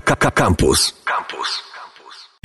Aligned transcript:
Campus. 0.00 0.94
Campus. 1.04 1.68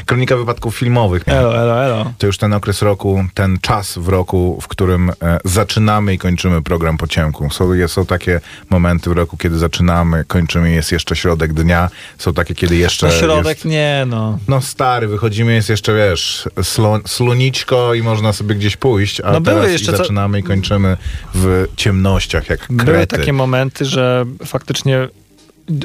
Kronika 0.06 0.38
wypadków 0.38 0.78
filmowych. 0.78 1.24
Elo, 1.26 1.58
elo, 1.58 1.84
elo. 1.86 2.14
To 2.18 2.28
już 2.28 2.38
ten 2.38 2.54
okres 2.54 2.82
roku, 2.82 3.26
ten 3.34 3.60
czas 3.62 3.98
w 3.98 4.08
roku, 4.08 4.60
w 4.62 4.68
którym 4.68 5.10
e, 5.10 5.40
zaczynamy 5.46 6.14
i 6.14 6.18
kończymy 6.18 6.62
program 6.62 6.98
po 6.98 7.08
ciemku. 7.08 7.50
Są, 7.50 7.74
jest, 7.74 7.94
są 7.94 8.06
takie 8.06 8.42
momenty 8.70 9.10
w 9.10 9.14
roku, 9.14 9.38
kiedy 9.38 9.58
zaczynamy, 9.58 10.26
kończymy, 10.28 10.72
jest 10.72 10.92
jeszcze 10.92 11.16
środek 11.16 11.54
dnia. 11.54 11.90
Są 12.18 12.34
takie, 12.34 12.56
kiedy 12.56 12.76
jeszcze 12.76 13.08
Na 13.08 13.12
środek 13.12 13.58
jest, 13.58 13.66
nie, 13.66 14.04
no. 14.08 14.40
No 14.48 14.62
stary, 14.62 15.08
wychodzimy, 15.08 15.54
jest 15.54 15.70
jeszcze, 15.70 15.96
wiesz, 15.96 16.50
slo, 16.64 17.00
sluniczko 17.06 17.94
i 17.94 18.04
można 18.04 18.34
sobie 18.34 18.56
gdzieś 18.56 18.78
pójść, 18.78 19.22
a 19.22 19.32
No 19.32 19.42
były 19.42 19.56
teraz 19.56 19.72
jeszcze 19.72 19.92
i 19.92 19.96
co- 19.96 19.98
zaczynamy 19.98 20.40
i 20.40 20.44
kończymy 20.44 20.98
w 21.34 21.68
ciemnościach, 21.76 22.50
jak 22.50 22.60
krety. 22.60 22.84
Były 22.86 23.08
takie 23.08 23.34
momenty, 23.34 23.86
że 23.86 24.26
faktycznie 24.46 25.08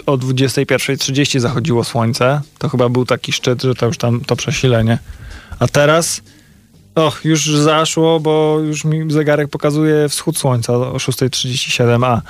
o 0.06 0.16
21.30 0.16 1.40
zachodziło 1.40 1.84
słońce. 1.84 2.40
To 2.58 2.68
chyba 2.68 2.88
był 2.88 3.04
taki 3.04 3.32
szczyt, 3.32 3.62
że 3.62 3.74
to 3.74 3.86
już 3.86 3.98
tam 3.98 4.20
to 4.20 4.36
przesilenie. 4.36 4.98
A 5.58 5.68
teraz 5.68 6.22
och, 6.94 7.24
już 7.24 7.46
zaszło, 7.46 8.20
bo 8.20 8.58
już 8.60 8.84
mi 8.84 9.12
zegarek 9.12 9.48
pokazuje 9.48 10.08
wschód 10.08 10.38
słońca 10.38 10.72
o 10.72 10.96
6.37, 10.96 12.04
a 12.04 12.22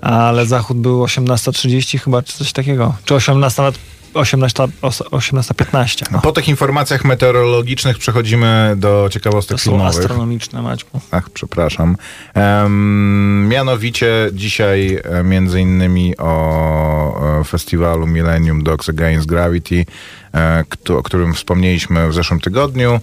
ale 0.00 0.46
zachód 0.46 0.76
był 0.76 1.04
18.30 1.04 1.98
chyba, 1.98 2.22
czy 2.22 2.38
coś 2.38 2.52
takiego. 2.52 2.96
Czy 3.04 3.14
18 3.14 3.62
nawet 3.62 3.78
18, 4.14 4.68
os- 4.82 5.02
18.15. 5.10 6.02
No. 6.12 6.20
Po 6.20 6.32
tych 6.32 6.48
informacjach 6.48 7.04
meteorologicznych 7.04 7.98
przechodzimy 7.98 8.74
do 8.76 9.08
ciekawostek 9.10 9.56
To 9.58 9.64
są 9.64 9.70
filmowych. 9.70 10.00
astronomiczne, 10.00 10.62
Maćku. 10.62 11.00
Ach, 11.10 11.30
przepraszam. 11.30 11.96
Em, 12.34 13.48
mianowicie 13.48 14.28
dzisiaj 14.32 15.00
e, 15.04 15.22
między 15.22 15.60
innymi 15.60 16.16
o 16.16 17.44
festiwalu 17.46 18.06
Millennium 18.06 18.62
Dogs 18.62 18.88
Against 18.88 19.26
Gravity, 19.26 19.86
e, 20.34 20.64
o 20.98 21.02
którym 21.02 21.34
wspomnieliśmy 21.34 22.08
w 22.08 22.14
zeszłym 22.14 22.40
tygodniu, 22.40 23.00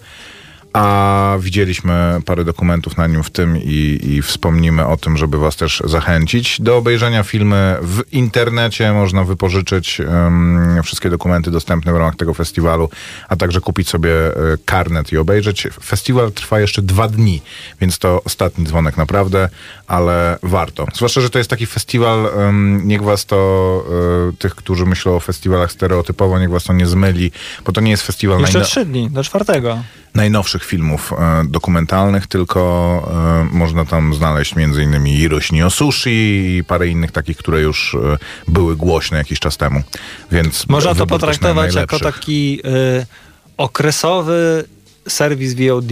a 0.74 1.38
widzieliśmy 1.40 2.20
parę 2.26 2.44
dokumentów 2.44 2.98
na 2.98 3.08
nim 3.08 3.24
w 3.24 3.30
tym 3.30 3.58
i, 3.58 4.00
i 4.04 4.22
wspomnimy 4.22 4.86
o 4.88 4.98
tym, 4.98 5.18
żeby 5.18 5.38
was 5.38 5.56
też 5.56 5.84
zachęcić. 5.86 6.62
Do 6.62 6.78
obejrzenia 6.78 7.24
filmy 7.24 7.78
w 7.82 8.02
internecie 8.12 8.94
można 8.94 9.24
wypożyczyć 9.24 10.00
em, 10.00 10.80
wszystkie 10.84 11.10
dokumenty 11.10 11.52
dostępne 11.52 11.94
w 11.94 11.96
ramach 11.96 12.16
tego 12.16 12.34
festiwalu, 12.34 12.90
a 13.30 13.36
także 13.36 13.62
kupić 13.62 13.90
sobie 13.90 14.12
e, 14.12 14.34
karnet 14.66 15.12
i 15.12 15.18
obejrzeć. 15.18 15.68
Festiwal 15.84 16.32
trwa 16.32 16.60
jeszcze 16.60 16.82
dwa 16.82 17.08
dni, 17.08 17.42
więc 17.82 18.00
to 18.00 18.22
ostatni 18.26 18.66
dzwonek 18.66 18.98
naprawdę, 18.98 19.50
ale 19.88 20.38
warto. 20.44 20.86
Zwłaszcza, 20.94 21.22
że 21.22 21.30
to 21.30 21.38
jest 21.38 21.50
taki 21.50 21.66
festiwal, 21.66 22.30
em, 22.38 22.82
niech 22.88 23.04
was 23.04 23.26
to, 23.26 23.84
e, 24.30 24.34
tych, 24.38 24.56
którzy 24.56 24.86
myślą 24.86 25.16
o 25.16 25.20
festiwalach 25.20 25.72
stereotypowo, 25.72 26.40
niech 26.40 26.50
was 26.50 26.64
to 26.64 26.74
nie 26.74 26.86
zmyli, 26.86 27.32
bo 27.66 27.72
to 27.72 27.82
nie 27.82 27.92
jest 27.92 28.04
festiwal 28.04 28.40
Jeszcze 28.40 28.62
trzy 28.62 28.86
dni, 28.86 29.10
do 29.10 29.24
czwartego. 29.24 29.84
Najnowszych 30.16 30.64
filmów 30.64 31.14
e, 31.14 31.44
dokumentalnych, 31.48 32.28
tylko 32.28 33.50
e, 33.52 33.56
można 33.56 33.86
tam 33.86 34.14
znaleźć 34.14 34.54
innymi 34.84 35.18
Hiroshi 35.18 35.64
o 35.64 35.70
Sushi 35.70 36.10
i 36.58 36.64
parę 36.64 36.88
innych 36.88 37.12
takich, 37.12 37.38
które 37.38 37.62
już 37.62 37.96
e, 37.96 38.18
były 38.48 38.76
głośne 38.76 39.18
jakiś 39.18 39.40
czas 39.40 39.58
temu. 39.58 39.84
Więc 40.32 40.70
Można 40.70 40.96
to 40.96 41.08
potraktować 41.08 41.76
jako 41.76 42.00
taki 42.00 42.62
y, 43.00 43.06
okresowy 43.58 44.64
serwis 45.08 45.54
VOD. 45.54 45.92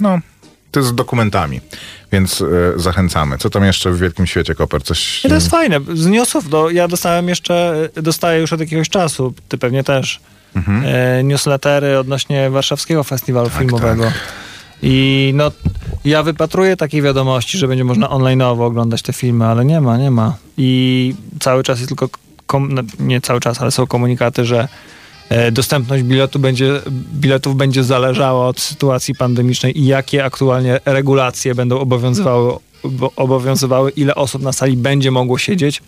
No, 0.00 0.18
to 0.70 0.80
jest 0.80 0.90
z 0.90 0.94
dokumentami, 0.94 1.60
więc 2.12 2.44
zachęcamy. 2.76 3.38
Co 3.38 3.50
tam 3.50 3.64
jeszcze 3.64 3.90
w 3.90 3.98
Wielkim 3.98 4.26
Świecie, 4.26 4.54
Koper? 4.54 4.82
Coś... 4.82 5.22
To 5.22 5.34
jest 5.34 5.50
fajne. 5.50 5.80
Z 5.94 6.06
newsów 6.06 6.48
do, 6.48 6.70
ja 6.70 6.88
dostałem 6.88 7.28
jeszcze, 7.28 7.88
dostaję 7.94 8.40
już 8.40 8.52
od 8.52 8.60
jakiegoś 8.60 8.88
czasu, 8.88 9.34
ty 9.48 9.58
pewnie 9.58 9.84
też, 9.84 10.20
e, 10.84 11.22
newslettery 11.24 11.98
odnośnie 11.98 12.50
Warszawskiego 12.50 13.04
Festiwalu 13.04 13.50
Filmowego. 13.50 14.04
I 14.82 15.32
no, 15.34 15.50
ja 16.04 16.22
wypatruję 16.22 16.76
takiej 16.76 17.02
wiadomości, 17.02 17.58
że 17.58 17.68
będzie 17.68 17.84
można 17.84 18.08
online'owo 18.08 18.62
oglądać 18.62 19.02
te 19.02 19.12
filmy, 19.12 19.44
ale 19.46 19.64
nie 19.64 19.80
ma, 19.80 19.96
nie 19.96 20.10
ma. 20.10 20.36
I 20.58 21.14
cały 21.40 21.62
czas 21.62 21.78
jest 21.78 21.88
tylko, 21.88 22.08
kom, 22.46 22.72
no, 22.74 22.82
nie 22.98 23.20
cały 23.20 23.40
czas, 23.40 23.60
ale 23.62 23.70
są 23.70 23.86
komunikaty, 23.86 24.44
że 24.44 24.68
e, 25.28 25.52
dostępność 25.52 26.02
biletu 26.02 26.38
będzie, 26.38 26.80
biletów 27.14 27.56
będzie 27.56 27.84
zależała 27.84 28.46
od 28.48 28.60
sytuacji 28.60 29.14
pandemicznej 29.14 29.80
i 29.80 29.86
jakie 29.86 30.24
aktualnie 30.24 30.80
regulacje 30.84 31.54
będą 31.54 31.78
obowiązywały, 31.78 32.52
bo- 32.84 33.12
obowiązywały 33.16 33.90
ile 33.90 34.14
osób 34.14 34.42
na 34.42 34.52
sali 34.52 34.76
będzie 34.76 35.10
mogło 35.10 35.38
siedzieć. 35.38 35.82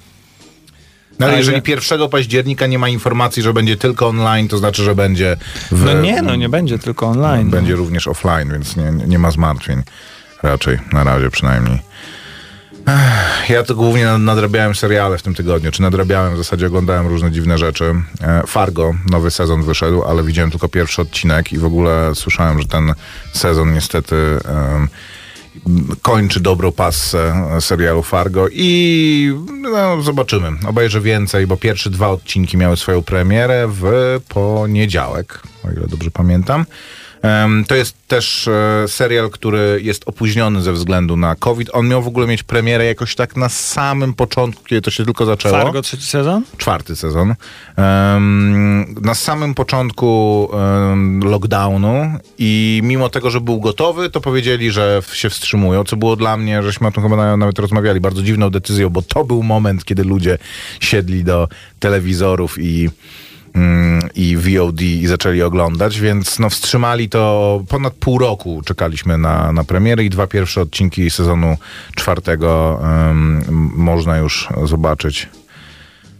No, 1.18 1.26
ale 1.26 1.38
jeżeli 1.38 1.62
1 1.66 2.08
października 2.08 2.66
nie 2.66 2.78
ma 2.78 2.88
informacji, 2.88 3.42
że 3.42 3.52
będzie 3.52 3.76
tylko 3.76 4.08
online, 4.08 4.48
to 4.48 4.58
znaczy, 4.58 4.82
że 4.84 4.94
będzie 4.94 5.36
w... 5.72 5.84
No 5.84 5.92
nie, 5.92 6.22
no 6.22 6.36
nie 6.36 6.48
będzie 6.48 6.78
tylko 6.78 7.06
online. 7.06 7.50
Będzie 7.50 7.74
również 7.74 8.08
offline, 8.08 8.52
więc 8.52 8.76
nie, 8.76 8.92
nie- 9.06 9.18
ma 9.18 9.30
zmartwień. 9.30 9.82
Raczej, 10.42 10.78
na 10.92 11.04
razie 11.04 11.30
przynajmniej. 11.30 11.78
Ja 13.48 13.62
to 13.62 13.74
głównie 13.74 14.04
nad- 14.04 14.20
nadrabiałem 14.20 14.74
seriale 14.74 15.18
w 15.18 15.22
tym 15.22 15.34
tygodniu, 15.34 15.70
czy 15.70 15.82
nadrabiałem, 15.82 16.34
w 16.34 16.38
zasadzie 16.38 16.66
oglądałem 16.66 17.06
różne 17.06 17.30
dziwne 17.32 17.58
rzeczy. 17.58 17.94
E, 18.20 18.42
Fargo, 18.46 18.94
nowy 19.10 19.30
sezon 19.30 19.62
wyszedł, 19.62 20.02
ale 20.04 20.22
widziałem 20.24 20.50
tylko 20.50 20.68
pierwszy 20.68 21.02
odcinek 21.02 21.52
i 21.52 21.58
w 21.58 21.64
ogóle 21.64 22.14
słyszałem, 22.14 22.60
że 22.62 22.68
ten 22.68 22.94
sezon 23.32 23.74
niestety 23.74 24.16
kończy 26.02 26.40
dobrą 26.40 26.72
passę 26.72 27.34
serialu 27.60 28.02
Fargo 28.02 28.46
i 28.52 29.32
no, 29.62 30.02
zobaczymy. 30.02 30.48
Obejrzę 30.66 31.00
więcej, 31.00 31.46
bo 31.46 31.56
pierwsze 31.56 31.90
dwa 31.90 32.08
odcinki 32.08 32.56
miały 32.56 32.76
swoją 32.76 33.02
premierę 33.02 33.68
w 33.68 33.82
poniedziałek, 34.28 35.42
o 35.64 35.70
ile 35.70 35.86
dobrze 35.86 36.10
pamiętam. 36.10 36.64
To 37.68 37.74
jest 37.74 37.96
też 38.08 38.48
e, 38.48 38.84
serial, 38.88 39.30
który 39.30 39.80
jest 39.82 40.02
opóźniony 40.06 40.62
ze 40.62 40.72
względu 40.72 41.16
na 41.16 41.36
COVID. 41.36 41.70
On 41.72 41.88
miał 41.88 42.02
w 42.02 42.06
ogóle 42.06 42.26
mieć 42.26 42.42
premierę 42.42 42.84
jakoś 42.84 43.14
tak 43.14 43.36
na 43.36 43.48
samym 43.48 44.14
początku, 44.14 44.64
kiedy 44.64 44.82
to 44.82 44.90
się 44.90 45.04
tylko 45.04 45.24
zaczęło 45.26 45.58
Fargo 45.58 45.82
trzeci 45.82 46.06
sezon? 46.06 46.42
czwarty 46.56 46.96
sezon. 46.96 47.34
Na 49.02 49.14
samym 49.14 49.54
początku 49.54 50.48
lockdownu 51.24 52.18
i 52.38 52.80
mimo 52.84 53.08
tego, 53.08 53.30
że 53.30 53.40
był 53.40 53.60
gotowy, 53.60 54.10
to 54.10 54.20
powiedzieli, 54.20 54.70
że 54.70 55.02
się 55.12 55.30
wstrzymują, 55.30 55.84
co 55.84 55.96
było 55.96 56.16
dla 56.16 56.36
mnie, 56.36 56.62
żeśmy 56.62 56.86
o 56.88 56.90
tym 56.90 57.02
chyba 57.02 57.16
na- 57.16 57.36
nawet 57.36 57.58
rozmawiali, 57.58 58.00
bardzo 58.00 58.22
dziwną 58.22 58.50
decyzją, 58.50 58.90
bo 58.90 59.02
to 59.02 59.24
był 59.24 59.42
moment, 59.42 59.84
kiedy 59.84 60.04
ludzie 60.04 60.38
siedli 60.80 61.24
do 61.24 61.48
telewizorów 61.80 62.58
i 62.58 62.88
mm, 63.54 63.97
i 64.18 64.36
VOD 64.36 64.82
i 64.82 65.06
zaczęli 65.06 65.42
oglądać, 65.42 66.00
więc 66.00 66.38
no 66.38 66.50
wstrzymali 66.50 67.08
to 67.08 67.62
ponad 67.68 67.94
pół 67.94 68.18
roku 68.18 68.62
czekaliśmy 68.64 69.18
na, 69.18 69.52
na 69.52 69.64
premiery 69.64 70.04
i 70.04 70.10
dwa 70.10 70.26
pierwsze 70.26 70.60
odcinki 70.60 71.10
sezonu 71.10 71.56
czwartego 71.96 72.80
em, 72.82 73.44
można 73.76 74.18
już 74.18 74.48
zobaczyć 74.64 75.28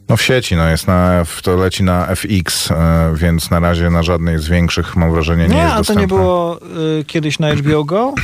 no 0.08 0.16
w 0.16 0.22
sieci, 0.22 0.56
no 0.56 0.68
jest 0.68 0.86
na, 0.86 1.24
to 1.42 1.56
leci 1.56 1.82
na 1.82 2.06
FX, 2.16 2.70
e, 2.70 2.74
więc 3.16 3.50
na 3.50 3.60
razie 3.60 3.90
na 3.90 4.02
żadnej 4.02 4.38
z 4.38 4.48
większych, 4.48 4.96
mam 4.96 5.12
wrażenie, 5.12 5.48
nie, 5.48 5.54
Nie, 5.54 5.60
jest 5.60 5.70
a 5.70 5.72
to 5.72 5.78
dostępne. 5.78 6.02
nie 6.02 6.08
było 6.08 6.58
y, 7.00 7.04
kiedyś 7.04 7.38
na 7.38 7.54
HBO 7.54 7.84
Go? 7.84 8.14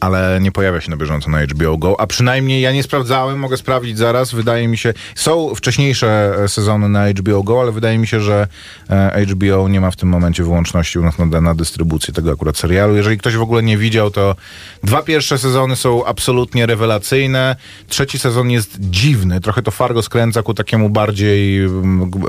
Ale 0.00 0.38
nie 0.40 0.52
pojawia 0.52 0.80
się 0.80 0.90
na 0.90 0.96
bieżąco 0.96 1.30
na 1.30 1.42
HBO 1.42 1.78
Go, 1.78 2.00
a 2.00 2.06
przynajmniej 2.06 2.62
ja 2.62 2.72
nie 2.72 2.82
sprawdzałem, 2.82 3.38
mogę 3.38 3.56
sprawdzić 3.56 3.98
zaraz, 3.98 4.32
wydaje 4.32 4.68
mi 4.68 4.78
się, 4.78 4.94
są 5.14 5.54
wcześniejsze 5.54 6.34
e, 6.44 6.48
sezony 6.48 6.88
na 6.88 7.08
HBO 7.10 7.42
Go, 7.42 7.60
ale 7.60 7.72
wydaje 7.72 7.98
mi 7.98 8.06
się, 8.06 8.20
że 8.20 8.46
e, 8.90 9.26
HBO 9.26 9.68
nie 9.68 9.80
ma 9.80 9.90
w 9.90 9.96
tym 9.96 10.08
momencie 10.08 10.42
wyłączności 10.42 10.98
u 10.98 11.02
nas 11.02 11.14
na, 11.18 11.40
na 11.40 11.54
dystrybucję 11.54 12.14
tego 12.14 12.32
akurat 12.32 12.56
serialu. 12.56 12.96
Jeżeli 12.96 13.18
ktoś 13.18 13.36
w 13.36 13.42
ogóle 13.42 13.62
nie 13.62 13.78
widział, 13.78 14.10
to 14.10 14.36
dwa 14.84 15.02
pierwsze 15.02 15.38
sezony 15.38 15.76
są 15.76 16.04
absolutnie 16.04 16.66
rewelacyjne, 16.66 17.56
trzeci 17.88 18.18
sezon 18.18 18.50
jest 18.50 18.76
dziwny, 18.80 19.40
trochę 19.40 19.62
to 19.62 19.70
Fargo 19.70 20.02
skręca 20.02 20.42
ku 20.42 20.54
takiemu 20.54 20.90
bardziej 20.90 21.68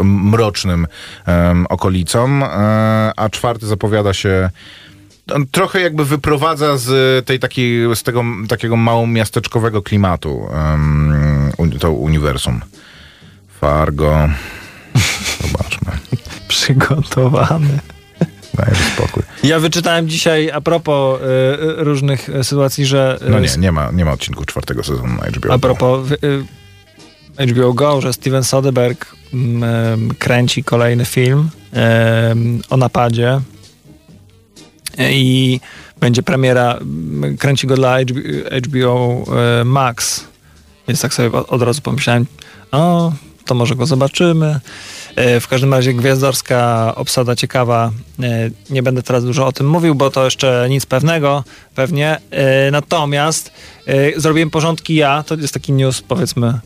mrocznym 0.04 0.88
em, 1.26 1.66
okolicom, 1.70 2.44
e, 2.44 2.48
a 3.16 3.30
czwarty 3.30 3.68
zapowiada 3.68 4.14
się 4.14 4.50
on 5.32 5.48
trochę 5.48 5.82
jakby 5.82 6.06
wyprowadza 6.06 6.78
z 6.78 7.26
tej 7.26 7.40
takiej, 7.40 7.96
z 7.96 8.04
tego 8.04 8.24
takiego 8.48 8.78
mało 8.78 9.08
miasteczkowego 9.08 9.82
klimatu 9.82 10.50
um, 10.72 11.52
to 11.80 11.92
uniwersum. 11.92 12.62
Fargo. 13.62 14.30
Zobaczmy. 15.42 15.92
Przygotowany. 16.48 17.80
Daj 18.54 18.76
spokój. 18.94 19.24
Ja 19.44 19.60
wyczytałem 19.60 20.10
dzisiaj 20.10 20.52
a 20.52 20.62
propos 20.62 21.22
y, 21.22 21.24
y, 21.26 21.84
różnych 21.84 22.30
y, 22.30 22.44
sytuacji, 22.44 22.86
że... 22.86 23.20
y, 23.28 23.30
No 23.30 23.40
nie, 23.40 23.50
nie 23.58 23.72
ma, 23.72 23.92
nie 23.92 24.06
ma 24.06 24.12
odcinków 24.12 24.46
czwartego 24.46 24.84
sezonu 24.84 25.08
na 25.08 25.30
HBO. 25.30 25.54
A 25.54 25.58
propos 25.58 26.12
y, 27.40 27.48
HBO 27.48 27.74
Go, 27.74 28.02
że 28.02 28.14
Steven 28.14 28.44
Soderbergh 28.44 29.16
mm, 29.34 30.14
kręci 30.20 30.64
kolejny 30.64 31.06
film 31.06 31.50
o 32.70 32.78
napadzie 32.78 33.42
i 35.00 35.60
będzie 36.00 36.24
premiera, 36.24 36.80
kręci 37.40 37.68
go 37.68 37.76
dla 37.76 37.98
HBO, 38.68 39.24
e, 39.62 39.64
Max. 39.64 40.24
Więc 40.88 41.02
tak 41.02 41.14
sobie 41.14 41.32
od 41.32 41.62
razu 41.62 41.82
pomyślałem, 41.82 42.26
o, 42.72 43.14
to 43.46 43.56
może 43.56 43.76
go 43.76 43.86
zobaczymy. 43.86 44.60
E, 45.16 45.40
w 45.40 45.48
każdym 45.48 45.74
razie 45.74 45.94
gwiazdorska 45.94 46.92
obsada 46.96 47.36
ciekawa. 47.36 47.92
E, 48.24 48.50
nie 48.70 48.84
będę 48.84 49.04
teraz 49.04 49.26
dużo 49.26 49.48
o 49.48 49.52
tym 49.52 49.70
mówił, 49.70 49.96
bo 49.96 50.10
to 50.10 50.26
jeszcze 50.26 50.68
nic 50.70 50.86
pewnego, 50.86 51.44
pewnie. 51.76 52.20
Natomiast 52.72 53.52
zrobiłem 54.18 54.50
porządki 54.50 54.96
ja, 54.96 55.24
to 55.24 55.36
jest 55.36 55.54
taki 55.54 55.74
news 55.74 56.02
powiedzmy 56.02 56.60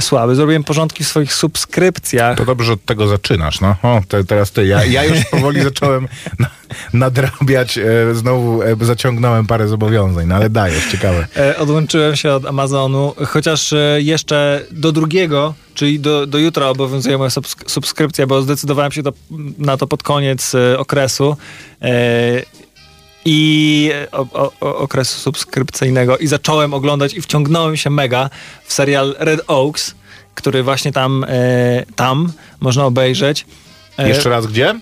słaby. 0.00 0.34
Zrobiłem 0.34 0.64
porządki 0.64 1.04
w 1.04 1.08
swoich 1.08 1.32
subskrypcjach. 1.32 2.38
To 2.38 2.44
dobrze, 2.44 2.66
że 2.66 2.72
od 2.72 2.84
tego 2.84 3.08
zaczynasz, 3.08 3.60
no. 3.60 3.76
O, 3.82 4.00
te, 4.08 4.24
teraz 4.24 4.50
ty. 4.50 4.66
Ja, 4.66 4.84
ja 4.84 5.04
już 5.04 5.24
powoli 5.24 5.62
zacząłem 5.70 6.08
nadrabiać, 6.92 7.78
e, 7.78 8.14
znowu 8.14 8.62
e, 8.62 8.76
zaciągnąłem 8.80 9.46
parę 9.46 9.68
zobowiązań, 9.68 10.26
no 10.26 10.34
ale 10.34 10.50
dajesz, 10.50 10.92
ciekawe. 10.92 11.26
E, 11.36 11.58
odłączyłem 11.58 12.16
się 12.16 12.32
od 12.32 12.46
Amazonu, 12.46 13.14
chociaż 13.26 13.74
jeszcze 13.96 14.64
do 14.70 14.92
drugiego, 14.92 15.54
czyli 15.74 16.00
do, 16.00 16.26
do 16.26 16.38
jutra 16.38 16.68
obowiązuje 16.68 17.18
moja 17.18 17.30
subsk- 17.30 17.70
subskrypcja, 17.70 18.26
bo 18.26 18.42
zdecydowałem 18.42 18.92
się 18.92 19.02
to, 19.02 19.12
na 19.58 19.76
to 19.76 19.86
pod 19.86 20.02
koniec 20.02 20.52
okresu. 20.78 21.36
I 23.24 23.90
o, 24.12 24.50
o, 24.60 24.78
okresu 24.78 25.20
subskrypcyjnego 25.20 26.18
i 26.18 26.26
zacząłem 26.26 26.74
oglądać 26.74 27.14
i 27.14 27.22
wciągnąłem 27.22 27.76
się 27.76 27.90
mega 27.90 28.30
w 28.64 28.72
serial 28.72 29.14
Red 29.18 29.40
Oaks, 29.46 29.94
który 30.34 30.62
właśnie 30.62 30.92
tam, 30.92 31.26
tam 31.96 32.32
można 32.60 32.84
obejrzeć. 32.84 33.46
Jeszcze 33.98 34.30
raz 34.30 34.46
gdzie? 34.46 34.74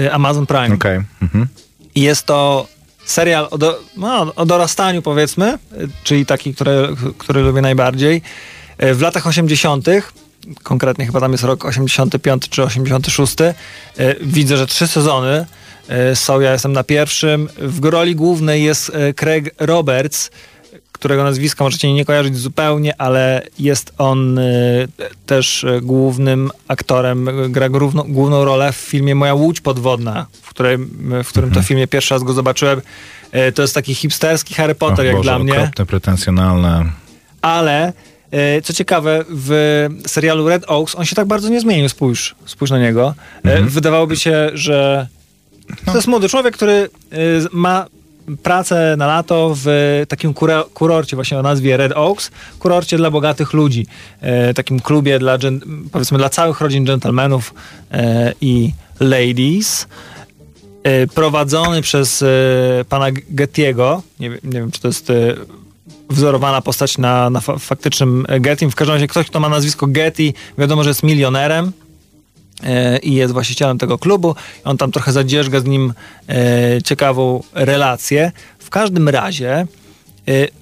E, 0.00 0.12
Amazon 0.12 0.46
Prime. 0.46 0.74
Okay. 0.74 1.04
Mhm. 1.22 1.46
Jest 1.94 2.26
to 2.26 2.66
serial 3.04 3.48
o, 3.50 3.58
do, 3.58 3.80
no, 3.96 4.34
o 4.34 4.46
dorastaniu 4.46 5.02
powiedzmy, 5.02 5.46
e, 5.46 5.58
czyli 6.04 6.26
taki, 6.26 6.54
który, 6.54 6.88
który 7.18 7.42
lubię 7.42 7.60
najbardziej. 7.60 8.22
E, 8.78 8.94
w 8.94 9.00
latach 9.00 9.26
80., 9.26 9.86
konkretnie 10.62 11.06
chyba 11.06 11.20
tam 11.20 11.32
jest 11.32 11.44
rok 11.44 11.64
85 11.64 12.48
czy 12.48 12.62
86, 12.62 13.36
widzę, 14.20 14.56
że 14.56 14.66
trzy 14.66 14.86
sezony 14.86 15.46
są. 16.14 16.40
Ja 16.40 16.52
jestem 16.52 16.72
na 16.72 16.84
pierwszym. 16.84 17.48
W 17.58 17.84
roli 17.84 18.16
głównej 18.16 18.64
jest 18.64 18.92
Craig 19.16 19.54
Roberts, 19.58 20.30
którego 20.92 21.24
nazwiska 21.24 21.64
możecie 21.64 21.92
nie 21.92 22.04
kojarzyć 22.04 22.36
zupełnie, 22.36 23.00
ale 23.00 23.42
jest 23.58 23.92
on 23.98 24.38
e, 24.38 24.42
też 25.26 25.66
głównym 25.82 26.50
aktorem, 26.68 27.28
gra 27.48 27.68
główną, 27.68 28.02
główną 28.02 28.44
rolę 28.44 28.72
w 28.72 28.76
filmie 28.76 29.14
Moja 29.14 29.34
Łódź 29.34 29.60
Podwodna, 29.60 30.26
w, 30.42 30.50
którym, 30.50 30.86
w 31.24 31.28
którym 31.28 31.48
mhm. 31.48 31.64
to 31.64 31.68
filmie 31.68 31.86
pierwszy 31.86 32.14
raz 32.14 32.22
go 32.22 32.32
zobaczyłem. 32.32 32.80
To 33.54 33.62
jest 33.62 33.74
taki 33.74 33.94
hipsterski 33.94 34.54
Harry 34.54 34.74
Potter, 34.74 35.06
jak 35.06 35.16
Boże, 35.16 35.30
dla 35.30 35.38
mnie. 35.38 35.52
Okropne, 35.52 35.86
pretensjonalne. 35.86 36.84
Ale 37.42 37.92
co 38.62 38.72
ciekawe, 38.72 39.24
w 39.28 39.86
serialu 40.06 40.48
Red 40.48 40.64
Oaks 40.68 40.94
on 40.94 41.04
się 41.04 41.16
tak 41.16 41.26
bardzo 41.26 41.48
nie 41.48 41.60
zmienił. 41.60 41.88
Spójrz, 41.88 42.34
spójrz 42.46 42.70
na 42.70 42.78
niego. 42.78 43.14
Mhm. 43.44 43.68
Wydawałoby 43.68 44.16
się, 44.16 44.50
że 44.54 45.06
to 45.84 45.94
jest 45.94 46.08
młody 46.08 46.28
człowiek, 46.28 46.54
który 46.56 46.72
y, 46.72 46.88
ma 47.52 47.86
pracę 48.42 48.94
na 48.98 49.06
lato 49.06 49.54
w 49.64 49.66
takim 50.08 50.34
kurorcie 50.74 51.16
właśnie 51.16 51.38
o 51.38 51.42
nazwie 51.42 51.76
Red 51.76 51.92
Oaks, 51.92 52.30
kurorcie 52.58 52.96
dla 52.96 53.10
bogatych 53.10 53.52
ludzi, 53.52 53.86
y, 54.50 54.54
takim 54.54 54.80
klubie 54.80 55.18
dla, 55.18 55.38
powiedzmy, 55.92 56.18
dla 56.18 56.28
całych 56.28 56.60
rodzin 56.60 56.84
gentlemanów 56.84 57.54
y, 57.54 57.96
i 58.40 58.72
ladies, 59.00 59.88
prowadzony 61.14 61.82
przez 61.82 62.24
pana 62.88 63.06
Gettiego, 63.10 64.02
nie, 64.20 64.28
nie 64.28 64.38
wiem, 64.44 64.70
czy 64.70 64.80
to 64.80 64.88
jest 64.88 65.12
wzorowana 66.10 66.60
postać 66.60 66.98
na, 66.98 67.30
na 67.30 67.40
faktycznym 67.40 68.26
Gettym, 68.40 68.70
w 68.70 68.74
każdym 68.74 68.94
razie 68.94 69.06
ktoś, 69.06 69.26
kto 69.26 69.40
ma 69.40 69.48
nazwisko 69.48 69.86
Getty, 69.86 70.32
wiadomo, 70.58 70.84
że 70.84 70.90
jest 70.90 71.02
milionerem, 71.02 71.72
E, 71.72 71.89
i 73.02 73.14
jest 73.14 73.32
właścicielem 73.32 73.78
tego 73.78 73.98
klubu. 73.98 74.34
On 74.64 74.76
tam 74.76 74.92
trochę 74.92 75.12
zadzierzga 75.12 75.60
z 75.60 75.64
nim 75.64 75.92
e, 76.28 76.82
ciekawą 76.82 77.42
relację. 77.54 78.32
W 78.58 78.70
każdym 78.70 79.08
razie 79.08 79.52
e, 79.58 79.66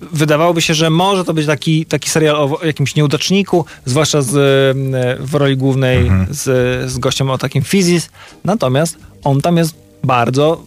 wydawałoby 0.00 0.62
się, 0.62 0.74
że 0.74 0.90
może 0.90 1.24
to 1.24 1.34
być 1.34 1.46
taki, 1.46 1.86
taki 1.86 2.10
serial 2.10 2.36
o 2.36 2.58
jakimś 2.64 2.94
nieudaczniku, 2.94 3.64
zwłaszcza 3.84 4.22
z, 4.22 4.30
w 5.20 5.34
roli 5.34 5.56
głównej 5.56 5.98
mhm. 5.98 6.26
z, 6.30 6.90
z 6.90 6.98
gościem 6.98 7.30
o 7.30 7.38
takim 7.38 7.62
fizis. 7.62 8.10
Natomiast 8.44 8.98
on 9.24 9.40
tam 9.40 9.56
jest 9.56 9.74
bardzo 10.04 10.62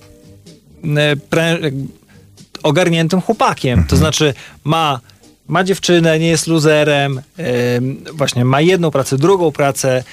prę, 1.30 1.60
ogarniętym 2.64 3.22
chłopakiem. 3.22 3.72
Mhm. 3.72 3.88
To 3.88 3.98
znaczy 3.98 4.34
ma 4.64 5.00
ma 5.48 5.64
dziewczynę, 5.64 6.20
nie 6.20 6.28
jest 6.28 6.48
luzerem, 6.48 7.22
właśnie 8.14 8.46
ma 8.46 8.62
jedną 8.62 8.92
pracę, 8.92 9.18
drugą 9.18 9.52
pracę, 9.52 10.04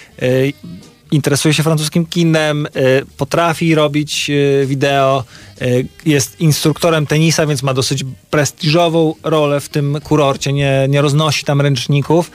interesuje 1.12 1.54
się 1.54 1.62
francuskim 1.62 2.06
kinem, 2.06 2.66
y, 2.66 2.70
potrafi 3.16 3.74
robić 3.74 4.30
y, 4.30 4.66
wideo, 4.66 5.24
y, 5.62 5.86
jest 6.06 6.40
instruktorem 6.40 7.06
tenisa, 7.06 7.46
więc 7.46 7.62
ma 7.62 7.74
dosyć 7.74 8.04
prestiżową 8.30 9.14
rolę 9.22 9.60
w 9.60 9.68
tym 9.68 9.98
kurorcie, 10.04 10.52
nie, 10.52 10.86
nie 10.88 11.00
roznosi 11.00 11.44
tam 11.44 11.60
ręczników. 11.60 12.30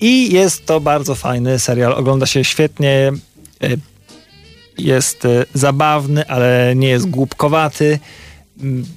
I 0.00 0.32
jest 0.32 0.66
to 0.66 0.80
bardzo 0.80 1.14
fajny 1.14 1.58
serial. 1.58 1.92
Ogląda 1.92 2.26
się 2.26 2.44
świetnie. 2.44 3.12
Jest 4.78 5.22
zabawny, 5.54 6.26
ale 6.26 6.72
nie 6.76 6.88
jest 6.88 7.10
głupkowaty 7.10 7.98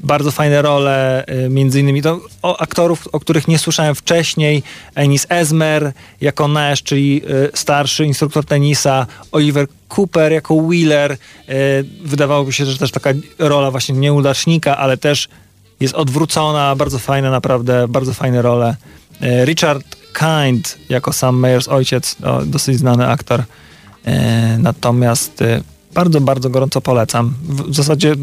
bardzo 0.03 0.31
fajne 0.31 0.61
role, 0.61 1.25
y, 1.45 1.49
między 1.49 1.79
innymi 1.79 2.01
to 2.01 2.21
o 2.41 2.61
aktorów, 2.61 3.07
o 3.11 3.19
których 3.19 3.47
nie 3.47 3.59
słyszałem 3.59 3.95
wcześniej. 3.95 4.63
Enis 4.95 5.25
Esmer 5.29 5.91
jako 6.21 6.47
Nash, 6.47 6.83
czyli 6.83 7.21
y, 7.29 7.57
starszy 7.57 8.05
instruktor 8.05 8.45
tenisa, 8.45 9.07
Oliver 9.31 9.67
Cooper 9.97 10.31
jako 10.31 10.55
Wheeler. 10.55 11.11
Y, 11.11 11.17
wydawałoby 12.03 12.53
się, 12.53 12.65
że 12.65 12.77
też 12.77 12.91
taka 12.91 13.09
rola 13.39 13.71
właśnie 13.71 13.95
nieudacznika, 13.95 14.77
ale 14.77 14.97
też 14.97 15.29
jest 15.79 15.93
odwrócona, 15.93 16.75
bardzo 16.75 16.99
fajne 16.99 17.31
naprawdę, 17.31 17.87
bardzo 17.87 18.13
fajne 18.13 18.41
role. 18.41 18.75
Richard 19.45 19.95
Kind 20.13 20.77
jako 20.89 21.13
Sam 21.13 21.39
Meyers 21.39 21.67
ojciec, 21.67 22.15
dosyć 22.45 22.77
znany 22.77 23.07
aktor. 23.07 23.43
Natomiast 24.57 25.43
bardzo, 25.93 26.21
bardzo 26.21 26.49
gorąco 26.49 26.81
polecam. 26.81 27.33
W 27.43 27.75
zasadzie 27.75 28.15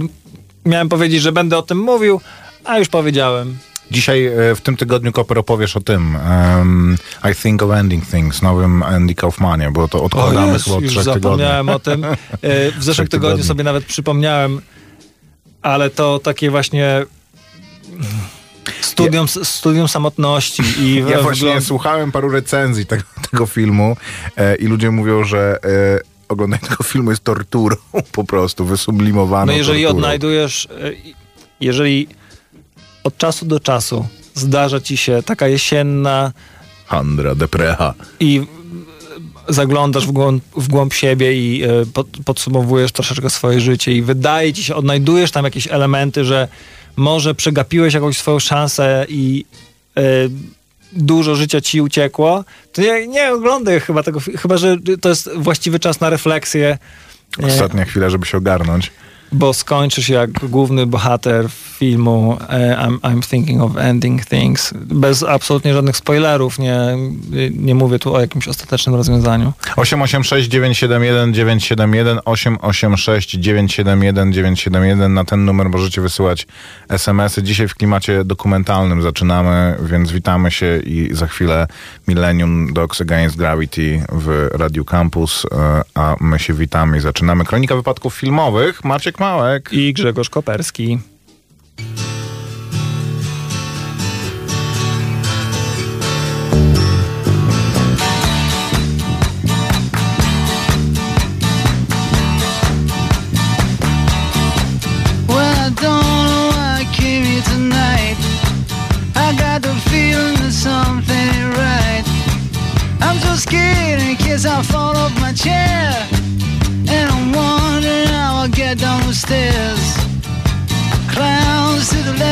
miałem 0.64 0.88
powiedzieć, 0.88 1.22
że 1.22 1.32
będę 1.32 1.58
o 1.58 1.62
tym 1.62 1.78
mówił, 1.78 2.20
a 2.64 2.78
już 2.78 2.88
powiedziałem. 2.88 3.58
Dzisiaj 3.90 4.26
e, 4.26 4.54
w 4.54 4.60
tym 4.60 4.76
tygodniu 4.76 5.12
Koper 5.12 5.38
opowiesz 5.38 5.76
o 5.76 5.80
tym 5.80 6.16
um, 6.56 6.96
I 7.32 7.34
Think 7.34 7.62
of 7.62 7.70
Ending 7.70 8.06
Things, 8.06 8.42
nowym 8.42 8.82
Andy 8.82 9.14
Kaufmanie, 9.14 9.70
bo 9.70 9.88
to 9.88 10.02
odkładamy 10.02 10.54
o 10.54 10.58
chyba 10.58 10.76
od 10.76 10.82
już 10.82 10.94
zapomniałem 10.94 11.68
o 11.68 11.78
tym. 11.78 12.04
E, 12.42 12.70
w 12.70 12.84
zeszłym 12.84 13.08
tygodniu 13.08 13.44
sobie 13.44 13.64
nawet 13.64 13.84
przypomniałem, 13.84 14.60
ale 15.62 15.90
to 15.90 16.18
takie 16.18 16.50
właśnie 16.50 17.06
studium, 18.80 19.26
ja, 19.36 19.44
studium 19.44 19.88
samotności. 19.88 20.62
I 20.78 21.04
ja 21.10 21.22
właśnie 21.22 21.60
słuchałem 21.60 22.12
paru 22.12 22.30
recenzji 22.30 22.86
tego, 22.86 23.02
tego 23.30 23.46
filmu 23.46 23.96
e, 24.36 24.56
i 24.56 24.66
ludzie 24.66 24.90
mówią, 24.90 25.24
że 25.24 25.58
e, 25.64 26.13
oglądanie 26.28 26.62
tego 26.68 26.84
filmu 26.84 27.10
jest 27.10 27.24
torturą 27.24 27.76
po 28.12 28.24
prostu, 28.24 28.64
wysublimowaną 28.64 29.46
No 29.46 29.52
jeżeli 29.58 29.82
torturą. 29.82 29.98
odnajdujesz, 29.98 30.66
e, 30.70 30.90
jeżeli 31.60 32.08
od 33.04 33.18
czasu 33.18 33.46
do 33.46 33.60
czasu 33.60 34.06
zdarza 34.34 34.80
ci 34.80 34.96
się 34.96 35.22
taka 35.26 35.48
jesienna 35.48 36.32
Handra, 36.86 37.34
deprecha. 37.34 37.94
I 38.20 38.40
zaglądasz 39.48 40.06
w 40.06 40.12
głąb, 40.12 40.44
w 40.56 40.68
głąb 40.68 40.94
siebie 40.94 41.34
i 41.34 41.62
e, 41.62 41.86
pod, 41.86 42.06
podsumowujesz 42.24 42.92
troszeczkę 42.92 43.30
swoje 43.30 43.60
życie 43.60 43.92
i 43.92 44.02
wydaje 44.02 44.52
ci 44.52 44.64
się, 44.64 44.74
odnajdujesz 44.74 45.30
tam 45.30 45.44
jakieś 45.44 45.66
elementy, 45.68 46.24
że 46.24 46.48
może 46.96 47.34
przegapiłeś 47.34 47.94
jakąś 47.94 48.18
swoją 48.18 48.38
szansę 48.38 49.06
i 49.08 49.44
e, 49.96 50.02
dużo 50.96 51.34
życia 51.34 51.60
ci 51.60 51.80
uciekło, 51.80 52.44
to 52.72 52.82
nie, 52.82 53.06
nie 53.06 53.32
oglądaj 53.32 53.80
chyba 53.80 54.02
tego, 54.02 54.20
chyba 54.38 54.56
że 54.56 54.76
to 55.00 55.08
jest 55.08 55.30
właściwy 55.36 55.80
czas 55.80 56.00
na 56.00 56.10
refleksję. 56.10 56.78
Ostatnia 57.42 57.84
chwila, 57.84 58.10
żeby 58.10 58.26
się 58.26 58.38
ogarnąć 58.38 58.92
bo 59.34 59.54
skończysz 59.54 60.08
jak 60.08 60.30
główny 60.30 60.86
bohater 60.86 61.46
filmu 61.78 62.38
e, 62.48 62.76
I'm, 62.76 62.98
I'm, 62.98 63.30
Thinking 63.30 63.62
of 63.62 63.76
Ending 63.76 64.24
Things. 64.24 64.74
Bez 64.76 65.22
absolutnie 65.22 65.74
żadnych 65.74 65.96
spoilerów. 65.96 66.58
Nie, 66.58 66.78
nie 67.50 67.74
mówię 67.74 67.98
tu 67.98 68.14
o 68.14 68.20
jakimś 68.20 68.48
ostatecznym 68.48 68.94
rozwiązaniu. 68.94 69.52
886 69.76 70.48
971 70.48 71.34
971 71.34 72.18
886 72.24 73.30
971 73.30 74.32
971 74.32 75.14
na 75.14 75.24
ten 75.24 75.44
numer 75.44 75.70
możecie 75.70 76.00
wysyłać 76.00 76.46
SMS-y. 76.88 77.42
Dzisiaj 77.42 77.68
w 77.68 77.74
klimacie 77.74 78.24
dokumentalnym 78.24 79.02
zaczynamy, 79.02 79.76
więc 79.82 80.12
witamy 80.12 80.50
się 80.50 80.78
i 80.78 81.08
za 81.12 81.26
chwilę 81.26 81.66
Millennium 82.08 82.72
Dogs 82.72 83.00
Against 83.00 83.36
Gravity 83.36 84.02
w 84.12 84.48
Radio 84.52 84.84
Campus, 84.84 85.46
e, 85.52 85.82
a 85.94 86.16
my 86.20 86.38
się 86.38 86.54
witamy 86.54 86.96
i 86.96 87.00
zaczynamy. 87.00 87.44
Kronika 87.44 87.76
wypadków 87.76 88.14
filmowych. 88.14 88.84
Maciek 88.84 89.20
Małek 89.24 89.72
i 89.72 89.92
Grzegorz 89.92 90.30
Koperski. 90.30 90.98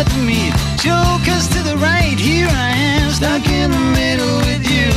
To 0.02 0.08
the 0.08 0.50
jokers 0.82 1.46
to 1.54 1.62
the 1.62 1.76
right. 1.76 2.18
Here 2.18 2.48
I 2.48 2.70
am, 2.70 3.12
stuck 3.12 3.46
in 3.46 3.70
the 3.70 3.78
middle 3.78 4.38
with 4.38 4.68
you. 4.68 4.90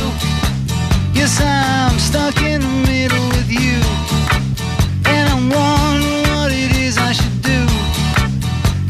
Yes, 1.14 1.40
I'm 1.40 1.96
stuck 2.00 2.42
in 2.42 2.60
the 2.60 2.76
middle 2.90 3.28
with 3.28 3.48
you. 3.48 3.78
And 5.06 5.28
I'm 5.30 5.48
wondering 5.48 6.26
what 6.34 6.50
it 6.50 6.74
is 6.76 6.98
I 6.98 7.12
should 7.12 7.40
do. 7.40 7.62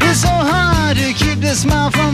It's 0.07 0.21
so 0.21 0.33
hard 0.33 0.97
to 0.97 1.13
keep 1.13 1.39
the 1.39 1.53
smile 1.53 1.91
from 1.91 2.06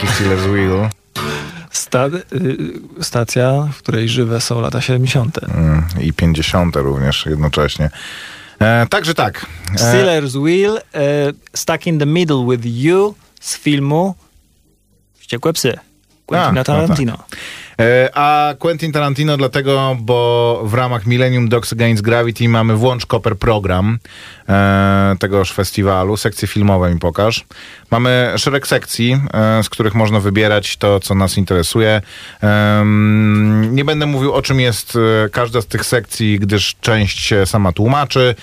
dźwięki 0.00 0.14
Steelers 0.14 0.42
Wheel 0.42 0.88
Sta- 1.70 2.06
y, 2.06 3.04
stacja, 3.04 3.68
w 3.72 3.78
której 3.78 4.08
żywe 4.08 4.40
są 4.40 4.60
lata 4.60 4.80
70. 4.80 5.38
mm, 5.42 5.84
i 6.00 6.12
50 6.12 6.76
również 6.76 7.26
jednocześnie. 7.26 7.90
E, 8.60 8.86
także 8.86 9.14
tak. 9.14 9.46
E, 9.74 9.78
Steelers 9.78 10.32
Wheel, 10.32 10.76
e, 10.76 10.80
Stuck 11.56 11.86
in 11.86 11.98
the 11.98 12.06
Middle 12.06 12.46
with 12.50 12.66
You 12.66 13.14
z 13.40 13.56
filmu 13.56 14.14
Wściekłe 15.18 15.52
psy. 15.52 15.78
Quentina 16.26 16.52
no 16.52 16.64
Tarantino. 16.64 17.18
E, 17.80 18.10
A 18.14 18.54
Quentin 18.58 18.92
Tarantino 18.92 19.36
dlatego, 19.36 19.96
bo 20.00 20.60
w 20.64 20.74
ramach 20.74 21.06
Millennium 21.06 21.48
Dogs 21.48 21.72
Against 21.72 22.02
Gravity 22.02 22.48
mamy 22.48 22.76
Włącz 22.76 23.06
Koper 23.06 23.36
program 23.36 23.98
e, 24.48 25.16
tegoż 25.20 25.52
festiwalu. 25.52 26.16
Sekcje 26.16 26.48
filmowe 26.48 26.94
mi 26.94 26.98
pokaż. 26.98 27.44
Mamy 27.90 28.32
szereg 28.36 28.66
sekcji, 28.66 29.20
e, 29.34 29.62
z 29.62 29.68
których 29.68 29.94
można 29.94 30.20
wybierać 30.20 30.76
to, 30.76 31.00
co 31.00 31.14
nas 31.14 31.36
interesuje. 31.36 32.02
Nie 33.70 33.84
będę 33.84 34.06
mówił, 34.06 34.32
o 34.32 34.42
czym 34.42 34.60
jest 34.60 34.98
każda 35.32 35.60
z 35.60 35.66
tych 35.66 35.84
sekcji, 35.84 36.38
gdyż 36.38 36.76
część 36.80 37.20
się 37.20 37.46
sama 37.46 37.72
tłumaczy. 37.72 38.34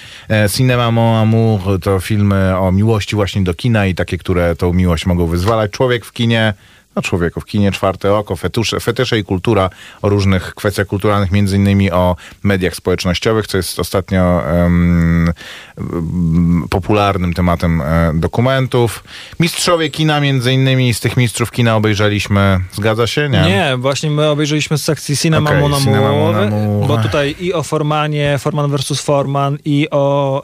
Cinema 0.56 0.92
Mon 0.92 1.16
Amour 1.16 1.80
to 1.82 2.00
filmy 2.00 2.58
o 2.58 2.72
miłości 2.72 3.16
właśnie 3.16 3.44
do 3.44 3.54
kina 3.54 3.86
i 3.86 3.96
takie, 3.96 4.18
które 4.18 4.56
tą 4.56 4.74
miłość 4.74 5.06
mogą 5.06 5.28
wyzwalać. 5.28 5.72
Człowiek 5.72 6.06
w 6.06 6.14
kinie 6.14 6.54
no 6.98 7.02
człowieku, 7.02 7.42
w 7.42 7.46
kinie 7.46 7.72
czwarte 7.72 8.14
oko, 8.14 8.36
fetusze, 8.36 8.80
fetysze 8.80 9.20
i 9.20 9.24
kultura 9.24 9.70
o 10.02 10.10
różnych 10.10 10.56
kwestiach 10.56 10.88
kulturalnych, 10.88 11.32
między 11.32 11.56
innymi 11.56 11.92
o 11.92 12.16
mediach 12.44 12.76
społecznościowych, 12.76 13.48
co 13.48 13.58
jest 13.58 13.80
ostatnio 13.80 14.48
em, 14.48 15.34
m, 15.78 16.64
popularnym 16.70 17.34
tematem 17.34 17.82
e, 17.82 18.12
dokumentów. 18.16 19.04
Mistrzowie 19.40 19.90
kina, 19.90 20.20
między 20.22 20.54
innymi 20.54 20.94
z 20.94 21.00
tych 21.00 21.18
mistrzów 21.18 21.52
kina 21.52 21.76
obejrzeliśmy, 21.76 22.60
zgadza 22.74 23.08
się? 23.08 23.30
Nie. 23.30 23.42
Nie, 23.42 23.78
właśnie 23.78 24.10
my 24.10 24.30
obejrzeliśmy 24.30 24.78
z 24.78 24.84
sekcji 24.84 25.18
Cinema 25.18 25.50
Okej, 25.50 25.62
Mon 25.62 25.74
Amour, 25.74 25.86
Cinema 25.86 26.12
Mon 26.12 26.36
Amour. 26.36 26.88
bo 26.88 26.98
tutaj 26.98 27.36
i 27.40 27.54
o 27.54 27.64
Formanie, 27.64 28.38
Forman 28.40 28.72
vs. 28.78 29.02
Forman 29.02 29.58
i 29.66 29.88
o 29.92 30.44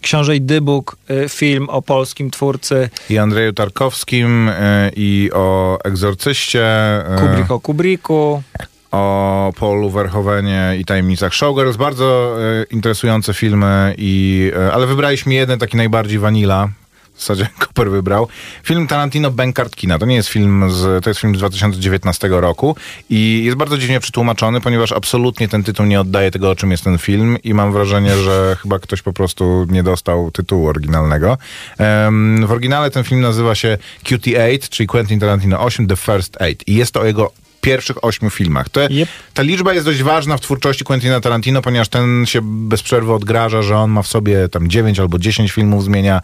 Książę 0.00 0.36
i 0.36 0.40
Dybuk, 0.40 0.96
y, 1.10 1.28
film 1.28 1.68
o 1.68 1.82
polskim 1.82 2.30
twórcy 2.30 2.90
I 3.10 3.18
Andrzeju 3.18 3.52
Tarkowskim 3.52 4.48
e, 4.48 4.90
i 4.96 5.30
o 5.32 5.53
Egzorcyście. 5.84 6.64
e, 6.64 7.16
Kubrick 7.20 7.50
o 7.50 7.60
Kubricku. 7.60 8.42
o 8.90 9.52
Paulu 9.60 9.90
Verhovenie 9.90 10.76
i 10.78 10.84
tajemnicach 10.84 11.34
Showgirls. 11.34 11.76
Bardzo 11.76 12.36
e, 12.40 12.64
interesujące 12.70 13.34
filmy, 13.34 13.94
i, 13.98 14.52
e, 14.56 14.72
ale 14.72 14.86
wybraliśmy 14.86 15.34
jeden 15.34 15.58
taki 15.58 15.76
najbardziej 15.76 16.18
vanilla. 16.18 16.68
W 17.14 17.20
zasadzie 17.20 17.48
Cooper 17.60 17.90
wybrał. 17.90 18.28
Film 18.62 18.86
Tarantino 18.86 19.30
Bankart 19.30 19.76
Kina. 19.76 19.98
To 19.98 20.06
nie 20.06 20.14
jest 20.14 20.28
film 20.28 20.70
z, 20.70 21.04
to 21.04 21.10
jest 21.10 21.20
film 21.20 21.34
z 21.34 21.38
2019 21.38 22.28
roku 22.28 22.76
i 23.10 23.42
jest 23.44 23.56
bardzo 23.56 23.78
dziwnie 23.78 24.00
przetłumaczony, 24.00 24.60
ponieważ 24.60 24.92
absolutnie 24.92 25.48
ten 25.48 25.62
tytuł 25.62 25.86
nie 25.86 26.00
oddaje 26.00 26.30
tego, 26.30 26.50
o 26.50 26.56
czym 26.56 26.70
jest 26.70 26.84
ten 26.84 26.98
film 26.98 27.38
i 27.44 27.54
mam 27.54 27.72
wrażenie, 27.72 28.16
że 28.16 28.56
chyba 28.62 28.78
ktoś 28.78 29.02
po 29.02 29.12
prostu 29.12 29.66
nie 29.70 29.82
dostał 29.82 30.30
tytułu 30.30 30.66
oryginalnego. 30.66 31.38
Em, 31.78 32.46
w 32.46 32.50
oryginale 32.50 32.90
ten 32.90 33.04
film 33.04 33.20
nazywa 33.20 33.54
się 33.54 33.78
QT8, 34.04 34.68
czyli 34.68 34.86
Quentin 34.86 35.20
Tarantino 35.20 35.60
8, 35.60 35.86
The 35.86 35.96
First 35.96 36.36
Eight 36.40 36.68
i 36.68 36.74
jest 36.74 36.92
to 36.92 37.00
o 37.00 37.04
jego 37.04 37.43
pierwszych 37.64 38.04
ośmiu 38.04 38.30
filmach. 38.30 38.68
To, 38.68 38.80
Yep. 38.80 39.08
Ta 39.34 39.42
liczba 39.42 39.74
jest 39.74 39.86
dość 39.86 40.02
ważna 40.02 40.36
w 40.36 40.40
twórczości 40.40 40.84
Quentina 40.84 41.20
Tarantino, 41.20 41.62
ponieważ 41.62 41.88
ten 41.88 42.26
się 42.26 42.40
bez 42.42 42.82
przerwy 42.82 43.12
odgraża, 43.12 43.62
że 43.62 43.76
on 43.76 43.90
ma 43.90 44.02
w 44.02 44.06
sobie 44.06 44.48
tam 44.48 44.68
9 44.68 45.00
albo 45.00 45.18
10 45.18 45.52
filmów, 45.52 45.84
zmienia 45.84 46.20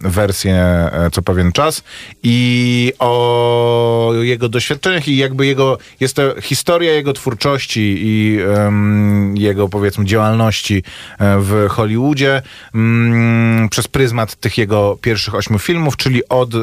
wersję 0.00 0.54
e, 0.54 1.08
co 1.12 1.22
pewien 1.22 1.52
czas 1.52 1.82
i 2.22 2.92
o 2.98 4.12
jego 4.20 4.48
doświadczeniach 4.48 5.08
i 5.08 5.16
jakby 5.16 5.46
jego, 5.46 5.78
jest 6.00 6.16
to 6.16 6.40
historia 6.40 6.92
jego 6.92 7.12
twórczości 7.12 7.96
i 7.98 8.38
jego 9.34 9.68
powiedzmy 9.68 10.04
działalności 10.04 10.82
e, 11.18 11.38
w 11.40 11.66
Hollywoodzie 11.70 12.42
mm, 12.74 13.68
przez 13.68 13.88
pryzmat 13.88 14.34
tych 14.34 14.58
jego 14.58 14.98
pierwszych 15.00 15.34
ośmiu 15.34 15.58
filmów, 15.58 15.96
czyli 15.96 16.28
od 16.28 16.54
e, 16.54 16.58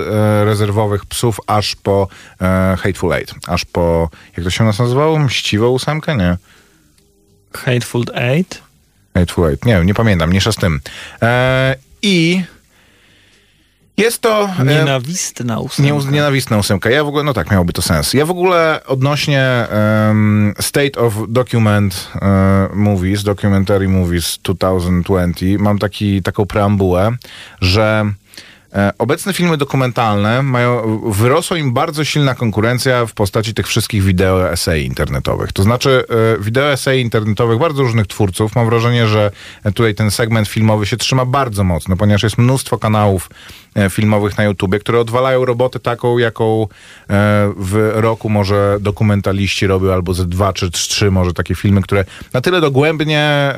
rezerwowych 0.46 1.05
psów 1.05 1.39
aż 1.48 1.75
po 1.75 2.08
e, 2.41 2.77
Hateful 2.79 3.13
Eight, 3.13 3.36
aż 3.48 3.65
po, 3.65 4.02
jak 4.38 4.43
to 4.43 4.50
się 4.50 4.63
nas 4.63 4.79
nazywało? 4.79 5.19
Mściwą 5.19 5.67
ósemkę? 5.67 6.15
Nie. 6.17 6.38
Hateful 7.53 8.03
Eight. 8.13 8.62
Hateful 9.13 9.45
Eight. 9.50 9.65
Nie, 9.65 9.81
nie 9.86 9.93
pamiętam, 9.93 10.29
mniejsza 10.29 10.51
z 10.51 10.55
tym. 10.55 10.79
E, 11.22 11.75
I 12.01 12.43
jest 13.98 14.22
to... 14.22 14.50
E, 14.60 14.65
Nienawistna 14.65 15.60
ósemka. 15.60 15.91
nie, 15.91 16.12
nienawistna 16.12 16.57
ósemka. 16.57 16.89
Ja 16.89 17.03
w 17.03 17.07
ogóle, 17.07 17.24
no 17.24 17.33
tak, 17.33 17.51
miałoby 17.51 17.74
to 17.74 17.81
sens. 17.81 18.13
Ja 18.13 18.25
w 18.25 18.31
ogóle 18.31 18.81
odnośnie 18.88 19.41
em, 19.41 20.53
State 20.60 21.00
of 21.00 21.13
Document 21.27 22.10
e, 22.22 22.69
Movies, 22.74 23.24
Documentary 23.24 23.88
Movies 23.88 24.39
2020, 24.43 25.45
mam 25.60 25.79
taki, 25.79 26.22
taką 26.24 26.45
preambułę, 26.45 27.12
że 27.62 28.05
obecne 28.97 29.33
filmy 29.33 29.57
dokumentalne 29.57 30.43
mają, 30.43 31.01
wyrosła 31.11 31.57
im 31.57 31.73
bardzo 31.73 32.03
silna 32.03 32.35
konkurencja 32.35 33.05
w 33.05 33.13
postaci 33.13 33.53
tych 33.53 33.67
wszystkich 33.67 34.03
wideo 34.03 34.51
esej 34.51 34.85
internetowych. 34.85 35.51
To 35.51 35.63
znaczy 35.63 36.03
e, 36.37 36.43
wideo 36.43 36.71
esej 36.71 37.01
internetowych 37.01 37.59
bardzo 37.59 37.83
różnych 37.83 38.07
twórców. 38.07 38.55
Mam 38.55 38.65
wrażenie, 38.65 39.07
że 39.07 39.31
tutaj 39.75 39.95
ten 39.95 40.11
segment 40.11 40.47
filmowy 40.47 40.85
się 40.85 40.97
trzyma 40.97 41.25
bardzo 41.25 41.63
mocno, 41.63 41.97
ponieważ 41.97 42.23
jest 42.23 42.37
mnóstwo 42.37 42.77
kanałów 42.77 43.29
e, 43.29 43.62
filmowych 43.89 44.37
na 44.37 44.43
YouTubie, 44.43 44.79
które 44.79 44.99
odwalają 44.99 45.45
robotę 45.45 45.79
taką, 45.79 46.17
jaką 46.17 46.63
e, 46.63 46.67
w 47.57 47.91
roku 47.93 48.29
może 48.29 48.77
dokumentaliści 48.81 49.67
robią, 49.67 49.91
albo 49.93 50.13
ze 50.13 50.25
dwa 50.25 50.53
czy 50.53 50.71
trzy 50.71 51.11
może 51.11 51.33
takie 51.33 51.55
filmy, 51.55 51.81
które 51.81 52.05
na 52.33 52.41
tyle 52.41 52.61
dogłębnie 52.61 53.53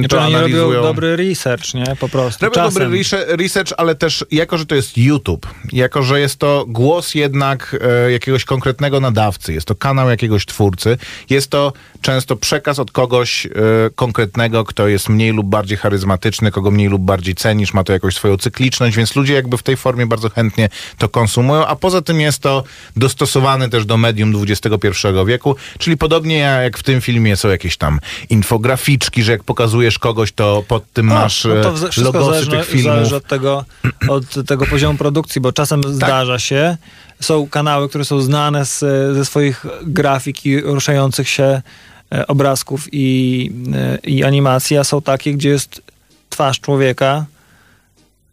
Znaczy 0.00 0.08
to 0.08 0.20
oni 0.20 0.34
analizują. 0.34 0.64
robią 0.66 0.82
dobry 0.82 1.16
research, 1.16 1.74
nie? 1.74 1.96
Po 2.00 2.08
prostu. 2.08 2.44
Robią 2.44 2.54
Czasem. 2.54 2.82
dobry 2.82 2.98
research- 2.98 3.36
research, 3.40 3.72
ale 3.76 3.94
też 3.94 4.24
jako, 4.30 4.58
że 4.58 4.66
to 4.66 4.74
jest 4.74 4.98
YouTube, 4.98 5.46
jako, 5.72 6.02
że 6.02 6.20
jest 6.20 6.38
to 6.38 6.64
głos 6.68 7.14
jednak 7.14 7.76
e, 8.06 8.12
jakiegoś 8.12 8.44
konkretnego 8.44 9.00
nadawcy, 9.00 9.52
jest 9.52 9.66
to 9.66 9.74
kanał 9.74 10.10
jakiegoś 10.10 10.46
twórcy, 10.46 10.98
jest 11.30 11.50
to 11.50 11.72
często 12.04 12.36
przekaz 12.36 12.78
od 12.78 12.92
kogoś 12.92 13.46
e, 13.46 13.50
konkretnego, 13.94 14.64
kto 14.64 14.88
jest 14.88 15.08
mniej 15.08 15.32
lub 15.32 15.46
bardziej 15.46 15.78
charyzmatyczny, 15.78 16.50
kogo 16.50 16.70
mniej 16.70 16.88
lub 16.88 17.02
bardziej 17.02 17.34
cenisz, 17.34 17.74
ma 17.74 17.84
to 17.84 17.92
jakąś 17.92 18.14
swoją 18.14 18.36
cykliczność, 18.36 18.96
więc 18.96 19.16
ludzie 19.16 19.34
jakby 19.34 19.58
w 19.58 19.62
tej 19.62 19.76
formie 19.76 20.06
bardzo 20.06 20.30
chętnie 20.30 20.68
to 20.98 21.08
konsumują, 21.08 21.66
a 21.66 21.76
poza 21.76 22.02
tym 22.02 22.20
jest 22.20 22.38
to 22.38 22.64
dostosowane 22.96 23.68
też 23.68 23.86
do 23.86 23.96
medium 23.96 24.32
XXI 24.42 24.88
wieku, 25.26 25.56
czyli 25.78 25.96
podobnie 25.96 26.38
jak 26.38 26.78
w 26.78 26.82
tym 26.82 27.00
filmie 27.00 27.36
są 27.36 27.48
jakieś 27.48 27.76
tam 27.76 28.00
infograficzki, 28.30 29.22
że 29.22 29.32
jak 29.32 29.44
pokazujesz 29.44 29.98
kogoś, 29.98 30.32
to 30.32 30.64
pod 30.68 30.92
tym 30.92 31.12
A, 31.12 31.14
masz 31.14 31.44
no 31.44 31.62
to 31.62 31.68
e, 31.68 31.72
wz- 31.72 31.90
wszystko 31.90 32.18
logosy 32.18 32.44
zależy, 32.44 32.50
tych 32.50 32.66
filmów. 32.66 32.86
Tak. 32.86 32.94
zależy 32.94 33.16
od 33.16 33.26
tego, 33.26 33.64
od 34.08 34.46
tego 34.46 34.66
poziomu 34.66 34.98
produkcji, 34.98 35.40
bo 35.40 35.52
czasem 35.52 35.82
zdarza 35.84 36.38
się, 36.38 36.76
są 37.20 37.48
kanały, 37.48 37.88
które 37.88 38.04
są 38.04 38.20
znane 38.20 38.66
z, 38.66 38.78
ze 39.16 39.24
swoich 39.24 39.66
grafik 39.82 40.46
i 40.46 40.60
ruszających 40.60 41.28
się 41.28 41.62
obrazków 42.26 42.88
i, 42.92 43.50
e, 43.74 43.98
i 43.98 44.24
animacji, 44.24 44.76
a 44.78 44.84
są 44.84 45.02
takie, 45.02 45.32
gdzie 45.32 45.48
jest 45.48 45.82
twarz 46.30 46.60
człowieka 46.60 47.26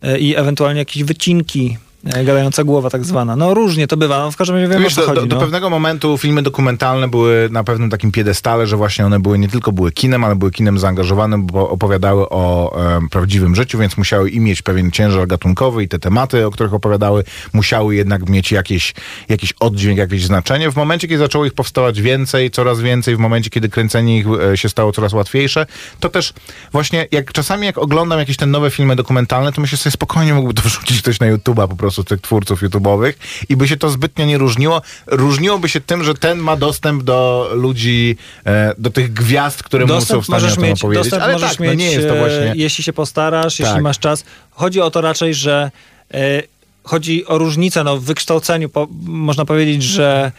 e, 0.02 0.20
i 0.20 0.36
ewentualnie 0.36 0.80
jakieś 0.80 1.04
wycinki, 1.04 1.78
e, 1.78 1.91
gadająca 2.04 2.64
głowa 2.64 2.90
tak 2.90 3.06
zwana. 3.06 3.36
No 3.36 3.54
różnie 3.54 3.88
to 3.88 3.98
bywa, 3.98 4.20
no 4.20 4.32
w 4.32 4.36
każdym 4.36 4.56
razie 4.56 4.68
wiem 4.68 4.84
Wiesz, 4.84 4.94
o 4.94 4.96
co 4.96 5.02
do, 5.02 5.08
chodzi. 5.08 5.22
do, 5.22 5.28
do 5.28 5.36
no. 5.36 5.42
pewnego 5.42 5.70
momentu 5.70 6.18
filmy 6.18 6.42
dokumentalne 6.42 7.08
były 7.08 7.50
na 7.52 7.64
pewnym 7.64 7.90
takim 7.90 8.12
piedestale, 8.12 8.68
że 8.68 8.78
właśnie 8.78 9.06
one 9.06 9.20
były 9.20 9.40
nie 9.40 9.48
tylko 9.48 9.72
były 9.72 9.92
kinem, 9.92 10.24
ale 10.24 10.36
były 10.36 10.52
kinem 10.52 10.80
zaangażowanym, 10.80 11.46
bo 11.46 11.70
opowiadały 11.70 12.30
o 12.30 12.76
prawdziwym 13.12 13.56
życiu, 13.56 13.78
więc 13.78 13.98
musiały 13.98 14.30
i 14.30 14.40
mieć 14.40 14.62
pewien 14.62 14.92
ciężar 14.92 15.28
gatunkowy 15.28 15.84
i 15.84 15.88
te 15.88 16.00
tematy, 16.00 16.46
o 16.48 16.52
których 16.52 16.74
opowiadały, 16.74 17.24
musiały 17.54 17.96
jednak 17.96 18.30
mieć 18.30 18.52
jakieś, 18.52 18.94
jakiś 19.30 19.54
oddźwięk, 19.60 19.98
jakieś 19.98 20.26
znaczenie. 20.26 20.72
W 20.72 20.76
momencie, 20.76 21.08
kiedy 21.08 21.20
zaczęło 21.20 21.46
ich 21.46 21.54
powstawać 21.54 22.02
więcej, 22.02 22.52
coraz 22.52 22.80
więcej, 22.80 23.16
w 23.16 23.20
momencie, 23.20 23.50
kiedy 23.50 23.70
kręcenie 23.70 24.18
ich 24.18 24.26
e, 24.54 24.58
się 24.58 24.70
stało 24.70 24.92
coraz 24.92 25.14
łatwiejsze, 25.14 25.66
to 26.00 26.10
też 26.10 26.34
właśnie 26.72 27.08
jak 27.12 27.32
czasami 27.32 27.66
jak 27.66 27.78
oglądam 27.78 28.20
jakieś 28.20 28.38
te 28.38 28.46
nowe 28.46 28.72
filmy 28.72 28.96
dokumentalne, 28.96 29.52
to 29.52 29.62
myślę 29.62 29.78
sobie 29.78 29.92
spokojnie 29.92 30.34
mógłby 30.34 30.54
to 30.54 30.62
wrzucić 30.62 31.02
ktoś 31.02 31.20
na 31.20 31.28
YouTube'a 31.34 31.68
po 31.68 31.76
prostu 31.76 31.91
tych 32.08 32.22
twórców 32.22 32.62
YouTube'owych 32.62 33.14
i 33.50 33.56
by 33.56 33.68
się 33.68 33.78
to 33.78 33.90
zbytnio 33.90 34.26
nie 34.26 34.38
różniło. 34.38 34.82
Różniłoby 35.08 35.70
się 35.70 35.82
tym, 35.82 36.04
że 36.04 36.14
ten 36.14 36.40
ma 36.40 36.56
dostęp 36.56 37.04
do 37.04 37.50
ludzi, 37.54 38.18
e, 38.46 38.74
do 38.78 38.90
tych 38.90 39.14
gwiazd, 39.14 39.64
które 39.64 39.86
mu 39.86 40.02
są 40.02 40.22
w 40.22 40.26
stanie 40.26 40.48
o 40.48 40.56
tym 40.56 40.64
mieć, 40.64 40.80
opowiedzieć. 40.80 41.04
dostęp 41.04 41.24
Ale 41.24 41.34
możesz 41.34 41.50
tak, 41.50 41.60
mieć, 41.60 41.70
no 41.70 41.74
nie 41.74 41.92
jest 41.92 42.08
to 42.08 42.16
e, 42.16 42.20
właśnie... 42.20 42.54
jeśli 42.56 42.84
się 42.84 42.94
postarasz, 42.94 43.60
jeśli 43.60 43.74
Tak. 43.74 43.84
masz 43.84 44.00
czas. 44.00 44.24
Chodzi 44.52 44.82
o 44.82 44.92
to 44.92 45.02
raczej, 45.02 45.34
że 45.34 45.72
e, 46.14 46.44
chodzi 46.84 47.26
o 47.26 47.38
różnicę 47.38 47.84
no, 47.84 47.98
w 47.98 48.04
wykształceniu. 48.04 48.70
Po, 48.70 48.88
można 49.04 49.46
powiedzieć, 49.46 49.84
że 49.84 50.32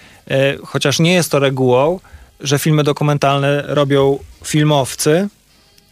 chociaż 0.65 0.99
nie 0.99 1.13
jest 1.13 1.31
to 1.31 1.39
regułą, 1.39 2.01
że 2.41 2.59
filmy 2.59 2.85
dokumentalne 2.85 3.63
robią 3.67 4.19
filmowcy, 4.45 5.29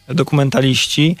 dokumentaliści, 0.07 1.15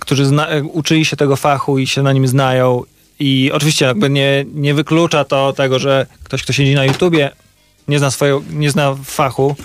którzy 0.00 0.26
zna, 0.26 0.48
uczyli 0.72 1.04
się 1.04 1.16
tego 1.16 1.36
fachu 1.36 1.78
i 1.78 1.86
się 1.86 2.02
na 2.02 2.12
nim 2.12 2.28
znają. 2.28 2.82
I 3.18 3.50
oczywiście 3.54 3.84
jakby 3.86 4.10
nie, 4.10 4.44
nie 4.54 4.74
wyklucza 4.74 5.24
to 5.24 5.52
tego, 5.52 5.78
że 5.78 6.06
ktoś, 6.24 6.42
kto 6.42 6.52
siedzi 6.52 6.74
na 6.74 6.84
YouTubie, 6.84 7.30
nie 7.88 7.98
zna 7.98 8.10
swojego, 8.10 8.42
nie 8.50 8.70
zna 8.70 8.96
fachu, 9.04 9.56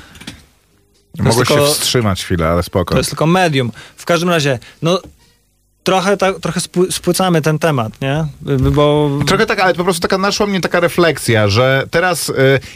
Mogłeś 1.19 1.47
tylko- 1.47 1.67
się 1.67 1.73
wstrzymać 1.73 2.23
chwilę, 2.23 2.47
ale 2.47 2.63
spoko. 2.63 2.93
to 2.93 2.97
jest 2.99 3.09
tylko 3.09 3.25
medium. 3.27 3.71
W 3.97 4.05
każdym 4.05 4.29
razie, 4.29 4.59
no 4.81 5.01
trochę, 5.83 6.17
tak, 6.17 6.39
trochę 6.39 6.59
spły- 6.59 6.91
spłycamy 6.91 7.41
ten 7.41 7.59
temat, 7.59 7.93
nie? 8.01 8.25
Bo 8.71 9.09
Trochę 9.27 9.45
tak, 9.45 9.59
ale 9.59 9.73
po 9.73 9.83
prostu 9.83 10.01
taka 10.01 10.17
naszła 10.17 10.45
mnie 10.45 10.61
taka 10.61 10.79
refleksja, 10.79 11.47
że 11.47 11.83
teraz 11.91 12.29
y, 12.29 12.33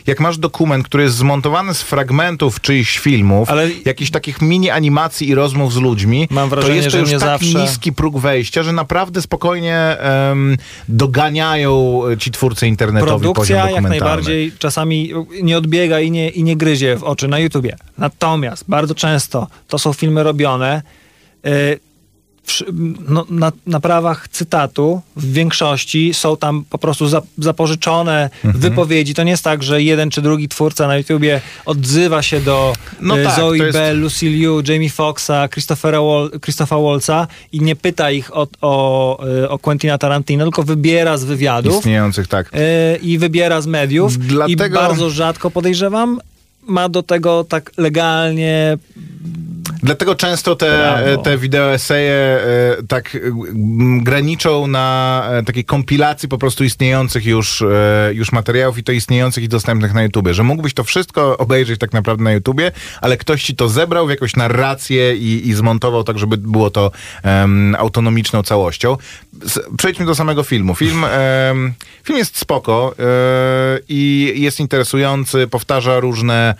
jak 0.07 0.19
masz 0.19 0.37
dokument, 0.37 0.85
który 0.85 1.03
jest 1.03 1.15
zmontowany 1.15 1.73
z 1.73 1.81
fragmentów 1.81 2.61
czyichś 2.61 2.99
filmów, 2.99 3.49
Ale- 3.49 3.69
jakichś 3.85 4.11
takich 4.11 4.41
mini 4.41 4.69
animacji 4.69 5.29
i 5.29 5.35
rozmów 5.35 5.73
z 5.73 5.77
ludźmi, 5.77 6.27
Mam 6.31 6.49
to 6.49 6.55
wrażenie, 6.55 6.75
jest 6.75 6.91
to 6.91 6.97
już 6.97 7.09
nie 7.09 7.19
taki 7.19 7.51
zawsze- 7.51 7.61
niski 7.61 7.93
próg 7.93 8.17
wejścia, 8.19 8.63
że 8.63 8.71
naprawdę 8.73 9.21
spokojnie 9.21 9.77
em, 9.99 10.57
doganiają 10.89 12.01
ci 12.19 12.31
twórcy 12.31 12.67
internetowi 12.67 13.11
poziom 13.11 13.33
produkcja 13.33 13.69
jak 13.69 13.81
najbardziej 13.89 14.51
czasami 14.59 15.11
nie 15.43 15.57
odbiega 15.57 15.99
i 15.99 16.11
nie, 16.11 16.29
i 16.29 16.43
nie 16.43 16.55
gryzie 16.57 16.97
w 16.97 17.03
oczy 17.03 17.27
na 17.27 17.39
YouTubie. 17.39 17.75
Natomiast 17.97 18.63
bardzo 18.67 18.95
często 18.95 19.47
to 19.67 19.79
są 19.79 19.93
filmy 19.93 20.23
robione 20.23 20.81
y, 21.45 21.49
przy- 21.51 21.94
no, 23.07 23.25
na, 23.29 23.51
na 23.67 23.79
prawach 23.79 24.27
cytatu 24.27 25.01
w 25.15 25.33
większości 25.33 26.13
są 26.13 26.37
tam 26.37 26.63
po 26.69 26.77
prostu 26.77 27.07
za, 27.07 27.21
zapożyczone 27.37 28.29
Mhm. 28.45 28.61
wypowiedzi. 28.61 29.13
To 29.13 29.23
nie 29.23 29.31
jest 29.31 29.43
tak, 29.43 29.63
że 29.63 29.81
jeden 29.83 30.09
czy 30.09 30.21
drugi 30.21 30.47
twórca 30.47 30.87
na 30.87 30.97
YouTubie 30.97 31.41
odzywa 31.65 32.21
się 32.21 32.41
do 32.41 32.73
No 33.01 33.19
e, 33.19 33.23
tak, 33.23 33.35
Zoe 33.35 33.57
jest- 33.57 33.77
Bell, 33.77 33.99
Lucy 33.99 34.25
Liu, 34.29 34.61
Jamie 34.67 34.89
Foxa, 34.89 35.47
Christophera 35.51 35.97
Wal- 35.97 36.39
Christopha 36.41 36.77
Waltza 36.79 37.27
i 37.51 37.61
nie 37.61 37.75
pyta 37.75 38.11
ich 38.11 38.37
o, 38.37 38.47
o, 38.61 39.25
e, 39.43 39.49
o 39.49 39.59
Quentina 39.59 39.97
Tarantino, 39.97 40.43
tylko 40.45 40.63
wybiera 40.63 41.17
z 41.17 41.23
wywiadów 41.23 41.75
Istniejących, 41.75 42.27
tak. 42.27 42.49
e, 42.53 42.95
i 42.95 43.17
wybiera 43.17 43.61
z 43.61 43.67
mediów 43.67 44.15
i 44.15 44.17
Dlatego- 44.19 44.75
bardzo 44.79 45.09
rzadko 45.09 45.51
podejrzewam 45.51 46.19
ma 46.67 46.89
do 46.89 47.03
tego 47.03 47.43
tak 47.43 47.71
legalnie 47.77 48.77
Dlatego 49.85 50.15
często 50.15 50.55
te, 50.55 50.77
Brawo. 50.77 51.21
te 51.23 51.37
wideo 51.37 51.73
eseje 51.73 52.13
e, 52.13 52.83
tak 52.87 53.15
m, 53.15 54.03
graniczą 54.03 54.67
na 54.67 55.27
e, 55.31 55.43
takiej 55.43 55.65
kompilacji 55.65 56.29
po 56.29 56.37
prostu 56.37 56.63
istniejących 56.63 57.25
już, 57.25 57.61
e, 57.61 58.11
już 58.13 58.31
materiałów 58.31 58.77
i 58.77 58.83
to 58.83 58.91
istniejących 58.91 59.43
i 59.43 59.47
dostępnych 59.47 59.93
na 59.93 60.03
YouTubie, 60.03 60.33
że 60.33 60.43
mógłbyś 60.43 60.73
to 60.73 60.83
wszystko 60.83 61.37
obejrzeć 61.37 61.79
tak 61.79 61.93
naprawdę 61.93 62.23
na 62.23 62.31
YouTubie, 62.31 62.71
ale 63.01 63.17
ktoś 63.17 63.43
ci 63.43 63.55
to 63.55 63.69
zebrał 63.69 64.07
w 64.07 64.09
jakąś 64.09 64.35
narrację 64.35 65.15
i, 65.15 65.47
i 65.47 65.53
zmontował 65.53 66.03
tak, 66.03 66.19
żeby 66.19 66.37
było 66.37 66.69
to 66.69 66.91
em, 67.23 67.75
autonomiczną 67.79 68.43
całością. 68.43 68.97
Przejdźmy 69.77 70.05
do 70.05 70.15
samego 70.15 70.43
filmu. 70.43 70.75
Film, 70.75 71.05
em, 71.05 71.73
film 72.03 72.17
jest 72.19 72.37
spoko 72.37 72.95
e, 72.99 73.03
i 73.89 74.33
jest 74.35 74.59
interesujący, 74.59 75.47
powtarza 75.47 75.99
różne 75.99 76.55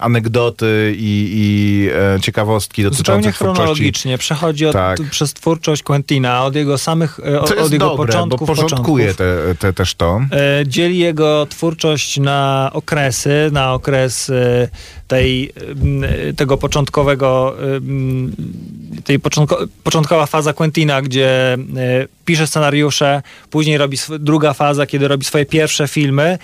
anegdoty 0.00 0.94
i, 0.96 1.30
i 1.32 1.75
i 1.76 1.88
e, 2.16 2.20
ciekawostki 2.20 2.82
dotyczące 2.82 3.12
Zupełnie 3.12 3.32
twórczości. 3.32 3.54
chronologicznie 3.56 4.18
przechodzi 4.18 4.66
od, 4.66 4.72
Tak. 4.72 4.98
przez 5.10 5.32
twórczość 5.34 5.82
Quentina, 5.82 6.44
od 6.44 6.54
jego 6.54 6.78
samych, 6.78 7.20
e, 7.26 7.40
od 7.40 7.56
jest 7.56 7.72
jego 7.72 7.84
dobre, 7.88 7.96
bo 8.06 8.06
początków, 8.06 8.48
porządkuje 8.48 9.06
początków. 9.14 9.58
te, 9.58 9.66
te, 9.66 9.72
też 9.72 9.94
to. 9.94 10.20
E, 10.32 10.66
dzieli 10.66 10.98
jego 10.98 11.46
twórczość 11.46 12.18
na 12.18 12.70
okresy, 12.72 13.48
na 13.52 13.72
okres 13.74 14.30
e, 14.30 14.68
tej, 15.08 15.52
m, 15.68 16.02
tego 16.36 16.56
początkowego, 16.56 17.56
tej 19.04 19.18
początko, 19.20 19.58
początkowa 19.84 20.26
faza 20.26 20.52
Quentina, 20.52 21.02
gdzie 21.02 21.54
e, 21.54 21.58
pisze 22.24 22.46
scenariusze, 22.46 23.22
później 23.50 23.78
robi 23.78 23.94
sw- 23.96 24.18
druga 24.18 24.52
faza, 24.52 24.86
kiedy 24.86 25.08
robi 25.08 25.24
swoje 25.24 25.46
pierwsze 25.46 25.88
filmy, 25.88 26.38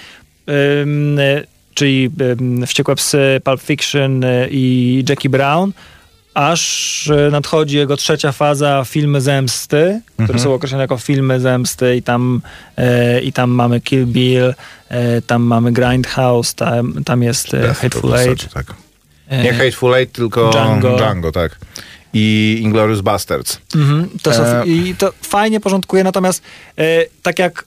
e, 0.48 0.54
czyli 1.74 2.10
Wściekłe 2.66 2.94
Psy, 2.94 3.40
Pulp 3.44 3.60
Fiction 3.62 4.24
e, 4.24 4.48
i 4.50 5.04
Jackie 5.08 5.28
Brown, 5.28 5.72
aż 6.34 7.10
e, 7.10 7.30
nadchodzi 7.30 7.76
jego 7.76 7.96
trzecia 7.96 8.32
faza, 8.32 8.84
filmy 8.84 9.20
zemsty, 9.20 10.00
które 10.24 10.38
są 10.38 10.54
określone 10.54 10.84
jako 10.84 10.98
filmy 10.98 11.40
zemsty 11.40 11.96
i 11.96 12.02
tam, 12.02 12.42
e, 12.76 13.20
i 13.20 13.32
tam 13.32 13.50
mamy 13.50 13.80
Kill 13.80 14.06
Bill, 14.06 14.54
e, 14.88 15.22
tam 15.22 15.42
mamy 15.42 15.72
Grindhouse, 15.72 16.54
tam, 16.54 17.04
tam 17.04 17.22
jest 17.22 17.54
e, 17.54 17.58
Death 17.60 17.80
Hateful 17.80 18.14
Eight. 18.14 18.52
tak. 18.52 18.66
e, 19.28 19.42
Nie 19.42 19.52
Hateful 19.52 19.94
Eight, 19.94 20.12
tylko 20.12 20.50
Django. 20.50 20.96
Django, 20.96 21.32
tak. 21.32 21.56
I 22.14 22.58
Inglourious 22.62 23.00
Basterds. 23.00 23.58
Mhm, 23.74 24.08
to 24.22 24.34
są, 24.34 24.42
E, 24.44 24.66
I 24.66 24.94
to 24.94 25.12
fajnie 25.22 25.60
porządkuje, 25.60 26.04
natomiast 26.04 26.42
e, 26.78 26.82
tak 27.22 27.38
jak 27.38 27.64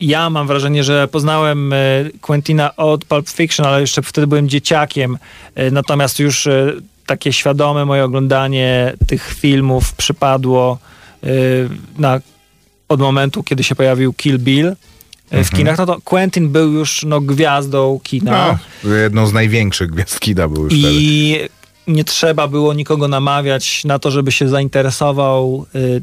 ja 0.00 0.30
mam 0.30 0.46
wrażenie, 0.46 0.84
że 0.84 1.08
poznałem 1.08 1.72
e, 1.72 1.76
Quentina 2.20 2.76
od 2.76 3.04
Pulp 3.04 3.28
Fiction, 3.28 3.66
ale 3.66 3.80
jeszcze 3.80 4.02
wtedy 4.02 4.26
byłem 4.26 4.48
dzieciakiem, 4.48 5.18
e, 5.54 5.70
natomiast 5.70 6.18
już 6.18 6.46
e, 6.46 6.72
takie 7.06 7.32
świadome 7.32 7.84
moje 7.84 8.04
oglądanie 8.04 8.92
tych 9.06 9.34
filmów 9.34 9.94
przypadło 9.94 10.78
na, 11.98 12.20
od 12.88 13.00
momentu, 13.00 13.42
kiedy 13.42 13.64
się 13.64 13.74
pojawił 13.74 14.12
Kill 14.12 14.38
Bill 14.38 14.76
w 15.30 15.50
kinach, 15.50 15.78
no 15.78 15.86
to 15.86 16.00
Quentin 16.04 16.48
był 16.48 16.72
już 16.72 17.04
no, 17.04 17.20
gwiazdą 17.20 18.00
kina. 18.02 18.58
No, 18.84 18.94
jedną 18.94 19.26
z 19.26 19.32
największych 19.32 19.90
gwiazd 19.90 20.20
kida 20.20 20.48
był 20.48 20.64
już 20.64 20.72
wtedy. 20.72 20.88
I 20.92 21.38
nie 21.86 22.04
trzeba 22.04 22.48
było 22.48 22.74
nikogo 22.74 23.08
namawiać 23.08 23.84
na 23.84 23.98
to, 23.98 24.10
żeby 24.10 24.32
się 24.32 24.48
zainteresował, 24.48 25.66
y, 25.74 26.02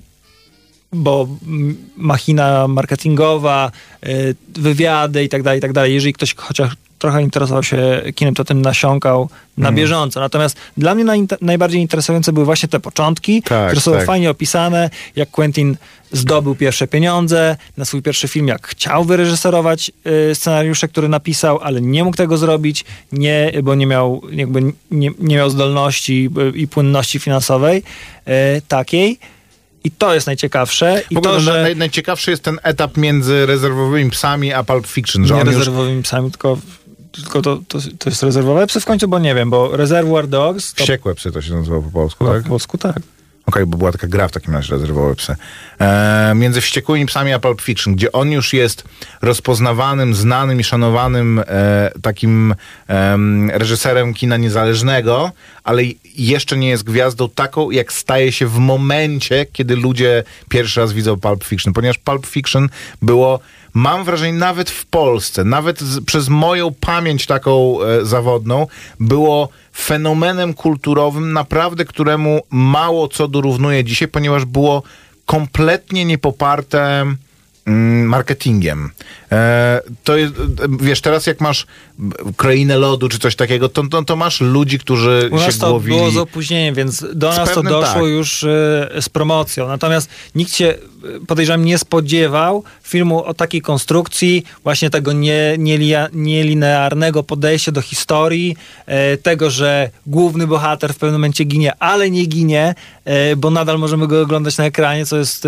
bo 0.94 1.28
mm, 1.48 1.78
machina 1.98 2.68
marketingowa, 2.68 3.72
y, 4.08 4.36
wywiady 4.56 5.24
i 5.24 5.30
tak 5.30 5.44
dalej, 5.44 5.58
i 5.58 5.62
tak 5.62 5.74
dalej. 5.74 5.94
Jeżeli 5.94 6.14
ktoś 6.14 6.36
chociaż 6.36 6.70
trochę 7.00 7.22
interesował 7.22 7.64
się 7.64 8.02
kinem, 8.16 8.34
to 8.36 8.44
tym 8.44 8.62
nasiąkał 8.62 9.30
na 9.58 9.68
Mhm. 9.70 9.76
bieżąco. 9.76 10.20
Natomiast 10.20 10.58
dla 10.78 10.96
mnie 10.96 11.06
najinter- 11.06 11.38
najbardziej 11.42 11.82
interesujące 11.82 12.34
były 12.34 12.46
właśnie 12.46 12.70
te 12.70 12.80
początki, 12.80 13.42
Tak, 13.42 13.68
które 13.68 13.82
są 13.82 13.92
tak. 13.92 14.06
fajnie 14.06 14.30
opisane, 14.30 14.90
jak 15.16 15.32
Quentin 15.32 15.78
zdobył 16.12 16.56
pierwsze 16.56 16.88
pieniądze 16.88 17.58
na 17.78 17.86
swój 17.86 18.02
pierwszy 18.02 18.28
film, 18.28 18.48
jak 18.48 18.68
chciał 18.68 19.04
wyreżyserować 19.06 19.92
y, 20.32 20.36
scenariusze, 20.36 20.88
które 20.88 21.08
napisał, 21.08 21.60
ale 21.62 21.82
nie 21.82 22.04
mógł 22.04 22.18
tego 22.18 22.38
zrobić, 22.38 22.86
nie, 23.12 23.52
bo 23.64 23.76
nie 23.76 23.88
miał, 23.88 24.22
jakby 24.32 24.62
nie, 24.92 25.12
nie 25.20 25.36
miał 25.36 25.50
zdolności 25.50 26.30
y, 26.56 26.58
i 26.58 26.68
płynności 26.68 27.20
finansowej 27.20 27.84
y, 28.58 28.62
takiej. 28.68 29.20
I 29.84 29.92
to 29.92 30.14
jest 30.14 30.28
najciekawsze. 30.28 31.02
I 31.10 31.18
ogóle 31.18 31.34
to, 31.34 31.40
że 31.40 31.62
naj, 31.62 31.76
najciekawszy 31.76 32.32
jest 32.32 32.44
ten 32.44 32.60
etap 32.64 32.98
między 32.98 33.46
rezerwowymi 33.46 34.10
psami 34.10 34.54
a 34.54 34.64
Pulp 34.64 34.88
Fiction, 34.88 35.28
że 35.28 35.34
nie 35.34 35.42
on 35.42 35.48
już 35.48 35.56
rezerwowymi 35.56 36.04
psami, 36.04 36.32
tylko, 36.32 36.58
tylko 37.12 37.42
to, 37.42 37.60
to, 37.68 37.80
to 38.00 38.10
jest 38.10 38.24
rezerwowe 38.24 38.68
psy 38.68 38.80
w 38.80 38.86
końcu, 38.86 39.08
bo 39.08 39.20
nie 39.20 39.36
wiem, 39.36 39.50
bo 39.50 39.78
Reservoir 39.78 40.28
Dogs 40.28 40.74
to 40.74 40.84
wściekłe 40.84 41.16
psy 41.16 41.32
to 41.32 41.42
się 41.42 41.54
nazywa 41.54 41.82
po 41.82 41.92
polsku, 41.92 42.24
no, 42.24 42.34
tak? 42.34 42.44
po 42.44 42.50
polsku 42.50 42.78
tak. 42.78 43.00
Okej, 43.46 43.66
bo 43.66 43.78
była 43.78 43.92
taka 43.92 44.08
gra 44.08 44.28
w 44.28 44.32
takim 44.32 44.54
razie 44.54 44.72
rezerwowe 44.72 45.16
psy. 45.16 45.36
E, 45.80 46.34
między 46.36 46.62
Wściekłymi 46.62 47.06
Psami 47.06 47.34
a 47.34 47.40
Pulp 47.40 47.62
Fiction, 47.62 47.96
gdzie 47.96 48.12
on 48.12 48.32
już 48.32 48.54
jest 48.54 48.84
rozpoznawanym, 49.22 50.16
znanym 50.16 50.60
i 50.60 50.64
szanowanym 50.64 51.44
e, 51.48 51.92
takim 52.02 52.56
em, 52.88 53.50
reżyserem 53.50 54.14
kina 54.14 54.38
niezależnego, 54.38 55.32
ale 55.64 55.84
jeszcze 56.18 56.58
nie 56.58 56.70
jest 56.70 56.84
gwiazdą 56.84 57.30
taką, 57.30 57.72
jak 57.72 57.94
staje 57.94 58.32
się 58.32 58.48
w 58.48 58.58
momencie, 58.58 59.46
kiedy 59.54 59.76
ludzie 59.76 60.24
pierwszy 60.50 60.80
raz 60.80 60.94
widzą 60.94 61.20
Pulp 61.20 61.44
Fiction. 61.44 61.74
Ponieważ 61.74 61.98
Pulp 61.98 62.26
Fiction 62.26 62.70
było 63.02 63.40
mam 63.74 64.04
wrażenie, 64.04 64.38
nawet 64.38 64.70
w 64.70 64.86
Polsce, 64.86 65.44
nawet 65.44 65.82
z, 65.82 66.06
przez 66.06 66.30
moją 66.30 66.74
pamięć 66.80 67.26
taką 67.26 67.82
e, 67.82 68.06
zawodną, 68.06 68.68
było 69.00 69.50
fenomenem 69.76 70.54
kulturowym, 70.54 71.34
naprawdę, 71.34 71.86
któremu 71.86 72.42
mało 72.50 73.08
co 73.08 73.28
dorównuje 73.28 73.84
dzisiaj, 73.84 74.08
ponieważ 74.08 74.46
było 74.46 74.84
kompletnie 75.26 76.06
niepoparte 76.06 77.06
marketingiem. 78.06 78.90
E, 79.32 79.82
to 80.04 80.18
jest, 80.18 80.34
wiesz, 80.80 81.02
teraz 81.02 81.28
jak 81.28 81.42
masz 81.42 81.66
krainę 82.38 82.78
lodu 82.78 83.10
czy 83.10 83.20
coś 83.20 83.36
takiego, 83.36 83.70
to, 83.70 83.84
to, 83.88 84.04
to 84.04 84.16
masz 84.16 84.42
ludzi, 84.42 84.80
którzy 84.80 85.30
U 85.32 85.40
się 85.40 85.46
nas 85.46 85.58
to 85.58 85.70
głowili. 85.70 85.98
było 85.98 86.12
z 86.12 86.18
opóźnieniem, 86.18 86.76
więc 86.76 87.06
do 87.14 87.34
Z 87.34 87.38
nas 87.38 87.50
to 87.50 87.56
pewnym 87.56 87.74
doszło 87.74 88.02
tak. 88.02 88.10
już 88.10 88.44
e, 88.44 88.48
z 89.02 89.10
promocją. 89.10 89.68
Natomiast 89.68 90.10
nikt 90.36 90.54
się, 90.56 90.74
podejrzewam, 91.28 91.66
nie 91.66 91.78
spodziewał 91.78 92.64
filmu 92.84 93.24
o 93.24 93.34
takiej 93.34 93.62
konstrukcji, 93.62 94.44
właśnie 94.64 94.90
tego 94.90 95.14
nie, 95.14 95.56
nielia- 95.58 96.10
nielinearnego 96.14 97.24
podejścia 97.24 97.72
do 97.72 97.82
historii, 97.82 98.56
e, 98.86 99.18
tego, 99.18 99.50
że 99.50 99.90
główny 100.08 100.48
bohater 100.48 100.94
w 100.94 100.98
pewnym 100.98 101.14
momencie 101.22 101.44
ginie, 101.44 101.76
ale 101.80 102.12
nie 102.12 102.26
ginie, 102.26 102.76
bo 103.38 103.50
nadal 103.50 103.80
możemy 103.80 104.08
go 104.08 104.22
oglądać 104.22 104.58
na 104.58 104.66
ekranie, 104.66 105.06
co 105.06 105.18
jest 105.18 105.48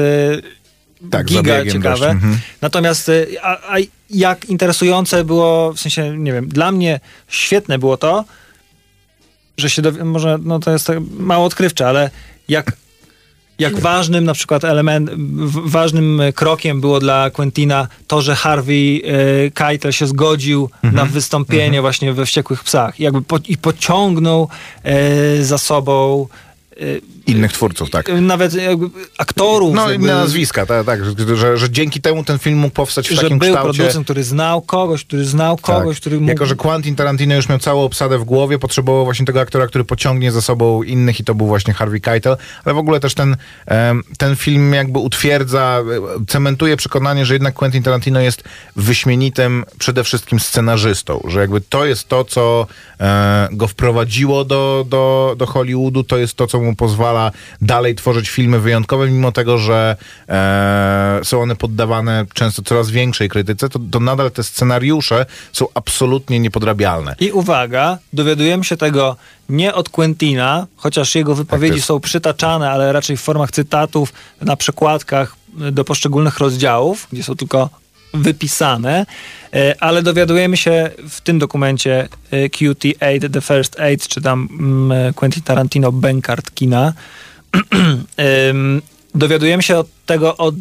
Tak, 1.12 1.26
giga 1.26 1.66
ciekawe. 1.66 2.10
mhm. 2.10 2.40
Natomiast 2.62 3.10
y, 3.10 3.36
a, 3.42 3.74
a 3.74 3.78
jak 4.10 4.46
interesujące 4.46 5.24
było, 5.24 5.74
w 5.74 5.80
sensie, 5.80 6.18
nie 6.18 6.34
wiem, 6.34 6.48
dla 6.48 6.72
mnie 6.72 7.00
świetne 7.28 7.80
było 7.80 7.98
to, 7.98 8.26
że 9.58 9.70
się 9.70 9.82
dowi- 9.82 10.04
może, 10.06 10.38
no 10.44 10.60
to 10.60 10.72
jest 10.72 10.88
tak 10.88 10.98
mało 11.18 11.46
odkrywcze, 11.46 11.88
ale 11.88 12.10
jak, 12.48 12.72
jak 13.60 13.80
ważnym 13.80 14.24
na 14.26 14.34
przykład 14.34 14.64
element, 14.64 15.10
ważnym 15.66 16.22
krokiem 16.36 16.82
było 16.82 17.00
dla 17.00 17.30
Quentina 17.30 17.88
to, 18.08 18.22
że 18.22 18.36
Harvey 18.36 19.02
y, 19.48 19.52
Keitel 19.54 19.92
się 19.92 20.08
zgodził 20.08 20.70
na 20.84 21.06
wystąpienie 21.06 21.82
właśnie 21.82 22.14
we 22.14 22.26
Wściekłych 22.26 22.64
Psach. 22.64 23.00
Jakby 23.00 23.22
po, 23.22 23.40
I 23.48 23.58
pociągnął 23.58 24.50
y, 25.40 25.46
za 25.46 25.58
sobą 25.58 26.28
y, 26.82 27.02
Innych 27.28 27.54
twórców, 27.54 27.90
tak. 27.90 28.08
nawet 28.22 28.54
jakby 28.54 28.90
aktorów. 29.18 29.76
No, 29.76 29.92
jakby, 29.92 30.08
nazwiska, 30.08 30.66
tak, 30.66 30.86
tak 30.86 31.00
że, 31.36 31.58
że, 31.58 31.70
dzięki 31.70 32.02
temu 32.02 32.24
ten 32.24 32.40
film 32.40 32.58
mógł 32.58 32.74
powstać 32.74 33.10
w 33.10 33.12
że 33.12 33.22
takim 33.22 33.40
był 33.40 33.50
kształcie. 33.50 33.78
producent, 33.78 34.06
który 34.06 34.24
znał 34.24 34.62
kogoś, 34.62 35.06
który 35.06 35.26
znał 35.26 35.58
kogoś, 35.58 35.96
Tak. 35.96 36.02
który 36.02 36.20
mógł... 36.20 36.30
Jako, 36.30 36.46
że 36.46 36.56
Quentin 36.56 36.96
Tarantino 36.96 37.36
już 37.36 37.50
miał 37.50 37.60
całą 37.60 37.84
obsadę 37.84 38.18
w 38.18 38.24
głowie, 38.24 38.60
potrzebował 38.60 39.04
właśnie 39.06 39.26
tego 39.26 39.42
aktora, 39.42 39.68
który 39.68 39.84
pociągnie 39.84 40.32
za 40.32 40.42
sobą 40.42 40.84
innych 40.84 41.20
i 41.20 41.24
to 41.24 41.36
był 41.36 41.48
właśnie 41.48 41.74
Harvey 41.74 42.02
Keitel, 42.02 42.38
ale 42.66 42.76
w 42.76 42.78
ogóle 42.78 43.00
też 43.00 43.14
ten, 43.14 43.38
ten 44.18 44.36
film 44.36 44.74
jakby 44.74 45.00
utwierdza, 45.00 45.84
e, 46.20 46.26
cementuje 46.28 46.78
przekonanie, 46.78 47.26
że 47.26 47.34
jednak 47.34 47.54
Quentin 47.54 47.84
Tarantino 47.84 48.20
jest 48.20 48.44
wyśmienitym 48.76 49.66
przede 49.80 50.04
wszystkim 50.04 50.40
scenarzystą, 50.40 51.24
że 51.28 51.40
jakby 51.40 51.62
to 51.62 51.86
jest 51.86 52.08
to, 52.08 52.26
co 52.26 52.68
e, 53.00 53.48
go 53.52 53.68
wprowadziło 53.68 54.46
do, 54.46 54.86
do, 54.90 55.36
do 55.38 55.46
Hollywoodu, 55.46 56.04
to 56.04 56.18
jest 56.18 56.34
to, 56.34 56.48
co 56.48 56.60
mu 56.62 56.76
pozwala 56.76 57.15
dalej 57.62 57.96
tworzyć 57.96 58.30
filmy 58.30 58.60
wyjątkowe, 58.60 59.08
mimo 59.10 59.32
tego, 59.32 59.58
że 59.58 59.96
e, 60.30 61.20
są 61.24 61.42
one 61.42 61.56
poddawane 61.56 62.26
często 62.34 62.62
coraz 62.62 62.90
większej 62.90 63.30
krytyce, 63.30 63.70
to, 63.70 63.80
to 63.92 64.00
nadal 64.00 64.32
te 64.32 64.44
scenariusze 64.44 65.26
są 65.54 65.66
absolutnie 65.74 66.40
niepodrabialne. 66.40 67.16
I 67.20 67.32
uwaga, 67.32 67.98
dowiadujemy 68.14 68.64
się 68.64 68.78
tego 68.78 69.16
nie 69.50 69.74
od 69.74 69.90
Quentina, 69.90 70.68
chociaż 70.78 71.16
jego 71.16 71.32
Tak, 71.32 71.38
wypowiedzi 71.38 71.76
jest- 71.76 71.88
są 71.88 72.00
przytaczane, 72.00 72.72
ale 72.72 72.94
raczej 72.94 73.18
w 73.18 73.22
formach 73.22 73.52
cytatów 73.52 74.14
na 74.42 74.56
przekładkach 74.56 75.36
y, 75.68 75.72
do 75.72 75.84
poszczególnych 75.84 76.40
rozdziałów, 76.40 77.08
gdzie 77.14 77.24
są 77.24 77.36
tylko 77.36 77.70
wypisane, 78.14 79.06
ale 79.80 80.04
dowiadujemy 80.04 80.58
się 80.58 80.90
w 81.10 81.22
tym 81.22 81.40
dokumencie 81.40 82.08
e, 82.32 82.48
QT8, 82.48 83.32
The 83.32 83.42
First 83.42 83.80
Eight, 83.80 84.08
czy 84.08 84.22
tam 84.22 84.48
mm, 84.52 85.14
Quentin 85.14 85.44
Tarantino 85.44 85.92
Bankart 85.92 86.54
kina, 86.54 86.94
dowiadujemy 89.16 89.64
się 89.64 89.78
od 89.78 89.88
tego 90.06 90.38
od 90.38 90.56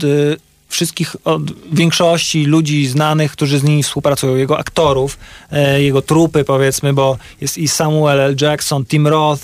wszystkich, 0.69 1.17
od 1.25 1.43
większości 1.73 2.45
ludzi 2.45 2.87
znanych, 2.87 3.33
którzy 3.33 3.59
z 3.59 3.63
nimi 3.63 3.83
współpracują, 3.83 4.37
jego 4.37 4.59
aktorów, 4.59 5.19
e, 5.53 5.83
jego 5.83 6.03
trupy 6.03 6.45
powiedzmy, 6.45 6.93
bo 6.93 7.19
jest 7.41 7.59
i 7.59 7.69
Samuel 7.69 8.21
L. 8.21 8.37
Jackson, 8.41 8.85
Tim 8.85 9.07
Roth, 9.07 9.43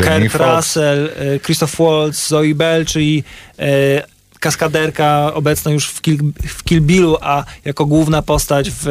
Jamie 0.00 0.20
Kirk 0.28 0.32
Foxx. 0.32 0.56
Russell, 0.56 1.10
e, 1.16 1.40
Christoph 1.40 1.78
Waltz, 1.78 2.28
Zoe 2.28 2.54
Bell, 2.54 2.86
czyli 2.86 3.24
e, 3.58 4.02
kaskaderka 4.40 5.34
obecna 5.34 5.70
już 5.70 5.88
w 5.88 6.00
Kill, 6.00 6.18
w 6.48 6.64
Kill 6.64 6.80
Billu, 6.80 7.16
a 7.20 7.44
jako 7.64 7.86
główna 7.86 8.22
postać 8.22 8.70
w, 8.70 8.82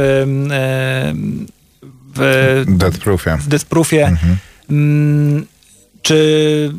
w, 2.15 2.63
Death 2.67 2.97
Proofie. 2.97 3.37
w 3.37 3.47
Death 3.47 3.65
Proofie. 3.65 4.05
Mhm. 4.07 4.37
Mm, 4.69 5.45
czy 6.01 6.73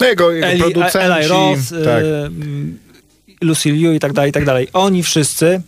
No 0.00 0.06
jego, 0.06 0.32
jego 0.32 0.46
Eli, 0.46 0.60
producenci. 0.60 0.98
Eli 0.98 1.28
Ross, 1.28 1.68
tak. 1.84 2.02
y, 2.02 2.30
Lucy 3.40 3.70
Liu 3.70 3.92
i 3.92 4.00
tak 4.00 4.12
dalej, 4.12 4.30
i 4.30 4.32
tak 4.32 4.44
dalej. 4.44 4.68
Oni 4.72 5.02
wszyscy 5.02 5.62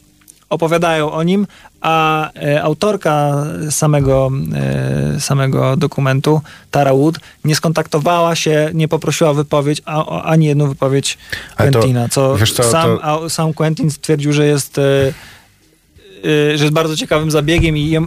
opowiadają 0.50 1.12
o 1.12 1.22
nim, 1.22 1.46
a 1.80 2.30
e, 2.34 2.62
autorka 2.62 3.46
samego, 3.70 4.30
e, 5.16 5.20
samego 5.20 5.76
dokumentu, 5.76 6.40
Tara 6.70 6.92
Wood, 6.94 7.18
nie 7.44 7.54
skontaktowała 7.54 8.34
się, 8.34 8.70
nie 8.74 8.88
poprosiła 8.88 9.30
o 9.30 9.34
wypowiedź, 9.34 9.82
a, 9.84 10.06
o, 10.06 10.24
ani 10.24 10.46
jedną 10.46 10.68
wypowiedź 10.68 11.18
Ale 11.56 11.70
to- 11.70 11.78
Quentina, 11.78 12.08
co, 12.08 12.36
sam, 12.46 12.98
to- 12.98 13.04
a, 13.04 13.28
sam 13.28 13.54
Quentin 13.54 13.90
stwierdził, 13.90 14.32
że 14.32 14.46
jest... 14.46 14.78
E, 14.78 14.82
e, 16.24 16.58
że 16.58 16.64
jest 16.64 16.74
bardzo 16.74 16.96
ciekawym 16.96 17.30
zabiegiem 17.30 17.76
i 17.76 17.98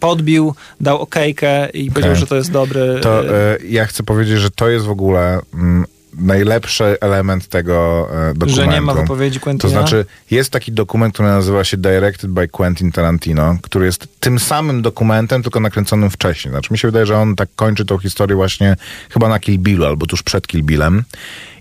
podbił, 0.00 0.54
dał 0.80 1.00
okejkę 1.00 1.68
i 1.70 1.90
powiedział, 1.90 2.16
że 2.16 2.26
to 2.26 2.36
jest 2.36 2.50
dobry. 2.50 2.98
To 3.02 3.24
e, 3.24 3.30
e, 3.30 3.58
ja 3.68 3.86
chcę 3.86 4.02
powiedzieć, 4.02 4.38
że 4.38 4.50
to 4.50 4.68
jest 4.68 4.86
w 4.86 4.90
ogóle 4.90 5.40
mm, 5.54 5.84
najlepszy 6.18 6.84
element 7.00 7.48
tego 7.48 8.08
dokumentu. 8.34 8.54
że 8.54 8.68
nie 8.68 8.80
ma 8.80 8.94
wypowiedzi 8.94 9.40
Quentina. 9.40 9.62
To 9.62 9.68
znaczy, 9.68 10.04
jest 10.30 10.50
taki 10.50 10.72
dokument, 10.72 11.14
który 11.14 11.28
nazywa 11.28 11.64
się 11.64 11.76
Directed 11.76 12.30
by 12.30 12.48
Quentin 12.48 12.92
Tarantino, 12.92 13.56
który 13.62 13.86
jest 13.86 14.08
tym 14.20 14.38
samym 14.38 14.82
dokumentem, 14.82 15.42
tylko 15.42 15.60
nakręconym 15.60 16.10
wcześniej. 16.10 16.52
Znaczy, 16.52 16.68
mi 16.72 16.78
się 16.78 16.88
wydaje, 16.88 17.06
że 17.06 17.18
on 17.18 17.36
tak 17.36 17.48
kończy 17.56 17.84
tą 17.84 17.98
historię 17.98 18.36
właśnie 18.36 18.76
chyba 19.10 19.28
na 19.28 19.38
Kill 19.38 19.58
Billu, 19.58 19.84
albo 19.84 20.06
tuż 20.06 20.22
przed 20.22 20.46
Kill 20.46 20.62
Billem. 20.62 21.04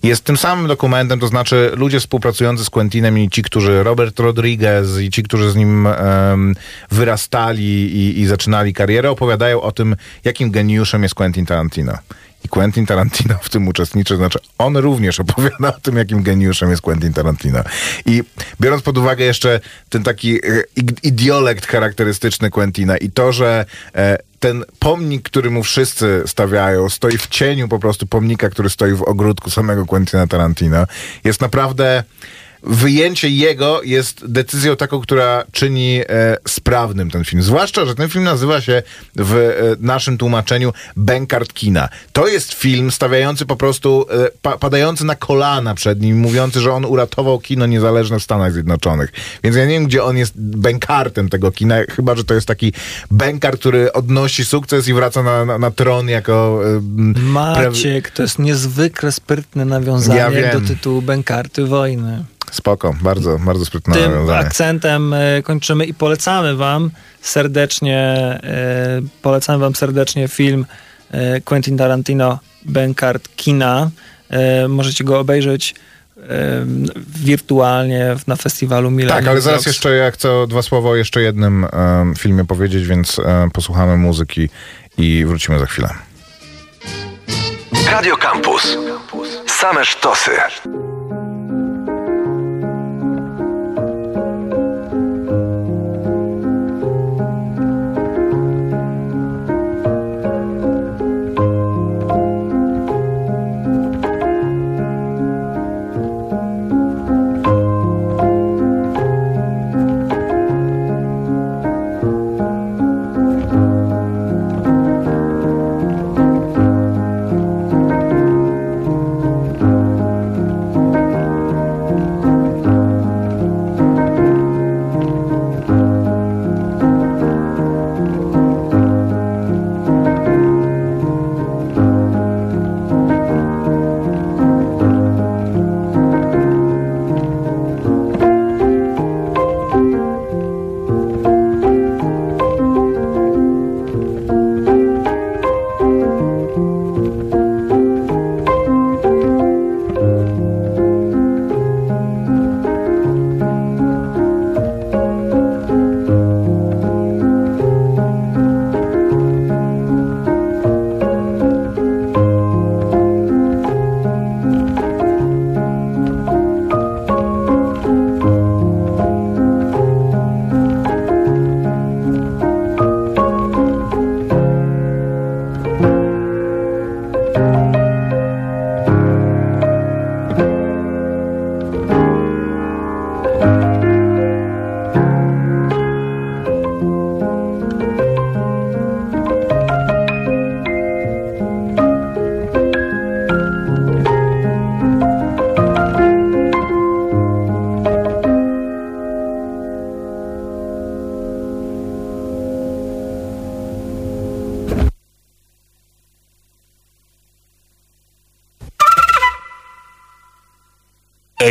Jest 0.03 0.23
tym 0.23 0.37
samym 0.37 0.67
dokumentem, 0.67 1.19
to 1.19 1.27
znaczy 1.27 1.71
ludzie 1.75 1.99
współpracujący 1.99 2.65
z 2.65 2.69
Quentinem 2.69 3.19
i 3.19 3.29
ci, 3.29 3.43
którzy, 3.43 3.83
Robert 3.83 4.19
Rodriguez 4.19 4.99
i 4.99 5.09
ci, 5.09 5.23
którzy 5.23 5.51
z 5.51 5.55
nim 5.55 5.87
em, 5.87 6.55
wyrastali 6.91 7.95
i, 7.95 8.19
i 8.19 8.25
zaczynali 8.25 8.73
karierę, 8.73 9.11
opowiadają 9.11 9.61
o 9.61 9.71
tym, 9.71 9.95
jakim 10.23 10.51
geniuszem 10.51 11.03
jest 11.03 11.15
Quentin 11.15 11.45
Tarantino. 11.45 11.93
I 12.45 12.49
Quentin 12.49 12.85
Tarantino 12.85 13.35
w 13.41 13.49
tym 13.49 13.67
uczestniczy, 13.67 14.17
znaczy 14.17 14.39
on 14.57 14.77
również 14.77 15.19
opowiada 15.19 15.75
o 15.77 15.79
tym, 15.79 15.95
jakim 15.95 16.23
geniuszem 16.23 16.69
jest 16.69 16.81
Quentin 16.81 17.13
Tarantino. 17.13 17.59
I 18.05 18.23
biorąc 18.61 18.83
pod 18.83 18.97
uwagę 18.97 19.25
jeszcze 19.25 19.59
ten 19.89 20.03
taki 20.03 20.35
e, 20.35 20.63
idiolekt 21.03 21.65
charakterystyczny 21.65 22.49
Quentina 22.49 22.97
i 22.97 23.11
to, 23.11 23.31
że 23.31 23.65
e, 23.95 24.17
ten 24.39 24.65
pomnik, 24.79 25.23
który 25.23 25.49
mu 25.49 25.63
wszyscy 25.63 26.23
stawiają, 26.25 26.89
stoi 26.89 27.17
w 27.17 27.27
cieniu 27.27 27.67
po 27.67 27.79
prostu 27.79 28.07
pomnika, 28.07 28.49
który 28.49 28.69
stoi 28.69 28.93
w 28.93 29.01
ogródku 29.01 29.49
samego 29.49 29.85
Quentina 29.85 30.27
Tarantino, 30.27 30.85
jest 31.23 31.41
naprawdę 31.41 32.03
wyjęcie 32.69 33.29
jego 33.29 33.83
jest 33.83 34.31
decyzją 34.31 34.75
taką, 34.75 35.01
która 35.01 35.43
czyni 35.51 36.01
e, 36.09 36.37
sprawnym 36.47 37.11
ten 37.11 37.25
film. 37.25 37.41
Zwłaszcza, 37.41 37.85
że 37.85 37.95
ten 37.95 38.09
film 38.09 38.23
nazywa 38.23 38.61
się 38.61 38.83
w 39.15 39.33
e, 39.35 39.51
naszym 39.79 40.17
tłumaczeniu 40.17 40.73
Bękart 40.95 41.53
kina. 41.53 41.89
To 42.13 42.27
jest 42.27 42.53
film 42.53 42.91
stawiający 42.91 43.45
po 43.45 43.55
prostu, 43.55 44.05
e, 44.09 44.29
pa, 44.41 44.57
padający 44.57 45.05
na 45.05 45.15
kolana 45.15 45.75
przed 45.75 46.01
nim, 46.01 46.19
mówiący, 46.19 46.59
że 46.59 46.73
on 46.73 46.85
uratował 46.85 47.39
kino 47.39 47.65
niezależne 47.65 48.19
w 48.19 48.23
Stanach 48.23 48.53
Zjednoczonych. 48.53 49.11
Więc 49.43 49.55
ja 49.55 49.65
nie 49.65 49.73
wiem, 49.73 49.85
gdzie 49.85 50.03
on 50.03 50.17
jest 50.17 50.33
bękartem 50.37 51.29
tego 51.29 51.51
kina, 51.51 51.75
chyba, 51.89 52.15
że 52.15 52.23
to 52.23 52.33
jest 52.33 52.47
taki 52.47 52.73
bękar, 53.11 53.57
który 53.57 53.93
odnosi 53.93 54.45
sukces 54.45 54.87
i 54.87 54.93
wraca 54.93 55.23
na, 55.23 55.45
na, 55.45 55.57
na 55.57 55.71
tron 55.71 56.09
jako... 56.09 56.61
E, 56.77 56.81
Maciek, 57.19 58.09
to 58.09 58.21
jest 58.21 58.39
niezwykle 58.39 59.11
sprytne 59.11 59.65
nawiązanie 59.65 60.39
Ja 60.39 60.59
do 60.59 60.67
tytułu 60.67 61.01
Bękarty 61.01 61.65
Wojny. 61.65 62.25
Spoko, 62.51 62.95
bardzo, 63.01 63.39
bardzo 63.39 63.65
sprytne 63.65 63.93
Tym 63.93 64.11
nawiązanie. 64.11 64.39
akcentem 64.39 65.13
e, 65.13 65.41
kończymy 65.43 65.85
i 65.85 65.93
polecamy 65.93 66.55
wam 66.55 66.91
serdecznie, 67.21 67.99
e, 68.43 69.01
polecamy 69.21 69.59
wam 69.59 69.75
serdecznie 69.75 70.27
film 70.27 70.65
e, 71.11 71.41
Quentin 71.41 71.77
Tarantino 71.77 72.39
Bękart 72.65 73.29
Kina. 73.35 73.89
Możecie 74.69 75.03
go 75.03 75.19
obejrzeć 75.19 75.75
wirtualnie 76.97 78.15
w- 78.19 78.27
na 78.27 78.35
festiwalu 78.35 78.91
Millennium 78.91 79.19
Tak, 79.23 79.27
ale 79.31 79.41
zaraz 79.41 79.65
jeszcze 79.65 79.95
ja 79.95 80.11
chcę 80.11 80.47
dwa 80.47 80.61
słowa 80.61 80.89
o 80.89 80.95
jeszcze 80.95 81.21
jednym 81.21 81.65
filmie 82.17 82.45
powiedzieć, 82.45 82.87
więc 82.87 83.17
posłuchamy 83.53 83.97
muzyki 83.97 84.49
i 84.97 85.25
wrócimy 85.25 85.59
za 85.59 85.65
chwilę. 85.65 85.89
Radio 87.91 88.17
Campus. 88.17 88.77
Same 89.47 89.85
sztosy. 89.85 90.31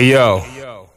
Yo, 0.06 0.88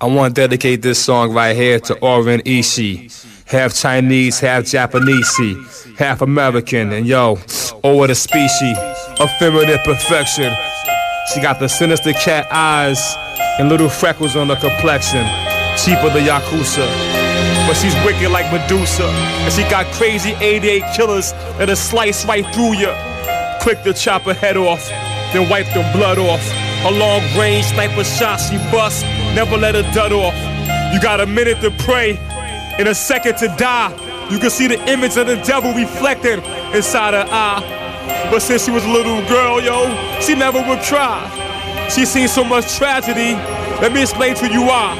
I 0.00 0.06
want 0.06 0.34
to 0.34 0.40
dedicate 0.40 0.80
this 0.80 0.98
song 0.98 1.34
right 1.34 1.54
here 1.54 1.78
to 1.80 1.98
Oren 1.98 2.40
Ishii. 2.40 3.12
Half 3.46 3.74
Chinese, 3.74 4.40
half 4.40 4.64
Japanese, 4.64 5.86
half 5.98 6.22
American, 6.22 6.94
and 6.94 7.06
yo, 7.06 7.36
oh 7.84 7.94
what 7.94 8.08
a 8.08 8.14
species 8.14 8.78
of 9.20 9.30
feminine 9.38 9.78
perfection. 9.84 10.50
She 11.34 11.42
got 11.42 11.60
the 11.60 11.68
sinister 11.68 12.14
cat 12.14 12.48
eyes 12.50 12.98
and 13.58 13.68
little 13.68 13.90
freckles 13.90 14.34
on 14.34 14.48
her 14.48 14.56
complexion. 14.56 15.26
Cheaper 15.76 16.08
the 16.08 16.20
Yakuza. 16.20 16.86
But 17.68 17.74
she's 17.74 17.94
wicked 18.02 18.30
like 18.30 18.50
Medusa. 18.50 19.04
And 19.04 19.52
she 19.52 19.60
got 19.64 19.84
crazy 19.92 20.30
88 20.40 20.84
killers 20.96 21.32
that'll 21.58 21.76
slice 21.76 22.24
right 22.24 22.46
through 22.54 22.78
you. 22.78 22.94
Quick 23.60 23.82
to 23.82 23.92
chop 23.92 24.22
her 24.22 24.32
head 24.32 24.56
off, 24.56 24.88
then 25.34 25.50
wipe 25.50 25.66
the 25.74 25.86
blood 25.92 26.16
off. 26.16 26.65
A 26.84 26.90
long 26.90 27.22
range 27.36 27.66
sniper 27.66 28.04
shot 28.04 28.36
she 28.36 28.58
bust, 28.70 29.02
never 29.34 29.56
let 29.56 29.74
her 29.74 29.82
dud 29.92 30.12
off. 30.12 30.34
You 30.92 31.00
got 31.00 31.20
a 31.20 31.26
minute 31.26 31.60
to 31.62 31.70
pray 31.84 32.16
and 32.78 32.88
a 32.88 32.94
second 32.94 33.36
to 33.38 33.48
die. 33.56 33.90
You 34.30 34.38
can 34.38 34.50
see 34.50 34.66
the 34.66 34.78
image 34.90 35.16
of 35.16 35.26
the 35.26 35.36
devil 35.36 35.72
reflected 35.72 36.38
inside 36.74 37.14
her 37.14 37.26
eye. 37.30 38.28
But 38.30 38.40
since 38.40 38.64
she 38.64 38.70
was 38.70 38.84
a 38.84 38.88
little 38.88 39.26
girl, 39.28 39.60
yo, 39.60 39.86
she 40.20 40.34
never 40.34 40.58
would 40.68 40.80
cry. 40.82 41.88
She 41.92 42.04
seen 42.04 42.28
so 42.28 42.44
much 42.44 42.76
tragedy. 42.76 43.34
Let 43.80 43.92
me 43.92 44.02
explain 44.02 44.34
to 44.36 44.48
you 44.52 44.62
why. 44.62 44.94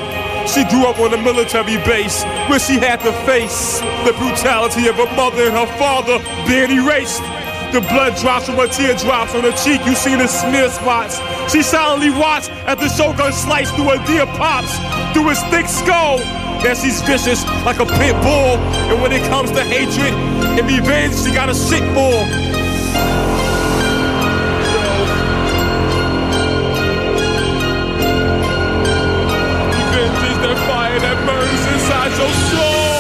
She 0.47 0.65
grew 0.65 0.87
up 0.87 0.99
on 1.01 1.13
a 1.13 1.23
military 1.23 1.77
base 1.85 2.23
where 2.49 2.61
she 2.61 2.79
had 2.79 3.01
to 3.01 3.13
face 3.27 3.81
the 4.07 4.15
brutality 4.19 4.87
of 4.87 4.95
her 4.97 5.11
mother 5.17 5.43
and 5.43 5.57
her 5.57 5.67
father 5.77 6.19
being 6.47 6.71
erased. 6.71 7.23
The 7.73 7.81
blood 7.81 8.17
drops 8.17 8.47
from 8.47 8.57
her 8.57 8.69
teardrops 8.69 9.35
on 9.35 9.43
her 9.43 9.53
cheek. 9.53 9.85
You 9.85 9.95
see 9.95 10.15
the 10.17 10.27
smear 10.27 10.71
spots. 10.71 11.21
She 11.53 11.63
silently 11.63 12.11
watched 12.11 12.51
as 12.65 12.79
the 12.79 12.89
shotgun 12.89 13.33
sliced 13.33 13.75
through 13.75 13.91
her 13.91 14.07
dear 14.07 14.25
pops, 14.39 14.73
through 15.13 15.29
his 15.29 15.43
thick 15.51 15.67
skull. 15.67 16.19
Now 16.65 16.75
she's 16.75 17.03
vicious 17.03 17.45
like 17.67 17.79
a 17.79 17.87
pit 17.87 18.17
bull. 18.23 18.57
And 18.89 19.03
when 19.03 19.13
it 19.13 19.23
comes 19.29 19.51
to 19.53 19.63
hatred 19.63 20.15
and 20.57 20.67
revenge, 20.67 21.15
she 21.17 21.33
got 21.35 21.51
a 21.51 21.55
sick 21.55 21.83
bull. 21.93 22.25
Revenge 29.75 30.21
is 30.33 30.39
that 30.41 30.57
fire 30.67 30.99
that 31.01 31.17
burns 31.27 31.67
inside 31.75 32.13
your 32.17 32.33
soul. 32.51 32.96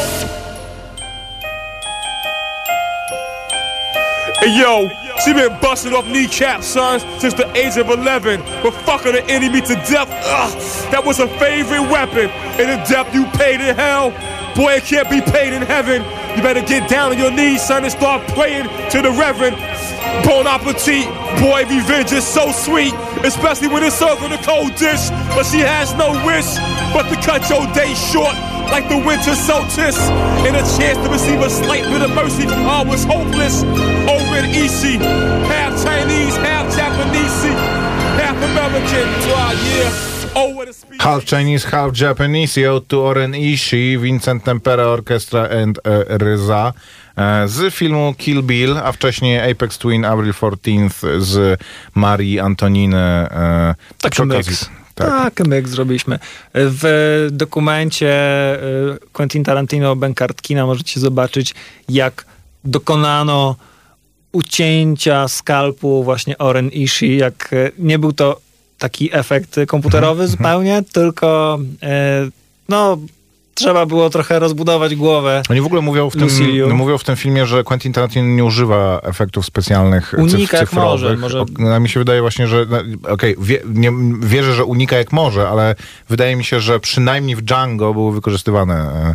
Yo, 4.46 4.88
she 5.24 5.32
been 5.32 5.58
busting 5.60 5.92
off 5.92 6.06
kneecaps, 6.06 6.68
son, 6.68 7.00
since 7.18 7.34
the 7.34 7.50
age 7.56 7.76
of 7.78 7.88
11. 7.88 8.40
But 8.62 8.70
fucking 8.86 9.12
the 9.12 9.24
enemy 9.26 9.60
to 9.60 9.74
death, 9.90 10.08
ugh, 10.08 10.52
that 10.92 11.04
was 11.04 11.18
her 11.18 11.26
favorite 11.38 11.82
weapon. 11.90 12.30
And 12.54 12.70
the 12.70 12.78
death 12.86 13.12
you 13.12 13.26
paid 13.34 13.60
in 13.60 13.74
hell, 13.74 14.10
boy, 14.54 14.74
it 14.74 14.84
can't 14.84 15.10
be 15.10 15.20
paid 15.20 15.52
in 15.52 15.62
heaven. 15.62 16.02
You 16.36 16.42
better 16.42 16.62
get 16.62 16.88
down 16.88 17.10
on 17.10 17.18
your 17.18 17.32
knees, 17.32 17.66
son, 17.66 17.82
and 17.82 17.92
start 17.92 18.22
praying 18.28 18.68
to 18.90 19.02
the 19.02 19.10
Reverend. 19.10 19.56
Bon 20.22 20.46
appetit, 20.46 21.10
boy, 21.42 21.66
revenge 21.66 22.12
is 22.12 22.24
so 22.24 22.52
sweet, 22.52 22.94
especially 23.24 23.66
when 23.66 23.82
it's 23.82 23.96
served 23.96 24.22
in 24.22 24.30
a 24.30 24.42
cold 24.44 24.74
dish. 24.76 25.10
But 25.34 25.42
she 25.44 25.58
has 25.58 25.92
no 25.94 26.14
wish 26.24 26.46
but 26.94 27.10
to 27.10 27.16
cut 27.20 27.42
your 27.50 27.66
day 27.74 27.94
short 27.94 28.36
like 28.70 28.88
the 28.88 28.98
winter 28.98 29.34
solstice. 29.34 29.98
And 30.46 30.54
a 30.56 30.62
chance 30.78 30.98
to 30.98 31.08
receive 31.10 31.40
a 31.40 31.50
slight 31.50 31.84
bit 31.84 32.02
of 32.02 32.10
mercy 32.14 32.46
from 32.46 32.66
all 32.66 32.84
was 32.84 33.04
hopeless. 33.04 33.62
Over 34.06 34.25
Ishi, 34.44 34.98
half 35.48 35.74
Chinese, 35.84 36.36
half 36.36 36.76
Japanese, 36.76 37.48
half 38.18 38.36
American. 38.42 39.06
Yeah. 39.64 39.90
Oh, 40.34 40.54
what 40.54 40.68
a 40.68 40.72
speech. 40.72 41.00
Half 41.02 41.24
Chinese, 41.24 41.64
half 41.64 41.92
Japanese, 41.92 42.54
to 42.88 42.96
Oren 43.00 43.32
Ishii, 43.34 43.96
Vincent 43.96 44.44
Tempera 44.44 44.86
Orchestra 44.88 45.48
and 45.62 45.78
e, 45.84 46.18
Ryza 46.18 46.72
e, 47.16 47.48
z 47.48 47.74
filmu 47.74 48.14
Kill 48.18 48.42
Bill, 48.42 48.78
a 48.78 48.92
wcześniej 48.92 49.50
Apex 49.52 49.78
Twin 49.78 50.04
April 50.04 50.32
14th 50.32 51.20
z 51.20 51.60
Marii 51.94 52.40
Antoniny. 52.40 52.96
e, 52.96 53.74
Taki 54.00 54.22
przy. 54.28 54.66
Tak. 54.94 55.08
Tak, 55.08 55.46
myk 55.46 55.68
zrobiliśmy. 55.68 56.18
W 56.54 57.28
dokumencie 57.32 58.08
y, 58.94 59.10
Quentin 59.12 59.44
Tarantino 59.44 59.96
Bankart 59.96 60.42
Kina 60.42 60.66
możecie 60.66 61.00
zobaczyć, 61.00 61.54
jak 61.88 62.24
dokonano 62.64 63.56
ucięcia 64.36 65.28
skalpu 65.28 66.04
właśnie 66.04 66.38
Oren 66.38 66.68
Ishii, 66.68 67.16
jak 67.16 67.52
y, 67.52 67.72
nie 67.78 67.98
był 67.98 68.12
to 68.12 68.40
taki 68.78 69.16
efekt 69.16 69.56
komputerowy 69.66 70.28
zupełnie, 70.28 70.82
tylko 70.92 71.58
y, 71.82 71.86
no 72.68 72.98
trzeba 73.54 73.86
było 73.86 74.10
trochę 74.10 74.38
rozbudować 74.38 74.94
głowę. 74.94 75.42
Oni 75.50 75.60
w 75.60 75.66
ogóle 75.66 75.80
mówią 75.82 76.10
w, 76.10 76.12
tym, 76.16 76.28
mówią 76.74 76.98
w 76.98 77.04
tym 77.04 77.16
filmie, 77.16 77.46
że 77.46 77.64
Quentin 77.64 77.92
Tarantino 77.92 78.26
nie 78.28 78.44
używa 78.44 79.00
efektów 79.02 79.46
specjalnych 79.46 80.14
cyf- 80.14 80.22
Unika 80.22 80.56
jak 80.56 80.68
cyfrowych. 80.68 81.00
może, 81.00 81.16
może- 81.16 81.40
O, 81.40 81.46
no, 81.58 81.80
mi 81.80 81.88
się 81.88 82.00
wydaje 82.00 82.20
właśnie, 82.20 82.46
że 82.46 82.66
no, 82.70 82.78
okej, 83.12 83.36
wie, 83.40 83.60
nie, 83.74 83.92
wierzę, 84.20 84.54
że 84.54 84.64
unika 84.64 84.96
jak 84.98 85.12
może, 85.12 85.48
ale 85.48 85.74
wydaje 86.08 86.36
mi 86.36 86.44
się, 86.44 86.60
że 86.60 86.80
przynajmniej 86.80 87.36
w 87.36 87.42
Django 87.42 87.92
były 87.94 88.12
wykorzystywane 88.12 88.74
e, 88.74 89.14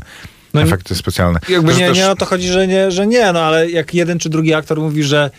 No 0.53 0.61
nie- 0.61 0.67
efekty 0.67 0.95
specjalne. 0.95 1.39
Jakby 1.49 1.73
nie, 1.73 1.87
też- 1.87 1.97
nie 1.97 2.09
o 2.11 2.15
to 2.15 2.25
chodzi, 2.25 2.47
że 2.47 2.67
nie, 2.67 2.91
że 2.91 3.07
nie, 3.07 3.33
no 3.33 3.39
ale 3.39 3.71
jak 3.71 3.93
jeden 3.93 4.19
czy 4.19 4.29
drugi 4.29 4.53
aktor 4.53 4.79
mówi, 4.79 5.03
że 5.03 5.31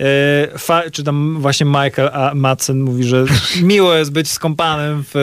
e, 0.00 0.58
fa- 0.58 0.90
czy 0.92 1.04
tam 1.04 1.36
właśnie 1.40 1.66
Michael 1.66 2.10
A. 2.12 2.32
Madsen 2.34 2.80
mówi, 2.80 3.04
że 3.04 3.24
miło 3.62 3.94
jest 3.94 4.12
być 4.12 4.30
skąpanym 4.30 5.04
w 5.14 5.16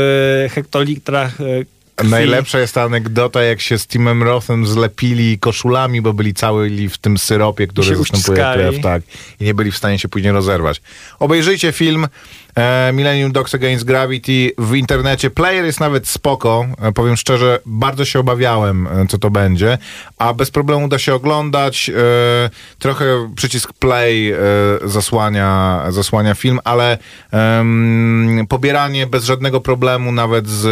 e, 0.45 0.49
hektolitrach 0.49 1.41
e, 1.41 1.43
krwi. 1.95 2.11
Najlepsza 2.11 2.59
jest 2.59 2.73
ta 2.73 2.81
anegdota, 2.83 3.43
jak 3.43 3.61
się 3.61 3.79
z 3.79 3.87
Timem 3.87 4.23
Rothem 4.23 4.67
zlepili 4.67 5.39
koszulami, 5.39 6.01
bo 6.01 6.13
byli 6.13 6.33
cały 6.33 6.87
w 6.89 6.97
tym 6.97 7.17
syropie, 7.17 7.67
który 7.67 7.95
zastępuje 7.95 8.45
krew, 8.53 8.79
tak. 8.83 9.03
I 9.39 9.43
nie 9.43 9.53
byli 9.53 9.71
w 9.71 9.77
stanie 9.77 9.99
się 9.99 10.09
później 10.09 10.33
rozerwać. 10.33 10.81
Obejrzyjcie 11.19 11.71
film 11.71 12.07
Millennium 12.93 13.31
Dogs 13.31 13.55
Against 13.55 13.85
Gravity 13.85 14.51
w 14.57 14.75
internecie. 14.75 15.29
Player 15.29 15.65
jest 15.65 15.79
nawet 15.79 16.07
spoko. 16.07 16.65
E, 16.81 16.91
powiem 16.91 17.17
szczerze, 17.17 17.59
bardzo 17.65 18.05
się 18.05 18.19
obawiałem, 18.19 18.87
e, 18.87 19.05
co 19.07 19.17
to 19.17 19.29
będzie, 19.29 19.77
a 20.17 20.33
bez 20.33 20.51
problemu 20.51 20.87
da 20.87 20.99
się 20.99 21.13
oglądać. 21.13 21.89
E, 21.89 21.93
trochę 22.79 23.33
przycisk 23.35 23.73
play 23.73 24.31
e, 24.31 24.37
zasłania, 24.83 25.83
zasłania 25.89 26.35
film, 26.35 26.59
ale 26.63 26.97
pobieranie 28.49 29.07
bez 29.07 29.25
żadnego 29.25 29.61
problemu, 29.61 30.11
nawet 30.11 30.47
z 30.47 30.65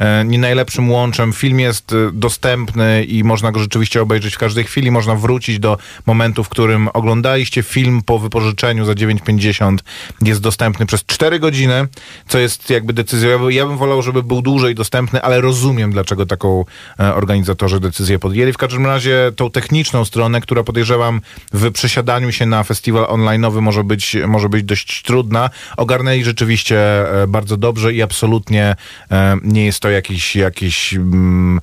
e, 0.00 0.24
nie 0.24 0.38
najlepszym 0.38 0.90
łączem. 0.90 1.32
Film 1.32 1.60
jest 1.60 1.92
e, 1.92 2.10
dostępny 2.12 3.04
i 3.04 3.24
można 3.24 3.52
go 3.52 3.60
rzeczywiście 3.60 4.02
obejrzeć 4.02 4.34
w 4.34 4.38
każdej 4.38 4.64
chwili. 4.64 4.90
Można 4.90 5.14
wrócić 5.14 5.58
do 5.58 5.78
momentu, 6.06 6.44
w 6.44 6.48
którym 6.48 6.88
oglądaliście 6.88 7.62
film 7.62 8.02
po 8.06 8.18
wypożyczeniu 8.18 8.84
za 8.84 8.92
9,50. 8.92 9.78
Jest 10.22 10.40
dostępny 10.40 10.86
przez 10.86 11.04
4 11.14 11.38
godziny, 11.38 11.86
co 12.28 12.38
jest 12.38 12.70
jakby 12.70 12.92
decyzją. 12.92 13.30
Ja, 13.30 13.38
by- 13.38 13.52
ja 13.54 13.66
bym 13.66 13.76
wolał, 13.78 14.02
żeby 14.02 14.22
był 14.22 14.42
dłużej 14.42 14.74
dostępny, 14.74 15.22
ale 15.22 15.40
rozumiem, 15.40 15.90
dlaczego 15.92 16.26
taką 16.26 16.64
e, 17.00 17.14
organizatorzy 17.14 17.80
decyzję 17.80 18.18
podjęli. 18.18 18.52
W 18.52 18.56
każdym 18.56 18.86
razie 18.86 19.32
tą 19.36 19.50
techniczną 19.50 20.04
stronę, 20.04 20.40
która 20.40 20.62
podejrzewam 20.64 21.20
w 21.52 21.72
przesiadaniu 21.72 22.32
się 22.32 22.46
na 22.46 22.64
festiwal 22.64 23.04
online'owy 23.04 23.60
może 23.60 23.84
być, 23.84 24.16
może 24.26 24.48
być 24.48 24.62
dość 24.64 25.02
trudna, 25.02 25.50
ogarnęli 25.76 26.24
rzeczywiście 26.24 26.78
e, 27.22 27.26
bardzo 27.26 27.56
dobrze 27.56 27.92
i 27.92 28.02
absolutnie 28.02 28.76
e, 29.10 29.36
nie 29.42 29.64
jest 29.64 29.80
to 29.80 29.90
jakiś, 29.90 30.36
jakiś 30.36 30.94
mm, 30.94 31.60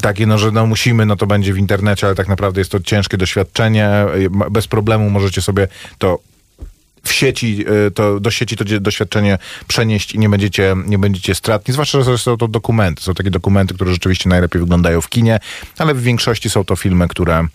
takie, 0.00 0.26
no, 0.26 0.38
że 0.38 0.50
no 0.50 0.66
musimy, 0.66 1.06
no 1.06 1.16
to 1.16 1.26
będzie 1.26 1.52
w 1.52 1.58
internecie, 1.58 2.06
ale 2.06 2.16
tak 2.16 2.28
naprawdę 2.28 2.60
jest 2.60 2.72
to 2.72 2.80
ciężkie 2.80 3.16
doświadczenie. 3.16 3.86
E, 3.86 4.06
Bez 4.50 4.66
problemu 4.66 5.10
możecie 5.10 5.42
sobie 5.42 5.68
to 5.98 6.18
w 7.06 7.12
sieci, 7.12 7.64
y, 7.86 7.90
to, 7.90 8.20
do 8.20 8.30
sieci 8.30 8.56
to 8.56 8.64
doświadczenie 8.80 9.38
przenieść 9.66 10.14
i 10.14 10.18
nie 10.18 10.28
będziecie, 10.28 10.76
nie 10.86 10.98
będziecie 10.98 11.34
stratni. 11.34 11.72
Zwłaszcza, 11.72 12.02
że 12.02 12.18
są 12.18 12.36
to 12.36 12.48
dokumenty. 12.48 13.02
Są 13.02 13.14
takie 13.14 13.30
dokumenty, 13.30 13.74
które 13.74 13.92
rzeczywiście 13.92 14.28
najlepiej 14.28 14.60
wyglądają 14.60 15.00
w 15.00 15.08
kinie, 15.08 15.38
ale 15.78 15.94
w 15.94 16.02
większości 16.02 16.50
są 16.50 16.64
to 16.64 16.76
filmy, 16.76 17.08
które, 17.08 17.46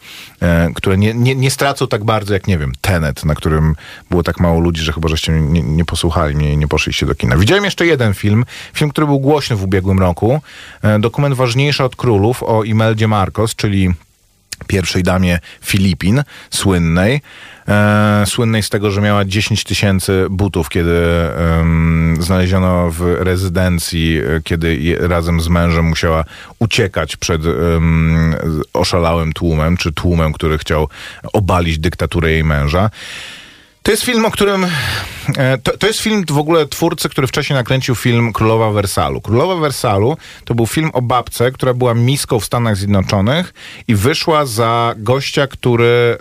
e, 0.42 0.70
które 0.76 0.98
nie, 0.98 1.14
nie, 1.14 1.36
nie 1.36 1.52
stracą 1.52 1.88
tak 1.88 2.04
bardzo 2.04 2.34
jak, 2.34 2.48
nie 2.48 2.58
wiem, 2.58 2.72
Tenet, 2.82 3.26
na 3.26 3.36
którym 3.36 3.76
było 4.10 4.24
tak 4.24 4.40
mało 4.40 4.60
ludzi, 4.60 4.82
że 4.82 4.94
chyba 4.94 5.10
żeście 5.10 5.32
nie, 5.32 5.62
nie 5.62 5.86
posłuchali 5.86 6.36
mnie 6.36 6.54
i 6.54 6.58
nie 6.58 6.68
poszliście 6.68 7.06
do 7.06 7.16
kina. 7.16 7.38
Widziałem 7.38 7.66
jeszcze 7.66 7.86
jeden 7.86 8.14
film, 8.14 8.46
film, 8.74 8.92
który 8.92 9.08
był 9.08 9.20
głośny 9.20 9.56
w 9.56 9.64
ubiegłym 9.64 10.00
roku. 10.00 10.42
E, 10.82 11.00
Dokument 11.00 11.36
ważniejszy 11.36 11.84
od 11.84 11.96
królów 11.96 12.44
o 12.44 12.64
Imeldzie 12.64 13.08
Marcos, 13.08 13.56
czyli 13.56 13.90
pierwszej 14.68 15.04
damie 15.04 15.40
Filipin, 15.62 16.24
słynnej. 16.50 17.22
E, 17.72 18.24
słynnej 18.26 18.64
z 18.64 18.70
tego, 18.70 18.92
że 18.92 19.02
miała 19.02 19.26
10 19.26 19.64
tysięcy 19.64 20.26
butów, 20.30 20.70
kiedy 20.70 20.92
znaleziono 22.20 22.92
w 22.92 23.02
rezydencji, 23.02 24.18
e, 24.18 24.42
kiedy 24.44 24.76
je, 24.76 25.08
razem 25.08 25.42
z 25.42 25.48
mężem 25.48 25.86
musiała 25.86 26.26
uciekać 26.60 27.16
przed 27.16 27.42
oszalałym 28.74 29.34
tłumem, 29.34 29.78
czy 29.78 29.92
tłumem, 29.92 30.34
który 30.34 30.58
chciał 30.58 30.88
obalić 31.34 31.80
dyktaturę 31.80 32.32
jej 32.32 32.44
męża. 32.44 32.90
To 33.84 33.92
jest 33.92 34.04
film, 34.04 34.26
o 34.26 34.32
którym. 34.32 34.68
E, 35.38 35.58
To, 35.58 35.78
to 35.78 35.88
jest 35.88 36.00
film 36.00 36.26
w 36.30 36.38
ogóle 36.38 36.68
twórcy, 36.68 37.10
który 37.10 37.28
wcześniej 37.28 37.58
nakręcił 37.58 37.96
film 37.96 38.34
Królowa 38.34 38.72
Wersalu. 38.72 39.22
Królowa 39.22 39.56
Wersalu 39.56 40.18
to 40.46 40.56
był 40.56 40.68
film 40.68 40.90
o 40.94 41.02
babce, 41.02 41.52
która 41.52 41.74
była 41.74 41.94
miską 41.94 42.40
w 42.40 42.46
Stanach 42.46 42.78
Zjednoczonych 42.78 43.54
i 43.88 43.96
wyszła 43.96 44.46
za 44.46 44.94
gościa, 44.98 45.48
który 45.48 46.18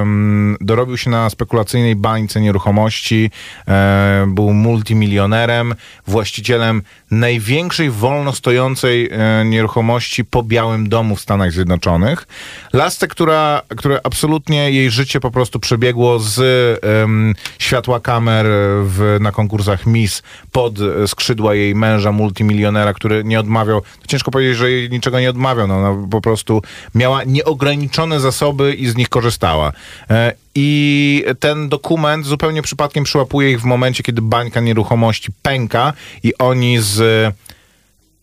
em, 0.00 0.56
dorobił 0.60 0.96
się 0.96 1.10
na 1.10 1.30
spekulacyjnej 1.30 1.96
bańce 1.96 2.40
nieruchomości, 2.40 3.30
e, 3.68 4.24
był 4.28 4.52
multimilionerem, 4.52 5.74
właścicielem 6.06 6.82
największej 7.10 7.90
wolno 7.90 8.32
stojącej 8.32 9.10
e, 9.12 9.44
nieruchomości 9.44 10.24
po 10.24 10.42
Białym 10.42 10.88
Domu 10.88 11.16
w 11.16 11.20
Stanach 11.20 11.52
Zjednoczonych. 11.52 12.26
Lasce, 12.72 13.08
która, 13.08 13.62
która 13.76 14.00
absolutnie 14.04 14.70
jej 14.70 14.90
życie 14.90 15.20
po 15.20 15.30
prostu 15.30 15.60
przebiegło 15.60 16.18
z 16.18 16.40
światła 17.58 18.00
kamer 18.00 18.39
numer 18.42 18.84
w, 18.84 19.18
na 19.20 19.32
konkursach 19.32 19.86
Miss 19.86 20.22
pod 20.52 20.74
skrzydła 21.06 21.54
jej 21.54 21.74
męża, 21.74 22.12
multimilionera, 22.12 22.94
który 22.94 23.24
nie 23.24 23.40
odmawiał, 23.40 23.82
ciężko 24.08 24.30
powiedzieć, 24.30 24.56
że 24.56 24.70
jej 24.70 24.90
niczego 24.90 25.20
nie 25.20 25.30
odmawiał, 25.30 25.66
no, 25.66 26.08
po 26.10 26.20
prostu 26.20 26.62
miała 26.94 27.24
nieograniczone 27.24 28.20
zasoby 28.20 28.74
i 28.74 28.88
z 28.88 28.96
nich 28.96 29.08
korzystała. 29.08 29.72
E, 30.10 30.32
I 30.54 31.24
ten 31.40 31.68
dokument 31.68 32.26
zupełnie 32.26 32.62
przypadkiem 32.62 33.04
przyłapuje 33.04 33.50
ich 33.50 33.60
w 33.60 33.64
momencie, 33.64 34.02
kiedy 34.02 34.22
bańka 34.22 34.60
nieruchomości 34.60 35.32
pęka 35.42 35.92
i 36.22 36.38
oni 36.38 36.78
z 36.78 37.34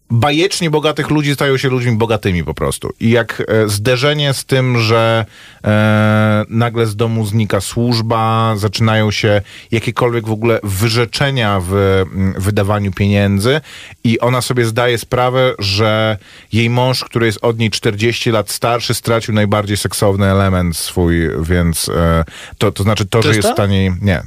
bajecznie 0.09 0.69
bogatych 0.69 1.09
ludzi 1.09 1.33
stają 1.33 1.57
się 1.57 1.69
ludźmi 1.69 1.91
bogatymi 1.97 2.43
po 2.43 2.53
prostu. 2.53 2.93
I 2.99 3.09
jak 3.09 3.43
e, 3.47 3.69
zderzenie 3.69 4.33
z 4.33 4.45
tym, 4.45 4.79
że 4.79 5.25
e, 5.63 6.45
nagle 6.49 6.85
z 6.85 6.95
domu 6.95 7.25
znika 7.25 7.61
służba, 7.61 8.53
zaczynają 8.57 9.11
się 9.11 9.41
jakiekolwiek 9.71 10.27
w 10.27 10.31
ogóle 10.31 10.59
wyrzeczenia 10.63 11.61
w 11.63 12.03
wydawaniu 12.37 12.91
pieniędzy 12.91 13.61
i 14.03 14.19
ona 14.19 14.41
sobie 14.41 14.65
zdaje 14.65 14.97
sprawę, 14.97 15.53
że 15.59 16.17
jej 16.53 16.69
mąż, 16.69 17.03
który 17.03 17.25
jest 17.25 17.39
od 17.41 17.59
niej 17.59 17.69
40 17.69 18.31
lat 18.31 18.51
starszy, 18.51 18.93
stracił 18.93 19.33
najbardziej 19.33 19.77
seksowny 19.77 20.25
element 20.25 20.77
swój, 20.77 21.29
więc 21.41 21.89
e, 21.89 22.23
to, 22.57 22.71
to 22.71 22.83
znaczy 22.83 23.05
to, 23.05 23.21
że 23.21 23.35
jest 23.35 23.49
w 23.49 23.53
stanie... 23.53 23.95
Nie. 24.01 24.17
E, 24.17 24.23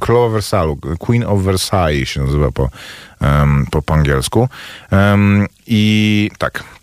Królowa 0.00 0.28
Wersalu, 0.28 0.76
Queen 0.98 1.24
of 1.24 1.42
Versailles 1.42 2.08
się 2.08 2.20
nazywa 2.20 2.50
po, 2.52 2.70
po, 3.70 3.94
angielsku. 3.94 4.48
I 5.66 6.30
tak. 6.38 6.79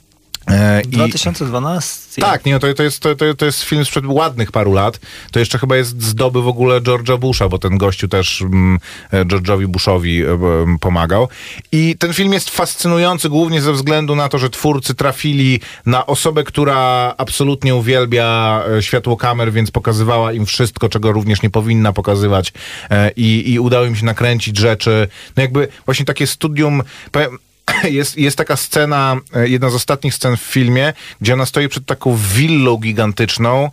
E, 0.47 0.81
i- 0.81 0.87
2012. 0.87 2.21
tak, 2.21 2.45
nie, 2.45 2.53
no 2.53 2.59
to, 2.59 2.73
to, 2.73 2.83
jest, 2.83 2.99
to, 2.99 3.15
to, 3.37 3.45
jest 3.45 3.63
film 3.63 3.85
sprzed 3.85 4.05
ładnych 4.07 4.51
paru 4.51 4.73
lat. 4.73 4.99
To 5.31 5.39
jeszcze 5.39 5.57
chyba 5.59 5.75
jest 5.77 6.01
z 6.01 6.15
doby 6.15 6.41
w 6.41 6.47
ogóle 6.47 6.81
George'a 6.81 7.19
Busha, 7.19 7.49
bo 7.49 7.59
ten 7.59 7.77
gościu 7.77 8.07
też 8.07 8.41
mm, 8.41 8.79
e, 9.11 9.25
George'owi 9.25 9.65
Bushowi 9.65 10.23
e, 10.23 10.29
m, 10.31 10.77
pomagał. 10.79 11.27
I 11.71 11.95
ten 11.99 12.13
film 12.13 12.33
jest 12.33 12.49
fascynujący 12.49 13.29
głównie 13.29 13.61
ze 13.61 13.73
względu 13.73 14.15
na 14.15 14.29
to, 14.29 14.37
że 14.37 14.49
twórcy 14.49 14.95
trafili 14.95 15.59
na 15.85 16.05
osobę, 16.05 16.43
która 16.43 17.13
absolutnie 17.17 17.75
uwielbia 17.75 18.63
światło 18.81 19.17
kamer, 19.17 19.51
więc 19.51 19.71
pokazywała 19.71 20.33
im 20.33 20.45
wszystko, 20.45 20.89
czego 20.89 21.11
również 21.11 21.41
nie 21.41 21.49
powinna 21.49 21.93
pokazywać 21.93 22.53
e, 22.89 23.11
i, 23.15 23.53
i 23.53 23.59
udało 23.59 23.85
im 23.85 23.95
się 23.95 24.05
nakręcić 24.05 24.57
rzeczy. 24.57 25.07
No 25.35 25.41
jakby 25.41 25.67
właśnie 25.85 26.05
takie 26.05 26.27
studium... 26.27 26.83
powiem, 27.11 27.37
jest, 27.83 28.17
jest 28.17 28.37
taka 28.37 28.55
scena, 28.55 29.17
e, 29.35 29.47
jedna 29.49 29.69
z 29.69 29.75
ostatnich 29.75 30.13
scen 30.13 30.37
w 30.37 30.41
filmie, 30.41 30.93
gdzie 31.21 31.33
ona 31.33 31.45
stoi 31.45 31.69
przed 31.69 31.85
taką 31.85 32.15
willą 32.15 32.77
gigantyczną, 32.77 33.69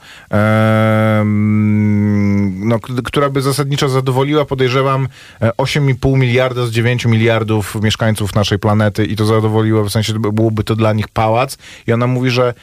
no, 2.61 2.81
która 3.05 3.31
by 3.31 3.43
zasadniczo 3.43 3.89
zadowoliła, 3.89 4.45
podejrzewam, 4.45 5.09
e, 5.43 5.51
8,5 5.57 6.17
miliarda 6.17 6.67
z 6.67 6.71
9 6.71 7.05
miliardów 7.05 7.75
mieszkańców 7.83 8.35
naszej 8.35 8.59
planety 8.59 9.05
i 9.05 9.17
to 9.17 9.27
zadowoliło, 9.27 9.85
w 9.85 9.91
sensie 9.91 10.13
by- 10.19 10.33
byłoby 10.33 10.65
to 10.65 10.77
dla 10.77 10.93
nich 10.93 11.09
pałac. 11.09 11.59
I 11.87 11.93
ona 11.93 12.07
mówi, 12.07 12.31
że 12.31 12.55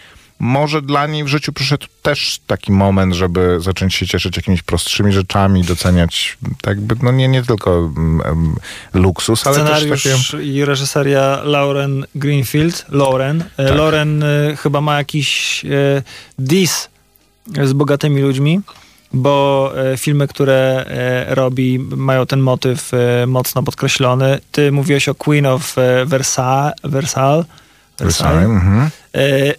może 0.41 0.81
dla 0.81 1.07
niej 1.07 1.23
w 1.23 1.27
życiu 1.27 1.53
przyszedł 1.53 1.87
też 2.01 2.39
taki 2.47 2.71
moment, 2.71 3.13
żeby 3.13 3.57
zacząć 3.59 3.95
się 3.95 4.07
cieszyć 4.07 4.37
jakimiś 4.37 4.61
prostszymi 4.61 5.13
rzeczami, 5.13 5.63
doceniać 5.63 6.37
tak 6.61 6.77
jakby, 6.77 6.95
no 7.03 7.11
nie, 7.11 7.27
nie 7.27 7.43
tylko 7.43 7.91
em, 8.25 8.55
luksus, 8.93 9.47
ale 9.47 9.55
też 9.55 9.65
Scenariusz 9.65 10.03
takie... 10.31 10.43
i 10.43 10.65
reżyseria 10.65 11.41
Lauren 11.43 12.05
Greenfield. 12.15 12.85
Lauren. 12.89 13.41
E, 13.57 13.67
Tak. 13.67 13.77
Lauren 13.77 14.23
e, 14.23 14.55
chyba 14.55 14.81
ma 14.81 14.97
jakiś 14.97 15.61
e, 15.65 16.03
dis 16.39 16.89
z 17.63 17.73
bogatymi 17.73 18.21
ludźmi, 18.21 18.61
bo 19.13 19.71
e, 19.93 19.97
filmy, 19.97 20.27
które 20.27 20.85
e, 20.87 21.35
robi, 21.35 21.79
mają 21.79 22.25
ten 22.25 22.39
motyw 22.39 22.93
e, 22.93 23.27
mocno 23.27 23.63
podkreślony. 23.63 24.39
Ty 24.51 24.71
mówiłeś 24.71 25.09
o 25.09 25.15
Queen 25.15 25.45
of 25.45 25.77
e, 25.77 26.05
Versailles. 26.83 27.45
Versailles. 27.99 28.47
Versailles, 28.47 28.63
mhm. 28.63 28.89
E, 29.15 29.53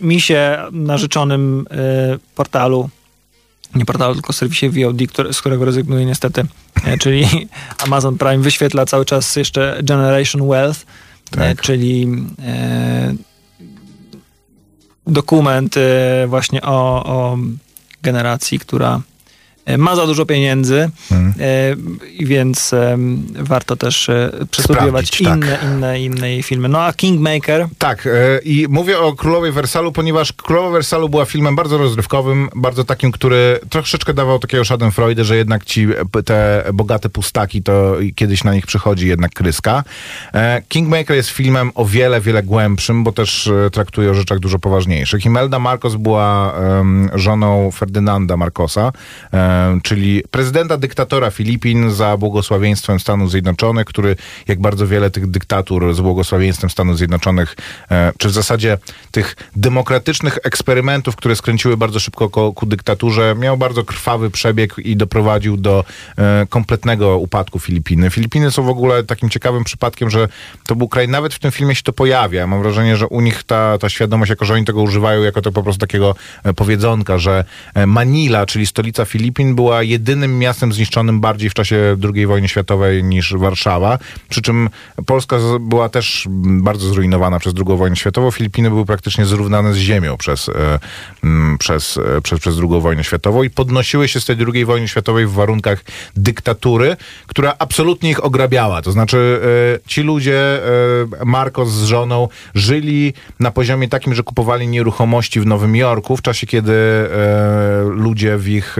misie 0.00 0.58
narzeczonym 0.72 1.66
e, 1.70 1.74
portalu, 2.34 2.88
nie 3.74 3.84
portalu, 3.84 4.14
tylko 4.14 4.32
serwisie 4.32 4.70
VOD, 4.70 4.98
który, 5.08 5.32
z 5.32 5.40
którego 5.40 5.64
rezygnuję 5.64 6.06
niestety, 6.06 6.44
e, 6.84 6.98
czyli 7.02 7.48
Amazon 7.78 8.18
Prime 8.18 8.38
wyświetla 8.38 8.86
cały 8.86 9.04
czas 9.04 9.36
jeszcze 9.36 9.78
Generation 9.82 10.48
Wealth, 10.48 10.86
Tak. 11.30 11.62
czyli 11.62 12.08
dokument 15.06 15.74
właśnie 16.26 16.62
o, 16.62 17.04
o 17.04 17.38
generacji, 18.02 18.58
która 18.58 19.00
ma 19.78 19.96
za 19.96 20.06
dużo 20.06 20.26
pieniędzy, 20.26 20.90
Mhm. 21.10 21.34
e, 22.20 22.24
więc 22.24 22.72
e, 22.72 22.96
warto 23.38 23.76
też 23.76 24.08
e, 24.08 24.30
przestudiować 24.50 25.10
tak. 25.10 25.20
inne, 25.20 25.58
inne, 25.74 26.00
inne 26.00 26.30
jej 26.30 26.42
filmy. 26.42 26.68
No 26.68 26.82
a 26.82 26.92
Kingmaker 26.92 27.66
Tak, 27.78 28.06
e, 28.06 28.10
i 28.44 28.66
mówię 28.68 28.98
o 28.98 29.12
Królowej 29.12 29.52
Wersalu, 29.52 29.92
ponieważ 29.92 30.32
Królowa 30.32 30.70
Wersalu 30.70 31.08
była 31.08 31.24
filmem 31.24 31.56
bardzo 31.56 31.78
rozrywkowym, 31.78 32.48
bardzo 32.54 32.84
takim, 32.84 33.12
który 33.12 33.60
troszeczkę 33.70 34.14
dawał 34.14 34.38
takiego 34.38 34.64
schadenfreude, 34.64 35.24
że 35.24 35.36
jednak 35.36 35.64
ci 35.64 35.86
e, 36.16 36.22
te 36.22 36.64
bogate 36.74 37.08
pustaki, 37.08 37.62
to 37.62 37.96
kiedyś 38.14 38.44
na 38.44 38.54
nich 38.54 38.66
przychodzi 38.66 39.08
jednak 39.08 39.32
kryska. 39.32 39.84
E, 40.34 40.62
Kingmaker 40.68 41.16
jest 41.16 41.28
filmem 41.28 41.70
o 41.74 41.84
wiele, 41.84 42.20
wiele 42.20 42.42
głębszym, 42.42 43.04
bo 43.04 43.12
też 43.12 43.46
e, 43.46 43.70
traktuje 43.70 44.10
o 44.10 44.14
rzeczach 44.14 44.38
dużo 44.38 44.58
poważniejszych. 44.58 45.24
Imelda 45.26 45.58
Marcos 45.58 45.94
była 45.94 46.54
żoną 47.14 47.70
Ferdynanda 47.70 48.36
Marcosa, 48.36 48.92
czyli 49.82 50.22
prezydenta 50.30 50.76
dyktatora 50.76 51.30
Filipin 51.30 51.90
za 51.90 52.16
błogosławieństwem 52.16 53.00
Stanów 53.00 53.30
Zjednoczonych, 53.30 53.86
który 53.86 54.16
jak 54.48 54.60
bardzo 54.60 54.86
wiele 54.86 55.10
tych 55.10 55.26
dyktatur 55.26 55.94
z 55.94 56.00
błogosławieństwem 56.00 56.70
Stanów 56.70 56.98
Zjednoczonych, 56.98 57.56
e, 57.90 58.12
czy 58.18 58.28
w 58.28 58.32
zasadzie 58.32 58.78
tych 59.10 59.36
demokratycznych 59.56 60.38
eksperymentów, 60.44 61.16
które 61.16 61.36
skręciły 61.36 61.76
bardzo 61.76 62.00
szybko 62.00 62.30
ku, 62.30 62.52
ku 62.52 62.66
dyktaturze, 62.66 63.34
miał 63.38 63.56
bardzo 63.56 63.84
krwawy 63.84 64.30
przebieg 64.30 64.78
i 64.78 64.96
doprowadził 64.96 65.56
do 65.56 65.84
e, 66.18 66.46
kompletnego 66.48 67.18
upadku 67.18 67.58
Filipiny. 67.58 68.10
Filipiny 68.10 68.50
są 68.50 68.62
w 68.62 68.68
ogóle 68.68 69.04
takim 69.04 69.30
ciekawym 69.30 69.64
przypadkiem, 69.64 70.10
że 70.10 70.28
to 70.66 70.76
był 70.76 70.88
kraj, 70.88 71.08
nawet 71.08 71.34
w 71.34 71.38
tym 71.38 71.50
filmie 71.50 71.74
się 71.74 71.82
to 71.82 71.92
pojawia. 71.92 72.46
Mam 72.46 72.62
wrażenie, 72.62 72.96
że 72.96 73.06
u 73.06 73.20
nich 73.20 73.42
ta, 73.42 73.78
ta 73.78 73.88
świadomość, 73.88 74.30
jako 74.30 74.44
że 74.44 74.54
oni 74.54 74.64
tego 74.64 74.82
używają, 74.82 75.22
jako 75.22 75.42
to 75.42 75.52
po 75.52 75.62
prostu 75.62 75.80
takiego 75.80 76.14
e, 76.44 76.54
powiedzonka, 76.54 77.18
że 77.18 77.44
e, 77.74 77.86
Manila, 77.86 78.46
czyli 78.46 78.66
stolica 78.66 79.04
Filipin, 79.04 79.43
była 79.52 79.82
jedynym 79.82 80.38
miastem 80.38 80.72
zniszczonym 80.72 81.20
bardziej 81.20 81.50
w 81.50 81.54
czasie 81.54 81.96
II 82.14 82.26
wojny 82.26 82.48
światowej 82.48 83.04
niż 83.04 83.34
Warszawa. 83.36 83.98
Przy 84.28 84.42
czym 84.42 84.68
Polska 85.06 85.36
była 85.60 85.88
też 85.88 86.26
bardzo 86.40 86.88
zrujnowana 86.88 87.38
przez 87.38 87.54
II 87.56 87.78
wojnę 87.78 87.96
światową. 87.96 88.30
Filipiny 88.30 88.70
były 88.70 88.86
praktycznie 88.86 89.24
zrównane 89.24 89.74
z 89.74 89.76
ziemią 89.76 90.16
przez, 90.16 90.48
e, 90.48 90.78
mm, 91.24 91.58
przez, 91.58 91.96
e, 91.96 92.20
przez, 92.20 92.40
przez 92.40 92.58
II 92.58 92.80
wojnę 92.80 93.04
światową 93.04 93.42
i 93.42 93.50
podnosiły 93.50 94.08
się 94.08 94.20
z 94.20 94.24
tej 94.24 94.36
II 94.54 94.64
wojny 94.64 94.88
światowej 94.88 95.26
w 95.26 95.32
warunkach 95.32 95.84
dyktatury, 96.16 96.96
która 97.26 97.54
absolutnie 97.58 98.10
ich 98.10 98.24
ograbiała. 98.24 98.82
To 98.82 98.92
znaczy 98.92 99.40
e, 99.84 99.88
ci 99.88 100.02
ludzie, 100.02 100.38
e, 101.20 101.24
Marcos 101.24 101.68
z 101.68 101.84
żoną, 101.84 102.28
żyli 102.54 103.12
na 103.40 103.50
poziomie 103.50 103.88
takim, 103.88 104.14
że 104.14 104.22
kupowali 104.22 104.68
nieruchomości 104.68 105.40
w 105.40 105.46
Nowym 105.46 105.76
Jorku 105.76 106.16
w 106.16 106.22
czasie, 106.22 106.46
kiedy 106.46 106.72
e, 106.72 107.84
ludzie 107.88 108.38
w 108.38 108.48
ich, 108.48 108.76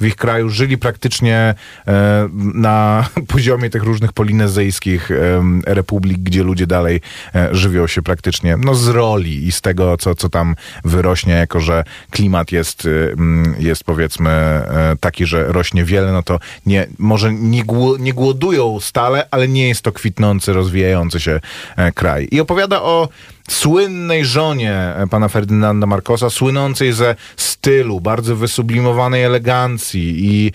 w 0.00 0.06
ich 0.06 0.16
kraju 0.16 0.48
żyli 0.48 0.78
praktycznie 0.78 1.54
e, 1.86 2.28
na 2.54 3.08
poziomie 3.34 3.70
tych 3.70 3.82
różnych 3.82 4.12
polinezyjskich 4.12 5.10
em, 5.10 5.62
republik, 5.66 6.18
gdzie 6.18 6.42
ludzie 6.42 6.66
dalej 6.66 7.00
e, 7.34 7.48
żywią 7.52 7.86
się 7.86 8.02
praktycznie 8.02 8.56
no, 8.56 8.74
z 8.74 8.88
roli 8.88 9.46
i 9.46 9.52
z 9.52 9.60
tego, 9.60 9.96
co, 9.96 10.14
co 10.14 10.28
tam 10.28 10.56
wyrośnie, 10.84 11.32
jako 11.32 11.60
że 11.60 11.84
klimat 12.10 12.52
jest, 12.52 12.88
jest 13.58 13.84
powiedzmy 13.84 14.30
e, 14.30 14.96
taki, 15.00 15.26
że 15.26 15.52
rośnie 15.52 15.84
wiele, 15.84 16.12
no 16.12 16.22
to 16.22 16.38
nie, 16.66 16.86
może 16.98 17.32
nie, 17.32 17.62
nie 17.98 18.12
głodują 18.12 18.80
stale, 18.80 19.28
ale 19.30 19.48
nie 19.48 19.68
jest 19.68 19.82
to 19.82 19.92
kwitnący, 19.92 20.52
rozwijający 20.52 21.20
się 21.20 21.40
e, 21.76 21.92
kraj. 21.92 22.28
I 22.30 22.40
opowiada 22.40 22.82
o 22.82 23.08
słynnej 23.48 24.24
żonie 24.24 24.72
e, 24.72 25.06
pana 25.10 25.28
Ferdynanda 25.28 25.86
Marcosa, 25.86 26.30
słynącej 26.30 26.92
ze 26.92 27.16
stylu, 27.36 28.00
bardzo 28.00 28.36
wysublimowanej 28.36 29.22
elegancji 29.22 30.16
i 30.18 30.52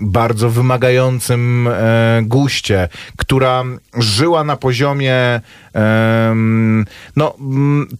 bardzo 0.00 0.50
wymagającym 0.50 1.68
e, 1.68 2.22
guście, 2.22 2.88
która 3.16 3.64
żyła 3.98 4.44
na 4.44 4.56
poziomie 4.56 5.40
no, 7.16 7.34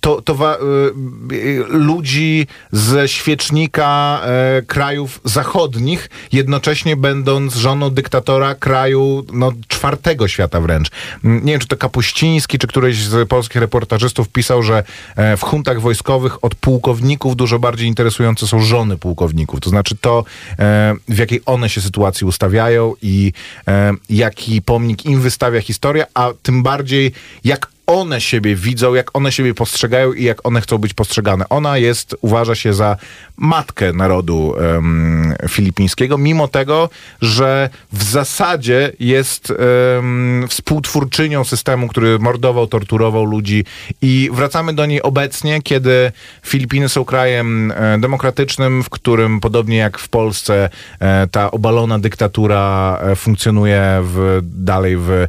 to, 0.01 0.23
to 0.23 0.35
wa, 0.35 0.57
y, 0.57 1.65
ludzi 1.69 2.47
ze 2.73 3.09
świecznika 3.09 4.21
e, 4.25 4.63
krajów 4.63 5.21
zachodnich, 5.25 6.11
jednocześnie 6.33 6.97
będąc 6.97 7.55
żoną 7.55 7.91
dyktatora 7.91 8.55
kraju 8.55 9.25
no, 9.33 9.53
czwartego 9.69 10.29
świata 10.29 10.61
wręcz. 10.61 10.91
Nie 11.25 11.53
wiem, 11.53 11.61
czy 11.61 11.69
to 11.69 11.77
Kapuściński, 11.77 12.59
czy 12.59 12.67
któryś 12.67 12.97
z 12.97 13.29
polskich 13.29 13.61
reportażystów 13.61 14.14
publicystów 14.15 14.29
pisał, 14.29 14.63
że 14.63 14.85
e, 15.17 15.37
w 15.37 15.43
huntach 15.43 15.81
wojskowych 15.81 16.45
od 16.45 16.55
pułkowników 16.55 17.37
dużo 17.37 17.59
bardziej 17.59 17.89
interesujące 17.89 18.47
są 18.47 18.61
żony 18.61 18.97
pułkowników. 18.97 19.61
To 19.61 19.71
znaczy 19.71 19.97
to, 20.01 20.25
e, 20.59 20.95
w 21.09 21.19
jakiej 21.19 21.41
one 21.47 21.69
się 21.69 21.81
sytuacji 21.81 22.27
ustawiają 22.27 22.95
i 23.03 23.33
e, 23.69 23.93
jaki 24.11 24.63
pomnik 24.63 25.05
im 25.07 25.21
wystawia 25.21 25.61
historia, 25.61 26.07
a 26.15 26.33
tym 26.43 26.63
bardziej 26.63 27.13
jak 27.45 27.74
one 27.87 28.21
siebie 28.21 28.57
widzą, 28.57 28.95
jak 28.95 29.17
one 29.17 29.33
siebie 29.33 29.55
postrzegają 29.55 30.13
i 30.13 30.25
jak 30.25 30.47
one 30.47 30.61
chcą 30.61 30.79
być 30.79 30.95
postrzegane. 30.95 31.49
Ona 31.49 31.79
jest, 31.79 32.17
uważa 32.21 32.55
się 32.55 32.75
za 32.75 32.97
matkę 33.37 33.93
narodu 33.93 34.55
em, 34.59 35.35
filipińskiego, 35.49 36.19
mimo 36.19 36.49
tego, 36.49 36.91
że 37.23 37.71
w 37.93 38.03
zasadzie 38.03 38.93
jest 39.01 39.51
em, 39.99 40.45
współtwórczynią 40.49 41.45
systemu, 41.45 41.89
który 41.89 42.19
mordował, 42.19 42.67
torturował 42.67 43.25
ludzi 43.25 43.65
i 44.03 44.31
wracamy 44.33 44.73
do 44.73 44.87
niej 44.87 45.03
obecnie, 45.03 45.63
kiedy 45.63 46.13
Filipiny 46.47 46.89
są 46.89 47.05
krajem 47.05 47.73
e, 47.73 47.99
demokratycznym, 47.99 48.83
w 48.83 48.91
którym 48.91 49.41
podobnie 49.41 49.77
jak 49.77 49.99
w 49.99 50.09
Polsce 50.09 50.71
e, 51.01 51.27
ta 51.27 51.51
obalona 51.51 51.99
dyktatura 51.99 52.99
e, 53.03 53.17
funkcjonuje 53.17 54.01
w, 54.03 54.41
dalej 54.43 54.97
w, 54.97 55.27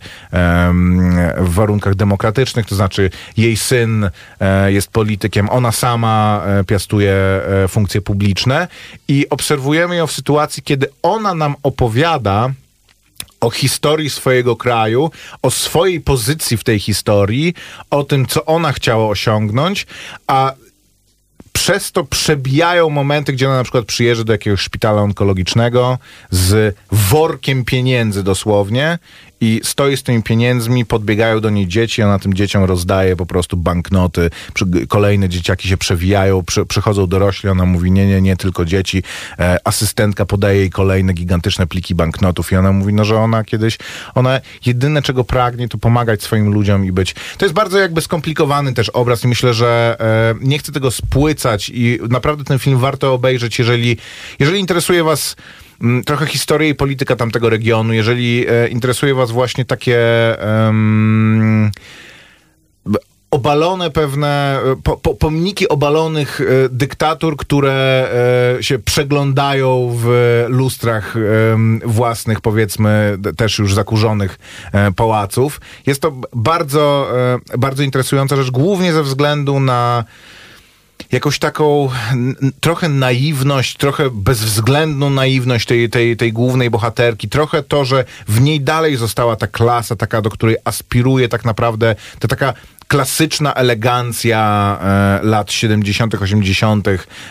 w 1.37 1.53
warunkach 1.53 1.95
demokratycznych, 1.95 2.44
to 2.53 2.75
znaczy 2.75 3.09
jej 3.37 3.57
syn 3.57 4.09
e, 4.39 4.71
jest 4.71 4.87
politykiem, 4.91 5.49
ona 5.49 5.71
sama 5.71 6.43
e, 6.45 6.63
piastuje 6.63 7.13
e, 7.13 7.67
funkcje 7.67 8.01
publiczne 8.01 8.67
i 9.07 9.29
obserwujemy 9.29 9.95
ją 9.95 10.07
w 10.07 10.11
sytuacji, 10.11 10.63
kiedy 10.63 10.87
ona 11.01 11.33
nam 11.33 11.55
opowiada 11.63 12.51
o 13.41 13.49
historii 13.49 14.09
swojego 14.09 14.55
kraju, 14.55 15.11
o 15.41 15.51
swojej 15.51 16.01
pozycji 16.01 16.57
w 16.57 16.63
tej 16.63 16.79
historii, 16.79 17.53
o 17.89 18.03
tym, 18.03 18.25
co 18.25 18.45
ona 18.45 18.71
chciała 18.71 19.07
osiągnąć, 19.07 19.87
a 20.27 20.53
przez 21.53 21.91
to 21.91 22.03
przebijają 22.03 22.89
momenty, 22.89 23.33
gdzie 23.33 23.47
ona 23.47 23.57
na 23.57 23.63
przykład 23.63 23.85
przyjeżdża 23.85 24.23
do 24.23 24.33
jakiegoś 24.33 24.61
szpitala 24.61 25.01
onkologicznego 25.01 25.97
z 26.29 26.75
workiem 26.91 27.65
pieniędzy 27.65 28.23
dosłownie 28.23 28.99
i 29.45 29.61
stoi 29.63 29.97
z 29.97 30.03
tymi 30.03 30.23
pieniędzmi, 30.23 30.85
podbiegają 30.85 31.39
do 31.39 31.49
niej 31.49 31.67
dzieci, 31.67 32.03
ona 32.03 32.19
tym 32.19 32.33
dzieciom 32.33 32.63
rozdaje 32.63 33.15
po 33.15 33.25
prostu 33.25 33.57
banknoty, 33.57 34.29
kolejne 34.87 35.29
dzieciaki 35.29 35.67
się 35.67 35.77
przewijają, 35.77 36.43
przy, 36.43 36.65
przychodzą 36.65 37.07
dorośli, 37.07 37.49
ona 37.49 37.65
mówi 37.65 37.91
nie, 37.91 38.07
nie, 38.07 38.21
nie, 38.21 38.37
tylko 38.37 38.65
dzieci. 38.65 39.03
E, 39.39 39.57
asystentka 39.63 40.25
podaje 40.25 40.59
jej 40.59 40.69
kolejne 40.69 41.13
gigantyczne 41.13 41.67
pliki 41.67 41.95
banknotów 41.95 42.51
i 42.51 42.55
ona 42.55 42.71
mówi, 42.71 42.93
no, 42.93 43.05
że 43.05 43.17
ona 43.17 43.43
kiedyś, 43.43 43.77
ona 44.15 44.41
jedyne 44.65 45.01
czego 45.01 45.23
pragnie, 45.23 45.67
to 45.67 45.77
pomagać 45.77 46.23
swoim 46.23 46.53
ludziom 46.53 46.85
i 46.85 46.91
być. 46.91 47.15
To 47.37 47.45
jest 47.45 47.55
bardzo 47.55 47.79
jakby 47.79 48.01
skomplikowany 48.01 48.73
też 48.73 48.89
obraz 48.89 49.23
i 49.23 49.27
myślę, 49.27 49.53
że 49.53 49.97
e, 49.99 50.35
nie 50.41 50.59
chcę 50.59 50.71
tego 50.71 50.91
spłycać 50.91 51.71
i 51.73 51.99
naprawdę 52.09 52.43
ten 52.43 52.59
film 52.59 52.79
warto 52.79 53.13
obejrzeć, 53.13 53.59
jeżeli, 53.59 53.97
jeżeli 54.39 54.59
interesuje 54.59 55.03
was 55.03 55.35
trochę 56.05 56.25
historia 56.25 56.69
i 56.69 56.75
polityka 56.75 57.15
tamtego 57.15 57.49
regionu, 57.49 57.93
jeżeli 57.93 58.45
e, 58.49 58.67
interesuje 58.67 59.13
was 59.13 59.31
właśnie 59.31 59.65
takie 59.65 59.97
b- 62.85 62.99
obalone 63.31 63.91
pewne, 63.91 64.59
e, 64.71 64.75
po, 64.83 64.97
po, 64.97 65.15
pomniki 65.15 65.69
obalonych 65.69 66.41
e, 66.41 66.69
dyktatur, 66.69 67.37
które 67.37 68.09
się 68.61 68.79
przeglądają 68.79 69.95
w 69.95 70.45
lustrach 70.49 71.15
własnych, 71.85 72.41
powiedzmy, 72.41 73.17
też 73.37 73.59
już 73.59 73.73
zakurzonych 73.73 74.39
pałaców. 74.95 75.61
Jest 75.85 76.01
to 76.01 76.11
bardzo, 76.33 77.11
bardzo 77.57 77.83
interesująca 77.83 78.35
rzecz, 78.35 78.51
głównie 78.51 78.93
ze 78.93 79.03
względu 79.03 79.59
na 79.59 80.03
jakąś 81.11 81.39
taką 81.39 81.89
trochę 82.59 82.89
naiwność, 82.89 83.77
trochę 83.77 84.09
bezwzględną 84.09 85.09
naiwność 85.09 85.65
tej, 85.65 85.89
tej, 85.89 86.17
tej 86.17 86.33
głównej 86.33 86.69
bohaterki, 86.69 87.29
trochę 87.29 87.63
to, 87.63 87.85
że 87.85 88.05
w 88.27 88.41
niej 88.41 88.61
dalej 88.61 88.95
została 88.95 89.35
ta 89.35 89.47
klasa, 89.47 89.95
taka, 89.95 90.21
do 90.21 90.29
której 90.29 90.57
aspiruje 90.65 91.29
tak 91.29 91.45
naprawdę, 91.45 91.95
to 92.19 92.27
taka 92.27 92.53
klasyczna 92.87 93.53
elegancja 93.53 94.77
e, 95.21 95.25
lat 95.25 95.51
70., 95.51 96.15
80., 96.15 96.87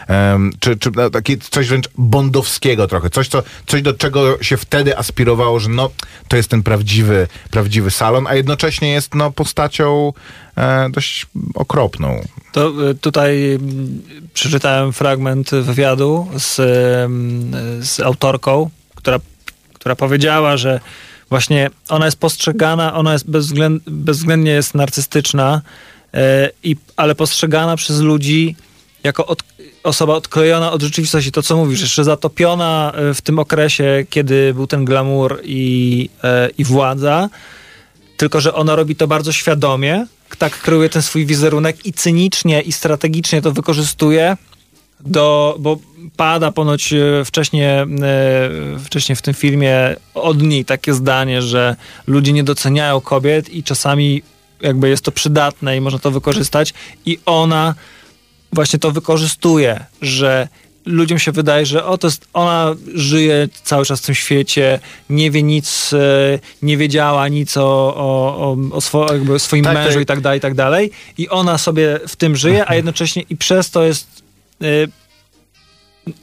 em, 0.06 0.52
czy, 0.60 0.76
czy 0.76 0.90
no, 0.94 1.10
coś 1.50 1.68
wręcz 1.68 1.88
bondowskiego 1.98 2.88
trochę, 2.88 3.10
coś, 3.10 3.28
co, 3.28 3.42
coś 3.66 3.82
do 3.82 3.94
czego 3.94 4.42
się 4.42 4.56
wtedy 4.56 4.98
aspirowało, 4.98 5.60
że 5.60 5.68
no, 5.68 5.90
to 6.28 6.36
jest 6.36 6.48
ten 6.48 6.62
prawdziwy, 6.62 7.28
prawdziwy 7.50 7.90
salon, 7.90 8.26
a 8.26 8.34
jednocześnie 8.34 8.92
jest 8.92 9.14
no, 9.14 9.30
postacią 9.30 10.12
e, 10.56 10.90
dość 10.90 11.26
okropną. 11.54 12.20
To 12.52 12.90
y, 12.90 12.94
tutaj 12.94 13.52
mm, 13.52 14.02
przeczytałem 14.34 14.92
fragment 14.92 15.50
wywiadu 15.50 16.28
z, 16.38 16.56
z 17.86 18.00
autorką, 18.00 18.70
która, 18.94 19.18
która 19.74 19.96
powiedziała, 19.96 20.56
że 20.56 20.80
właśnie 21.28 21.70
ona 21.88 22.04
jest 22.04 22.18
postrzegana, 22.18 22.94
ona 22.94 23.12
jest 23.12 23.30
bezwzględ, 23.30 23.82
bezwzględnie 23.86 24.50
jest 24.50 24.74
narcystyczna, 24.74 25.62
y, 26.14 26.18
i, 26.62 26.76
ale 26.96 27.14
postrzegana 27.14 27.76
przez 27.76 28.00
ludzi 28.00 28.56
jako 29.04 29.26
od, 29.26 29.42
osoba 29.82 30.14
odklejona 30.14 30.72
od 30.72 30.82
rzeczywistości. 30.82 31.32
To, 31.32 31.42
co 31.42 31.56
mówisz, 31.56 31.80
jeszcze 31.80 32.04
zatopiona 32.04 32.92
y, 33.10 33.14
w 33.14 33.20
tym 33.20 33.38
okresie, 33.38 34.06
kiedy 34.10 34.54
był 34.54 34.66
ten 34.66 34.84
glamour 34.84 35.40
i, 35.44 36.10
y, 36.48 36.50
i 36.58 36.64
władza, 36.64 37.28
tylko 38.16 38.40
że 38.40 38.54
ona 38.54 38.76
robi 38.76 38.96
to 38.96 39.06
bardzo 39.06 39.32
świadomie, 39.32 40.06
tak 40.38 40.58
kreuje 40.58 40.88
ten 40.88 41.02
swój 41.02 41.26
wizerunek 41.26 41.86
i 41.86 41.92
cynicznie 41.92 42.60
i 42.60 42.72
strategicznie 42.72 43.42
to 43.42 43.52
wykorzystuje, 43.52 44.36
do, 45.06 45.56
bo 45.58 45.78
pada 46.16 46.52
ponoć 46.52 46.92
e, 46.92 47.24
wcześniej, 47.24 47.64
e, 47.64 47.86
wcześniej 48.84 49.16
w 49.16 49.22
tym 49.22 49.34
filmie 49.34 49.96
od 50.14 50.42
niej 50.42 50.64
takie 50.64 50.94
zdanie, 50.94 51.42
że 51.42 51.76
ludzie 52.06 52.32
nie 52.32 52.44
doceniają 52.44 53.00
kobiet 53.00 53.54
i 53.54 53.62
czasami 53.62 54.22
jakby 54.60 54.88
jest 54.88 55.04
to 55.04 55.12
przydatne 55.12 55.76
i 55.76 55.80
można 55.80 55.98
to 55.98 56.10
wykorzystać 56.10 56.74
i 57.06 57.18
ona 57.26 57.74
właśnie 58.52 58.78
to 58.78 58.90
wykorzystuje, 58.90 59.84
że 60.02 60.48
ludziom 60.86 61.18
się 61.18 61.32
wydaje, 61.32 61.66
że 61.66 61.84
o, 61.84 61.98
to 61.98 62.06
jest, 62.06 62.28
ona 62.32 62.74
żyje 62.94 63.48
cały 63.62 63.84
czas 63.84 64.00
w 64.00 64.06
tym 64.06 64.14
świecie, 64.14 64.80
nie 65.10 65.30
wie 65.30 65.42
nic, 65.42 65.92
e, 65.92 66.38
nie 66.62 66.76
wiedziała 66.76 67.28
nic 67.28 67.56
o, 67.56 67.94
o, 67.96 68.56
o, 68.72 68.80
swo, 68.80 69.06
swoim 69.38 69.64
Tak, 69.64 69.74
mężu 69.74 69.92
tak. 69.92 70.02
i 70.02 70.06
tak 70.06 70.20
dalej, 70.20 70.38
i 70.38 70.40
tak 70.40 70.54
dalej. 70.54 70.90
I 71.18 71.28
ona 71.28 71.58
sobie 71.58 72.00
w 72.08 72.16
tym 72.16 72.36
żyje, 72.36 72.68
a 72.68 72.74
jednocześnie 72.74 73.22
i 73.30 73.36
przez 73.36 73.70
to 73.70 73.84
jest 73.84 74.23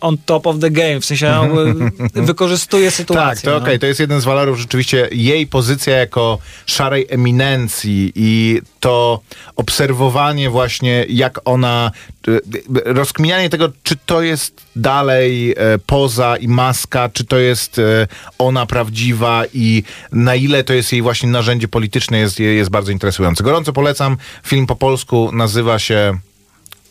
on 0.02 0.18
top 0.26 0.48
of 0.48 0.60
the 0.60 0.72
game, 0.72 1.00
w 1.00 1.06
sensie 1.06 1.28
e, 1.28 2.22
wykorzystuje 2.22 2.92
sytuację. 2.92 3.22
Tak, 3.22 3.40
to 3.42 3.52
no. 3.52 3.58
okej, 3.58 3.80
to 3.80 3.86
jest 3.86 4.00
jeden 4.00 4.22
z 4.22 4.26
walorów 4.26 4.60
rzeczywiście 4.60 5.10
jej 5.12 5.48
pozycja 5.48 5.98
jako 5.98 6.38
szarej 6.66 7.06
eminencji 7.10 8.12
i 8.16 8.62
to 8.80 9.20
obserwowanie 9.56 10.50
właśnie 10.50 11.06
jak 11.10 11.40
ona, 11.46 11.92
y, 12.28 12.32
y, 12.32 12.40
rozkminianie 12.86 13.50
tego, 13.50 13.72
czy 13.84 13.96
to 14.06 14.22
jest 14.22 14.62
dalej 14.76 15.52
e, 15.52 15.56
poza 15.86 16.38
i 16.38 16.48
maska, 16.48 17.10
czy 17.10 17.26
to 17.26 17.38
jest 17.38 17.80
e, 17.80 18.08
ona 18.38 18.66
prawdziwa 18.66 19.44
i 19.54 19.84
na 20.12 20.36
ile 20.36 20.64
to 20.64 20.74
jest 20.74 20.92
jej 20.92 21.02
właśnie 21.02 21.30
narzędzie 21.30 21.68
polityczne 21.68 22.20
jest, 22.20 22.40
jest 22.40 22.70
bardzo 22.70 22.92
interesujące. 22.92 23.44
Gorąco 23.44 23.74
polecam, 23.74 24.18
film 24.46 24.68
po 24.68 24.76
polsku 24.76 25.30
nazywa 25.34 25.80
się 25.80 26.18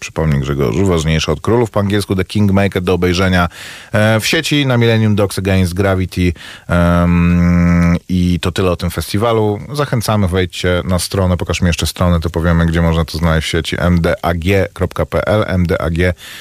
przypomnij 0.00 0.40
Grzegorzu, 0.40 0.86
ważniejsze 0.86 1.32
od 1.32 1.40
królów, 1.40 1.70
po 1.70 1.80
angielsku 1.80 2.16
The 2.16 2.24
Kingmaker 2.24 2.82
do 2.82 2.94
obejrzenia 2.94 3.48
e, 3.92 4.20
w 4.20 4.26
sieci 4.26 4.66
na 4.66 4.76
Millennium 4.76 5.14
Dogs 5.14 5.38
Against 5.38 5.74
Gravity 5.74 6.32
em, 6.68 7.96
i 8.08 8.40
to 8.40 8.52
tyle 8.52 8.70
o 8.70 8.76
tym 8.76 8.90
festiwalu. 8.90 9.60
Zachęcamy, 9.72 10.28
wejdźcie 10.28 10.82
na 10.84 10.98
stronę, 10.98 11.36
pokaż 11.36 11.60
mi 11.60 11.66
jeszcze 11.66 11.86
stronę, 11.86 12.20
to 12.20 12.30
powiemy, 12.30 12.66
gdzie 12.66 12.82
można 12.82 13.04
to 13.04 13.18
znaleźć 13.18 13.48
w 13.48 13.50
sieci 13.50 13.76
mdag.pl, 13.90 15.58
mdag.pl, 15.58 16.36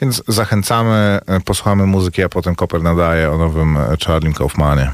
więc 0.00 0.22
zachęcamy, 0.28 1.18
e, 1.26 1.40
posłuchamy 1.40 1.86
muzyki, 1.86 2.22
a 2.22 2.28
potem 2.28 2.54
Koper 2.54 2.82
nadaje 2.82 3.30
o 3.30 3.38
nowym 3.38 3.76
e, 3.76 3.96
Charlie 4.06 4.34
Kaufmanie. 4.34 4.90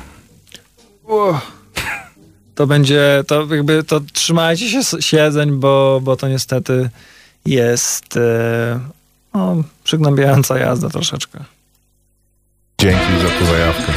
To 2.63 2.67
będzie, 2.67 3.25
to 3.27 3.47
jakby, 3.55 3.85
to 3.85 4.01
trzymajcie 4.13 4.69
się 4.69 5.01
siedzeń, 5.01 5.51
bo, 5.53 6.01
bo 6.03 6.17
to 6.17 6.29
niestety 6.29 6.91
jest 7.47 8.17
e, 8.17 8.81
no, 9.35 9.57
przygnębiająca 9.85 10.59
jazda 10.59 10.89
troszeczkę. 10.89 11.45
Dzięki 12.81 13.05
za 13.23 13.29
tę 13.29 13.47
zajawkę. 13.47 13.93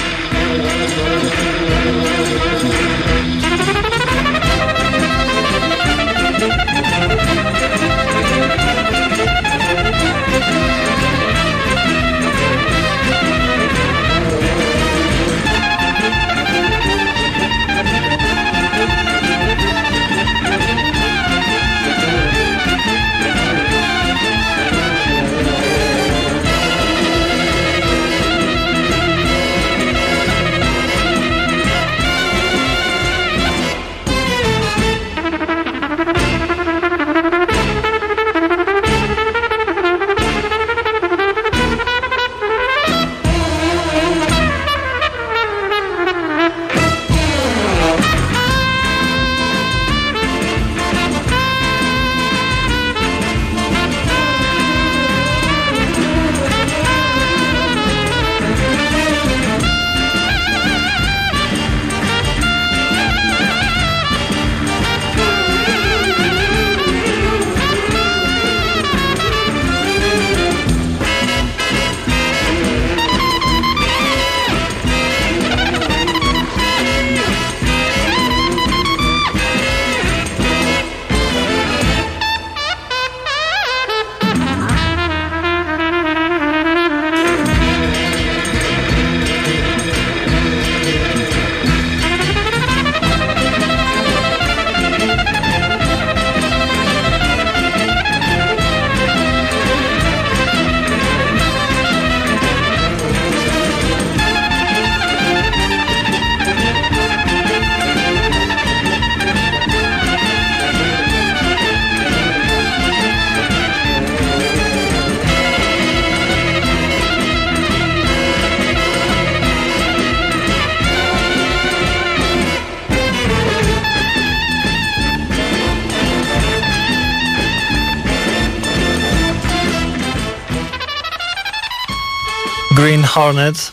Hornet, 133.25 133.71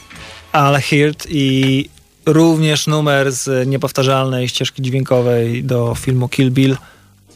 Al 0.53 0.80
Hirt 0.80 1.26
i 1.28 1.88
również 2.26 2.86
numer 2.86 3.32
z 3.32 3.68
niepowtarzalnej 3.68 4.48
ścieżki 4.48 4.82
dźwiękowej 4.82 5.64
do 5.64 5.94
filmu 5.94 6.28
Kill 6.28 6.50
Bill, 6.50 6.76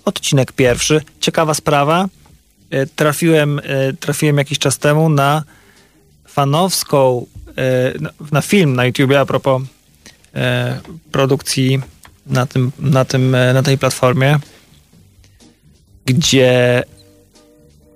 odcinek 0.04 0.52
pierwszy. 0.52 1.00
Ciekawa 1.20 1.54
sprawa. 1.54 2.08
E, 2.70 2.86
Trafiłem, 2.86 3.58
e, 3.58 3.92
trafiłem 3.92 4.38
jakiś 4.38 4.58
czas 4.58 4.78
temu 4.78 5.08
na 5.08 5.42
fanowską, 6.28 7.26
e, 7.58 7.92
na- 8.32 8.42
film 8.42 8.74
na 8.76 8.84
YouTubie 8.86 9.20
a 9.20 9.26
propos 9.26 9.62
produkcji 11.12 11.80
na, 12.26 12.46
tym, 12.46 12.72
na, 12.78 13.04
tym, 13.04 13.30
na 13.54 13.62
tej 13.62 13.78
platformie, 13.78 14.38
gdzie 16.06 16.82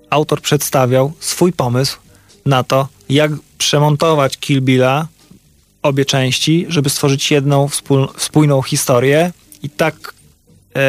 autor 0.09 0.41
przedstawiał 0.41 1.13
swój 1.19 1.53
pomysł 1.53 1.97
na 2.45 2.63
to, 2.63 2.87
jak 3.09 3.31
przemontować 3.57 4.37
Kill 4.37 4.61
Billa, 4.61 5.07
obie 5.81 6.05
części, 6.05 6.65
żeby 6.69 6.89
stworzyć 6.89 7.31
jedną 7.31 7.69
spójną 8.17 8.61
historię 8.61 9.31
i 9.63 9.69
tak 9.69 10.13
e, 10.75 10.79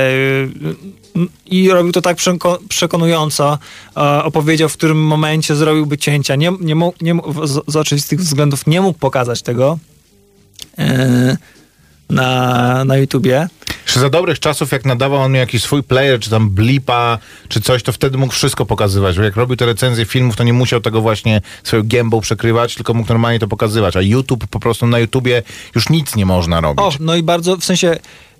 i 1.47 1.69
robił 1.71 1.93
to 1.93 2.03
tak 2.03 2.17
przeko- 2.17 2.59
przekonująco, 2.69 3.59
opowiedział, 4.25 4.69
w 4.69 4.77
którym 4.77 5.05
momencie 5.07 5.57
zrobiłby 5.57 5.99
cięcia. 5.99 6.37
Nie, 6.37 6.53
nie, 6.61 6.75
mógł- 6.77 6.97
nie, 7.05 7.15
mógł- 7.15 7.47
z, 7.47 7.61
z 7.67 7.77
oczywistych 7.77 8.21
względów 8.21 8.67
nie 8.67 8.81
mógł 8.81 8.99
pokazać 8.99 9.43
tego 9.43 9.79
e, 10.79 11.37
na, 12.11 12.85
na 12.85 12.97
YouTubie. 12.97 13.49
Jeszcze 13.87 14.01
za 14.01 14.11
dobrych 14.11 14.41
czasów, 14.41 14.73
jak 14.73 14.85
nadawał 14.85 15.21
on 15.21 15.33
mi 15.33 15.39
jakiś 15.39 15.63
swój 15.63 15.83
player, 15.83 16.21
czy 16.21 16.31
tam 16.31 16.51
blipa, 16.51 17.19
czy 17.49 17.61
coś, 17.61 17.83
to 17.83 17.93
wtedy 17.93 18.19
mógł 18.19 18.33
wszystko 18.33 18.67
pokazywać. 18.67 19.17
Bo 19.17 19.23
jak 19.23 19.37
robił 19.37 19.57
te 19.57 19.67
recenzje 19.67 20.05
filmów, 20.05 20.37
to 20.37 20.45
nie 20.45 20.53
musiał 20.53 20.81
tego 20.81 21.01
właśnie 21.01 21.41
swoją 21.63 21.83
gębą 21.87 22.21
przekrywać, 22.21 22.75
tylko 22.75 22.95
mógł 22.95 23.09
normalnie 23.09 23.39
to 23.39 23.49
pokazywać. 23.49 23.97
A 23.97 24.01
YouTube 24.01 24.47
po 24.47 24.61
prostu 24.61 24.87
na 24.87 24.99
YouTubie 24.99 25.43
już 25.75 25.89
nic 25.89 26.17
nie 26.17 26.27
można 26.27 26.61
robić. 26.61 26.81
O, 26.81 26.93
no 27.01 27.17
i 27.17 27.23
bardzo, 27.23 27.57
w 27.57 27.65
sensie 27.65 27.97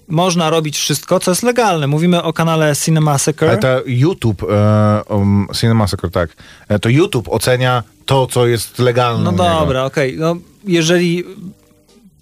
można 0.09 0.51
robić 0.51 0.79
wszystko, 0.79 1.21
co 1.21 1.31
jest 1.31 1.43
legalne. 1.43 1.87
Mówimy 1.87 2.23
o 2.23 2.33
kanale 2.33 2.77
Cinemassacre. 2.77 3.49
Ale 3.49 3.59
to 3.59 3.81
YouTube, 3.87 4.43
e, 4.43 5.03
um, 5.09 5.47
Cinemassacre, 5.61 6.11
tak, 6.11 6.31
e, 6.69 6.79
to 6.79 6.89
YouTube 6.89 7.29
ocenia 7.29 7.83
to, 8.07 8.27
co 8.27 8.47
jest 8.47 8.79
legalne. 8.79 9.25
No 9.25 9.33
dobra, 9.33 9.85
okej. 9.85 10.17
No, 10.19 10.37
jeżeli 10.65 11.25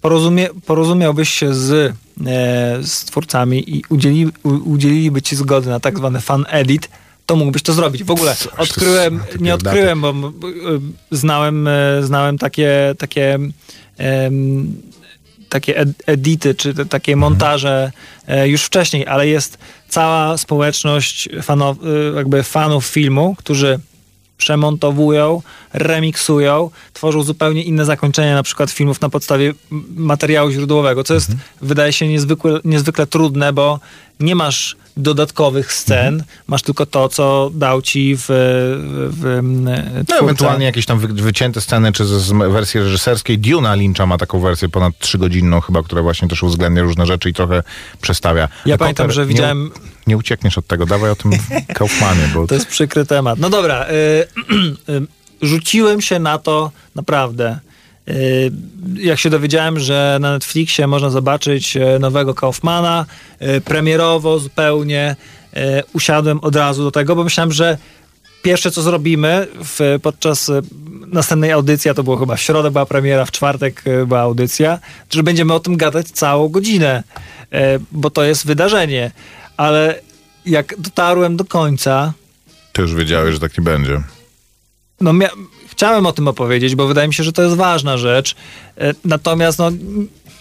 porozumie, 0.01 0.49
porozumiałbyś 0.65 1.29
się 1.29 1.53
z, 1.53 1.71
e, 1.71 1.93
z 2.83 3.05
twórcami 3.05 3.77
i 3.77 3.83
udzieli, 3.89 4.27
u, 4.43 4.49
udzieliliby 4.49 5.21
ci 5.21 5.35
zgody 5.35 5.69
na 5.69 5.79
tak 5.79 5.97
zwany 5.97 6.21
fan 6.21 6.45
edit, 6.49 6.89
to 7.25 7.35
mógłbyś 7.35 7.61
to 7.61 7.73
zrobić. 7.73 8.03
W 8.03 8.11
ogóle 8.11 8.35
odkryłem, 8.57 9.19
nie 9.39 9.53
odkryłem, 9.53 10.01
bo 10.01 10.09
e, 10.09 10.11
znałem, 11.11 11.67
e, 11.67 11.71
znałem 12.03 12.37
takie, 12.37 12.95
takie 12.97 13.39
takie 15.49 15.79
ed- 15.79 16.03
edity, 16.05 16.55
czy 16.55 16.73
te, 16.73 16.85
takie 16.85 17.15
montaże 17.15 17.91
e, 18.27 18.47
już 18.47 18.63
wcześniej, 18.63 19.07
ale 19.07 19.27
jest 19.27 19.57
cała 19.89 20.37
społeczność 20.37 21.29
jakby 22.15 22.43
fanów 22.43 22.85
filmu, 22.85 23.35
którzy 23.37 23.79
przemontowują, 24.41 25.41
remiksują, 25.73 26.69
tworzą 26.93 27.23
zupełnie 27.23 27.63
inne 27.63 27.85
zakończenia 27.85 28.35
na 28.35 28.43
przykład 28.43 28.71
filmów 28.71 29.01
na 29.01 29.09
podstawie 29.09 29.53
materiału 29.95 30.51
źródłowego, 30.51 31.03
co 31.03 31.13
jest, 31.13 31.31
wydaje 31.61 31.93
się, 31.93 32.07
niezwykle, 32.07 32.59
niezwykle 32.63 33.07
trudne, 33.07 33.53
bo 33.53 33.79
nie 34.21 34.35
masz 34.35 34.75
dodatkowych 34.97 35.73
scen, 35.73 36.23
masz 36.47 36.61
tylko 36.61 36.85
to, 36.85 37.09
co 37.09 37.51
dał 37.53 37.81
ci 37.81 38.15
w, 38.17 38.25
w, 38.27 39.19
w 39.21 39.39
No, 40.09 40.17
ewentualnie 40.21 40.65
jakieś 40.65 40.85
tam 40.85 40.99
wy, 40.99 41.07
wycięte 41.07 41.61
sceny, 41.61 41.91
czy 41.91 42.05
z, 42.05 42.31
wersji 42.31 42.79
reżyserskiej. 42.79 43.39
Duna 43.39 43.75
Lyncha 43.75 44.05
ma 44.05 44.17
taką 44.17 44.39
wersję 44.39 44.69
ponad 44.69 44.93
trzygodzinną 44.99 45.61
chyba, 45.61 45.83
która 45.83 46.01
właśnie 46.01 46.27
też 46.27 46.43
uwzględnia 46.43 46.83
różne 46.83 47.05
rzeczy 47.05 47.29
i 47.29 47.33
trochę 47.33 47.63
przestawia. 48.01 48.47
Ja 48.65 48.77
pamiętam, 48.77 49.11
że 49.11 49.21
nie- 49.21 49.27
widziałem- 49.27 49.71
Nie, 50.07 50.17
uciekniesz 50.17 50.57
od 50.57 50.67
tego, 50.67 50.85
dawaj 50.85 51.11
o 51.11 51.15
tym 51.15 51.31
Kaufmanie, 51.75 52.29
bo 52.33 52.47
To 52.47 52.55
jest 52.55 52.67
przykry 52.67 53.05
temat. 53.05 53.39
No 53.39 53.49
dobra, 53.49 53.85
y, 53.89 53.91
y, 54.93 55.07
rzuciłem 55.41 56.01
się 56.01 56.19
na 56.19 56.37
to 56.37 56.71
naprawdę. 56.95 57.59
Y, 58.11 58.51
jak 58.95 59.19
się 59.19 59.29
dowiedziałem, 59.29 59.79
że 59.79 60.17
na 60.21 60.31
Netflixie 60.31 60.87
można 60.87 61.09
zobaczyć 61.09 61.77
e, 61.77 61.99
nowego 61.99 62.33
Kaufmana, 62.33 63.05
y, 63.41 63.61
premierowo 63.61 64.39
zupełnie, 64.39 65.15
y, 65.57 65.59
usiadłem 65.93 66.39
od 66.39 66.55
razu 66.55 66.83
do 66.83 66.91
tego, 66.91 67.15
bo 67.15 67.23
myślałem, 67.23 67.51
że 67.51 67.77
pierwsze 68.43 68.71
co 68.71 68.81
zrobimy 68.81 69.47
w, 69.63 69.99
podczas 70.01 70.51
następnej 71.07 71.51
audycji, 71.51 71.91
a 71.91 71.93
to 71.93 72.03
było 72.03 72.17
chyba 72.17 72.35
w 72.35 72.41
środę 72.41 72.71
była 72.71 72.85
premiera, 72.85 73.25
w 73.25 73.31
czwartek 73.31 73.83
była 74.07 74.19
audycja, 74.19 74.79
że 75.09 75.23
będziemy 75.23 75.53
o 75.53 75.59
tym 75.59 75.77
gadać 75.77 76.07
całą 76.07 76.49
godzinę, 76.49 77.03
bo 77.91 78.09
to 78.09 78.23
jest 78.23 78.47
wydarzenie. 78.47 79.11
Ale 79.57 79.99
jak 80.45 80.75
dotarłem 80.77 81.37
do 81.37 81.45
końca, 81.45 82.13
ty 82.71 82.81
już 82.81 82.95
wiedziałeś, 82.95 83.33
że 83.33 83.39
tak 83.39 83.57
nie 83.57 83.63
będzie. 83.63 84.03
no 85.01 85.13
mia- 85.13 85.35
chciałem 85.81 86.05
o 86.05 86.11
tym 86.11 86.27
opowiedzieć, 86.27 86.75
bo 86.75 86.87
wydaje 86.87 87.07
mi 87.07 87.13
się, 87.13 87.23
że 87.23 87.33
to 87.33 87.41
jest 87.43 87.55
ważna 87.55 87.97
rzecz. 87.97 88.35
E, 88.77 88.93
Natomiast 89.05 89.59
no, 89.59 89.71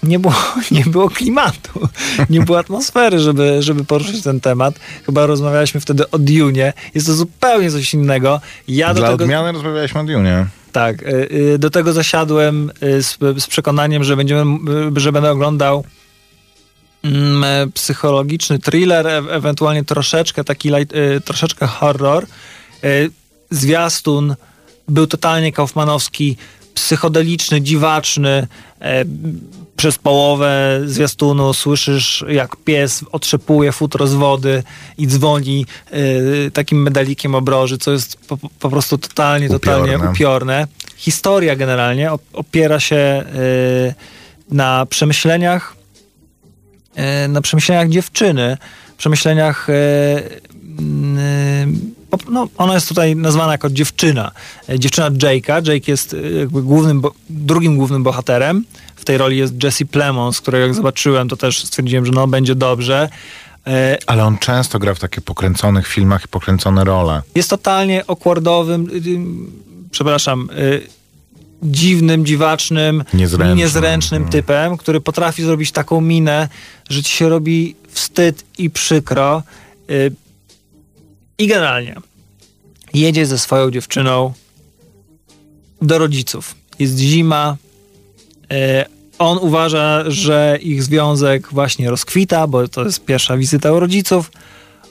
nie 0.02 0.18
było, 0.18 0.34
nie 0.70 0.84
było 0.84 1.10
klimatu, 1.10 1.88
nie 2.30 2.40
było 2.40 2.58
atmosfery, 2.58 3.18
żeby, 3.18 3.62
żeby 3.62 3.84
poruszyć 3.84 4.22
ten 4.22 4.40
temat. 4.40 4.74
Chyba 5.06 5.26
rozmawialiśmy 5.26 5.80
wtedy 5.80 6.10
o 6.10 6.18
Dune. 6.18 6.72
Jest 6.94 7.06
to 7.06 7.14
zupełnie 7.14 7.70
coś 7.70 7.94
innego. 7.94 8.40
Ja 8.68 8.94
do 8.94 9.00
Dla 9.00 9.10
tego, 9.10 9.24
odmiany 9.24 9.52
rozmawialiśmy 9.52 10.00
o 10.00 10.04
Dune. 10.04 10.46
tak, 10.72 11.02
y, 11.02 11.28
y, 11.54 11.58
do 11.58 11.70
tego 11.70 11.92
zasiadłem 11.92 12.70
z, 12.80 13.18
z 13.42 13.46
przekonaniem, 13.46 14.04
że, 14.04 14.16
będziemy, 14.16 14.58
że 14.96 15.12
będę 15.12 15.30
oglądał 15.30 15.84
mm, 17.04 17.44
e, 17.44 17.66
psychologiczny 17.74 18.58
thriller, 18.58 19.06
e- 19.06 19.16
ewentualnie 19.30 19.84
troszeczkę 19.84 20.44
taki 20.44 20.68
light, 20.68 20.96
troszeczkę 21.24 21.66
horror. 21.66 22.26
Zwiastun 23.50 24.36
był 24.90 25.06
totalnie 25.06 25.52
kaufmanowski, 25.52 26.36
psychodeliczny, 26.74 27.60
dziwaczny. 27.60 28.46
E, 28.80 29.04
Przez 29.76 29.98
połowę 29.98 30.80
zwiastunu 30.86 31.54
słyszysz, 31.54 32.24
jak 32.28 32.56
pies 32.56 33.04
otrzepuje 33.12 33.72
futro 33.72 34.06
z 34.06 34.14
wody 34.14 34.62
i 34.98 35.06
dzwoni 35.06 35.66
y, 36.46 36.50
takim 36.50 36.82
medalikiem 36.82 37.34
obroży, 37.34 37.78
co 37.78 37.92
jest 37.92 38.16
po, 38.28 38.38
po 38.58 38.70
prostu 38.70 38.98
totalnie, 38.98 39.48
totalnie 39.48 39.90
Upiorne. 39.96 40.10
upiorne. 40.10 40.66
Historia 40.96 41.56
generalnie 41.56 42.10
op- 42.10 42.18
opiera 42.32 42.80
się 42.80 42.96
y, 42.96 43.94
na 44.54 44.86
przemyśleniach 44.86 45.76
e, 46.94 47.28
na 47.28 47.40
przemyśleniach 47.40 47.88
dziewczyny, 47.88 48.56
przemyśleniach 48.98 49.66
no, 52.30 52.48
ona 52.58 52.74
jest 52.74 52.88
tutaj 52.88 53.16
nazwana 53.16 53.52
jako 53.52 53.70
dziewczyna. 53.70 54.30
E, 54.68 54.78
Dziewczyna 54.78 55.10
Jake'a. 55.10 55.68
Jake 55.72 55.90
jest 55.92 56.14
e, 56.14 56.30
jakby 56.30 56.62
głównym, 56.62 57.02
drugim 57.30 57.76
głównym 57.76 58.02
bohaterem. 58.02 58.64
W 58.96 59.04
tej 59.04 59.18
roli 59.18 59.36
jest 59.38 59.62
Jesse 59.64 59.84
Plemons, 59.84 60.40
którego 60.40 60.64
jak 60.66 60.74
zobaczyłem, 60.74 61.28
to 61.28 61.36
też 61.36 61.64
stwierdziłem, 61.64 62.06
że 62.06 62.12
no 62.12 62.26
będzie 62.26 62.54
dobrze. 62.54 63.08
E, 63.66 63.98
Ale 64.06 64.24
on 64.24 64.38
często 64.38 64.78
gra 64.78 64.94
w 64.94 64.98
takich 64.98 65.24
pokręconych 65.24 65.86
filmach 65.86 66.24
i 66.24 66.28
pokręcone 66.28 66.84
role. 66.84 67.22
jest 67.34 67.50
totalnie 67.50 68.04
awkwardowym, 68.06 68.88
y, 68.90 68.94
y, 68.94 69.18
przepraszam, 69.90 70.48
y, 70.58 70.86
dziwnym, 71.62 72.26
dziwacznym, 72.26 73.04
Niezręcznym. 73.14 73.58
niezręcznym 73.58 74.22
Mhm. 74.22 74.32
typem, 74.32 74.76
który 74.76 75.00
potrafi 75.00 75.42
zrobić 75.42 75.72
taką 75.72 76.00
minę, 76.00 76.48
że 76.90 77.02
ci 77.02 77.12
się 77.16 77.28
robi 77.28 77.76
wstyd 77.88 78.44
i 78.58 78.70
przykro. 78.70 79.42
I 81.40 81.46
generalnie 81.46 81.94
jedzie 82.94 83.26
ze 83.26 83.38
swoją 83.38 83.70
dziewczyną 83.70 84.32
do 85.82 85.98
rodziców. 85.98 86.54
Jest 86.78 86.98
zima. 86.98 87.56
y, 88.52 88.56
On 89.18 89.38
uważa, 89.38 90.10
że 90.10 90.58
ich 90.62 90.82
związek 90.82 91.48
właśnie 91.52 91.90
rozkwita, 91.90 92.46
bo 92.46 92.68
to 92.68 92.84
jest 92.84 93.04
pierwsza 93.04 93.36
wizyta 93.36 93.72
u 93.72 93.80
rodziców. 93.80 94.30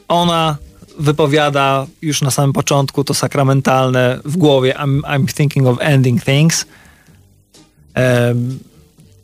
Ona 0.07 0.57
wypowiada 0.99 1.87
już 2.01 2.21
na 2.21 2.31
samym 2.31 2.53
początku 2.53 3.03
to 3.03 3.13
sakramentalne 3.13 4.19
w 4.25 4.37
głowie 4.37 4.73
I'm, 4.73 5.01
I'm 5.01 5.33
thinking 5.33 5.67
of 5.67 5.77
ending 5.81 6.23
things. 6.23 6.65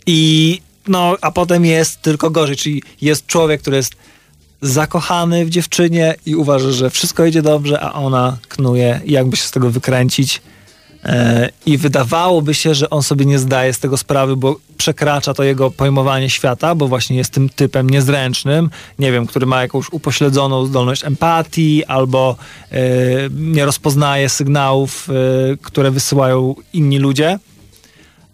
I 0.05 0.61
no, 0.87 1.15
a 1.21 1.31
potem 1.31 1.65
jest 1.65 2.01
tylko 2.01 2.29
gorzej, 2.29 2.55
czyli 2.55 2.83
jest 3.01 3.25
człowiek, 3.25 3.61
który 3.61 3.77
jest 3.77 3.95
zakochany 4.61 5.45
w 5.45 5.49
dziewczynie 5.49 6.15
i 6.25 6.35
uważa, 6.35 6.71
że 6.71 6.89
wszystko 6.89 7.25
idzie 7.25 7.41
dobrze, 7.41 7.81
a 7.81 7.93
ona 7.93 8.37
knuje, 8.47 9.01
jakby 9.05 9.37
się 9.37 9.43
z 9.43 9.51
tego 9.51 9.69
wykręcić. 9.69 10.41
E, 11.05 11.49
I 11.65 11.77
wydawałoby 11.77 12.53
się, 12.53 12.75
że 12.75 12.89
on 12.89 13.03
sobie 13.03 13.25
nie 13.25 13.39
zdaje 13.39 13.73
z 13.73 13.79
tego 13.79 13.97
sprawy, 13.97 14.35
bo 14.35 14.55
przekracza 14.77 15.33
to 15.33 15.43
jego 15.43 15.71
pojmowanie 15.71 16.29
świata, 16.29 16.75
bo 16.75 16.87
właśnie 16.87 17.17
jest 17.17 17.31
tym 17.31 17.49
typem 17.49 17.89
niezręcznym, 17.89 18.69
nie 18.99 19.11
wiem, 19.11 19.27
który 19.27 19.45
ma 19.45 19.61
jakąś 19.61 19.85
upośledzoną 19.91 20.65
zdolność 20.65 21.03
empatii 21.03 21.85
albo 21.85 22.35
e, 22.71 22.77
nie 23.29 23.65
rozpoznaje 23.65 24.29
sygnałów, 24.29 25.09
e, 25.09 25.57
które 25.57 25.91
wysyłają 25.91 26.55
inni 26.73 26.99
ludzie. 26.99 27.39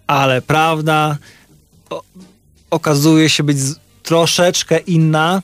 ale 0.07 0.41
prawda 0.41 1.17
o, 1.89 2.01
okazuje 2.71 3.29
się 3.29 3.43
być 3.43 3.57
troszeczkę 4.03 4.77
inna. 4.77 5.41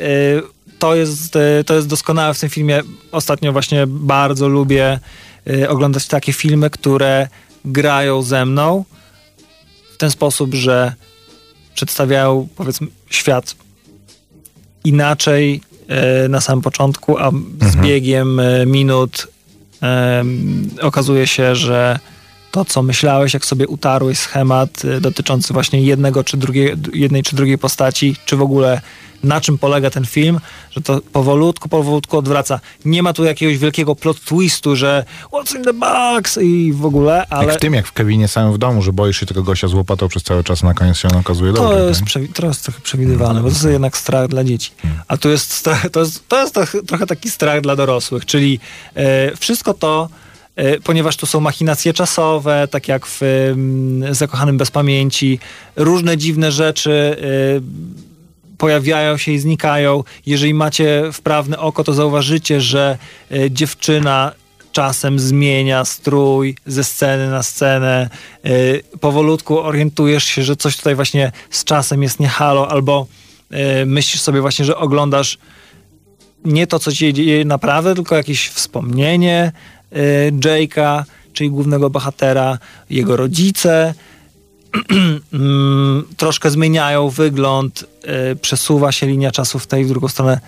Y, 0.00 0.42
to 0.78 0.94
jest, 0.94 1.36
y, 1.36 1.64
to 1.64 1.74
jest 1.74 1.88
doskonałe 1.88 2.34
w 2.34 2.40
tym 2.40 2.48
filmie. 2.48 2.80
Ostatnio 3.12 3.52
właśnie 3.52 3.86
bardzo 3.86 4.48
lubię 4.48 4.98
y, 5.50 5.68
oglądać 5.68 6.06
takie 6.06 6.32
filmy, 6.32 6.70
które 6.70 7.28
grają 7.64 8.22
ze 8.22 8.46
mną 8.46 8.84
w 9.94 9.96
ten 9.96 10.10
sposób, 10.10 10.54
że 10.54 10.92
przedstawiają 11.74 12.48
powiedzmy 12.56 12.86
świat 13.10 13.54
inaczej 14.84 15.60
na 16.28 16.40
samym 16.40 16.62
początku, 16.62 17.18
a 17.18 17.30
z 17.60 17.76
biegiem 17.76 18.40
e, 18.40 18.66
minut 18.66 19.26
okazuje 20.80 21.26
się, 21.26 21.56
że 21.56 21.98
to, 22.54 22.64
co 22.64 22.82
myślałeś, 22.82 23.34
jak 23.34 23.44
sobie 23.44 23.68
utarłeś 23.68 24.18
schemat 24.18 24.84
e, 24.84 25.00
dotyczący 25.00 25.52
właśnie 25.52 25.82
jednego 25.82 26.24
czy 26.24 26.36
drugiej, 26.36 26.74
jednej 26.92 27.22
czy 27.22 27.36
drugiej 27.36 27.58
postaci, 27.58 28.16
czy 28.24 28.36
w 28.36 28.42
ogóle 28.42 28.80
na 29.22 29.40
czym 29.40 29.58
polega 29.58 29.90
ten 29.90 30.04
film, 30.04 30.40
że 30.70 30.80
to 30.80 31.00
powolutku, 31.12 31.68
powolutku 31.68 32.18
odwraca. 32.18 32.60
Nie 32.84 33.02
ma 33.02 33.12
tu 33.12 33.24
jakiegoś 33.24 33.58
wielkiego 33.58 33.94
plot 33.94 34.20
twistu, 34.20 34.76
że 34.76 35.04
what's 35.32 35.56
in 35.56 35.64
the 35.64 35.72
box 35.72 36.38
i 36.42 36.72
w 36.72 36.84
ogóle, 36.84 37.26
ale... 37.30 37.46
Jak 37.46 37.56
w 37.56 37.60
tym, 37.60 37.74
jak 37.74 37.86
w 37.86 37.92
Kevinie 37.92 38.28
samym 38.28 38.52
w 38.52 38.58
domu, 38.58 38.82
że 38.82 38.92
boisz 38.92 39.20
się 39.20 39.26
tego 39.26 39.42
gościa 39.42 39.68
z 39.68 39.74
łopatą 39.74 40.08
przez 40.08 40.22
cały 40.22 40.44
czas, 40.44 40.62
na 40.62 40.74
koniec 40.74 40.96
się 40.96 41.08
on 41.08 41.16
okazuje 41.16 41.52
To 41.52 41.62
dobry. 41.62 41.84
jest, 41.84 42.02
przewi- 42.04 42.32
to 42.32 42.46
jest 42.46 42.62
trochę 42.62 42.80
przewidywalne, 42.80 43.40
bo 43.40 43.48
to 43.48 43.54
jest 43.54 43.64
jednak 43.64 43.96
strach 43.96 44.28
dla 44.28 44.44
dzieci. 44.44 44.70
A 45.08 45.16
tu 45.16 45.28
jest 45.30 45.52
strach, 45.52 45.90
to 45.90 46.00
jest, 46.00 46.28
to 46.28 46.40
jest 46.40 46.54
trochę, 46.54 46.82
trochę 46.82 47.06
taki 47.06 47.30
strach 47.30 47.60
dla 47.60 47.76
dorosłych, 47.76 48.26
czyli 48.26 48.60
e, 48.94 49.36
wszystko 49.36 49.74
to, 49.74 50.08
ponieważ 50.84 51.16
tu 51.16 51.26
są 51.26 51.40
machinacje 51.40 51.92
czasowe, 51.92 52.68
tak 52.70 52.88
jak 52.88 53.06
w 53.06 53.22
em, 53.22 54.14
Zakochanym 54.14 54.58
bez 54.58 54.70
pamięci, 54.70 55.38
różne 55.76 56.16
dziwne 56.16 56.52
rzeczy 56.52 57.16
e, 57.20 58.54
pojawiają 58.58 59.16
się 59.16 59.32
i 59.32 59.38
znikają. 59.38 60.04
Jeżeli 60.26 60.54
macie 60.54 61.02
wprawne 61.12 61.58
oko, 61.58 61.84
to 61.84 61.92
zauważycie, 61.92 62.60
że 62.60 62.98
e, 63.32 63.50
dziewczyna 63.50 64.32
czasem 64.72 65.18
zmienia 65.18 65.84
strój 65.84 66.56
ze 66.66 66.84
sceny 66.84 67.30
na 67.30 67.42
scenę. 67.42 68.10
E, 68.44 68.98
powolutku 68.98 69.60
orientujesz 69.60 70.24
się, 70.24 70.42
że 70.42 70.56
coś 70.56 70.76
tutaj 70.76 70.94
właśnie 70.94 71.32
z 71.50 71.64
czasem 71.64 72.02
jest 72.02 72.20
nie 72.20 72.28
halo, 72.28 72.70
albo 72.70 73.06
e, 73.50 73.86
myślisz 73.86 74.22
sobie 74.22 74.40
właśnie, 74.40 74.64
że 74.64 74.76
oglądasz 74.76 75.38
nie 76.44 76.66
to, 76.66 76.78
co 76.78 76.94
się 76.94 77.12
dzieje 77.12 77.44
naprawdę, 77.44 77.94
tylko 77.94 78.16
jakieś 78.16 78.48
wspomnienie 78.48 79.52
e, 79.52 79.73
Jake'a, 80.32 81.04
czyli 81.32 81.50
głównego 81.50 81.90
bohatera, 81.90 82.58
jego 82.90 83.16
rodzice. 83.16 83.94
Mm, 85.32 86.04
troszkę 86.16 86.50
zmieniają 86.50 87.08
wygląd, 87.08 87.84
e, 88.04 88.36
przesuwa 88.36 88.92
się 88.92 89.06
linia 89.06 89.30
czasu 89.30 89.58
w 89.58 89.66
tej 89.66 89.82
i 89.82 89.84
w 89.84 89.88
drugą 89.88 90.08
stronę. 90.08 90.40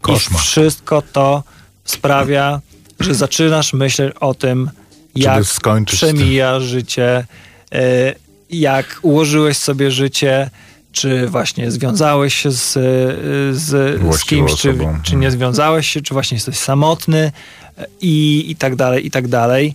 Koszmar. 0.00 0.40
I 0.40 0.44
wszystko 0.44 1.02
to 1.12 1.42
sprawia, 1.84 2.60
że 3.00 3.14
zaczynasz 3.14 3.72
myśleć 3.72 4.14
o 4.20 4.34
tym, 4.34 4.70
jak 5.14 5.44
przemija 5.86 6.60
życie, 6.60 7.26
e, 7.72 8.14
jak 8.50 8.98
ułożyłeś 9.02 9.56
sobie 9.56 9.90
życie, 9.90 10.50
czy 10.92 11.26
właśnie 11.26 11.70
związałeś 11.70 12.34
się 12.34 12.50
z, 12.50 12.72
z, 13.52 14.00
z 14.16 14.24
kimś, 14.24 14.54
czy, 14.54 14.78
czy 15.02 15.16
nie 15.16 15.30
związałeś 15.30 15.88
się, 15.88 16.02
czy 16.02 16.14
właśnie 16.14 16.36
jesteś 16.36 16.58
samotny 16.58 17.32
i, 18.00 18.44
i 18.50 18.56
tak 18.56 18.76
dalej, 18.76 19.06
i 19.06 19.10
tak 19.10 19.28
dalej. 19.28 19.74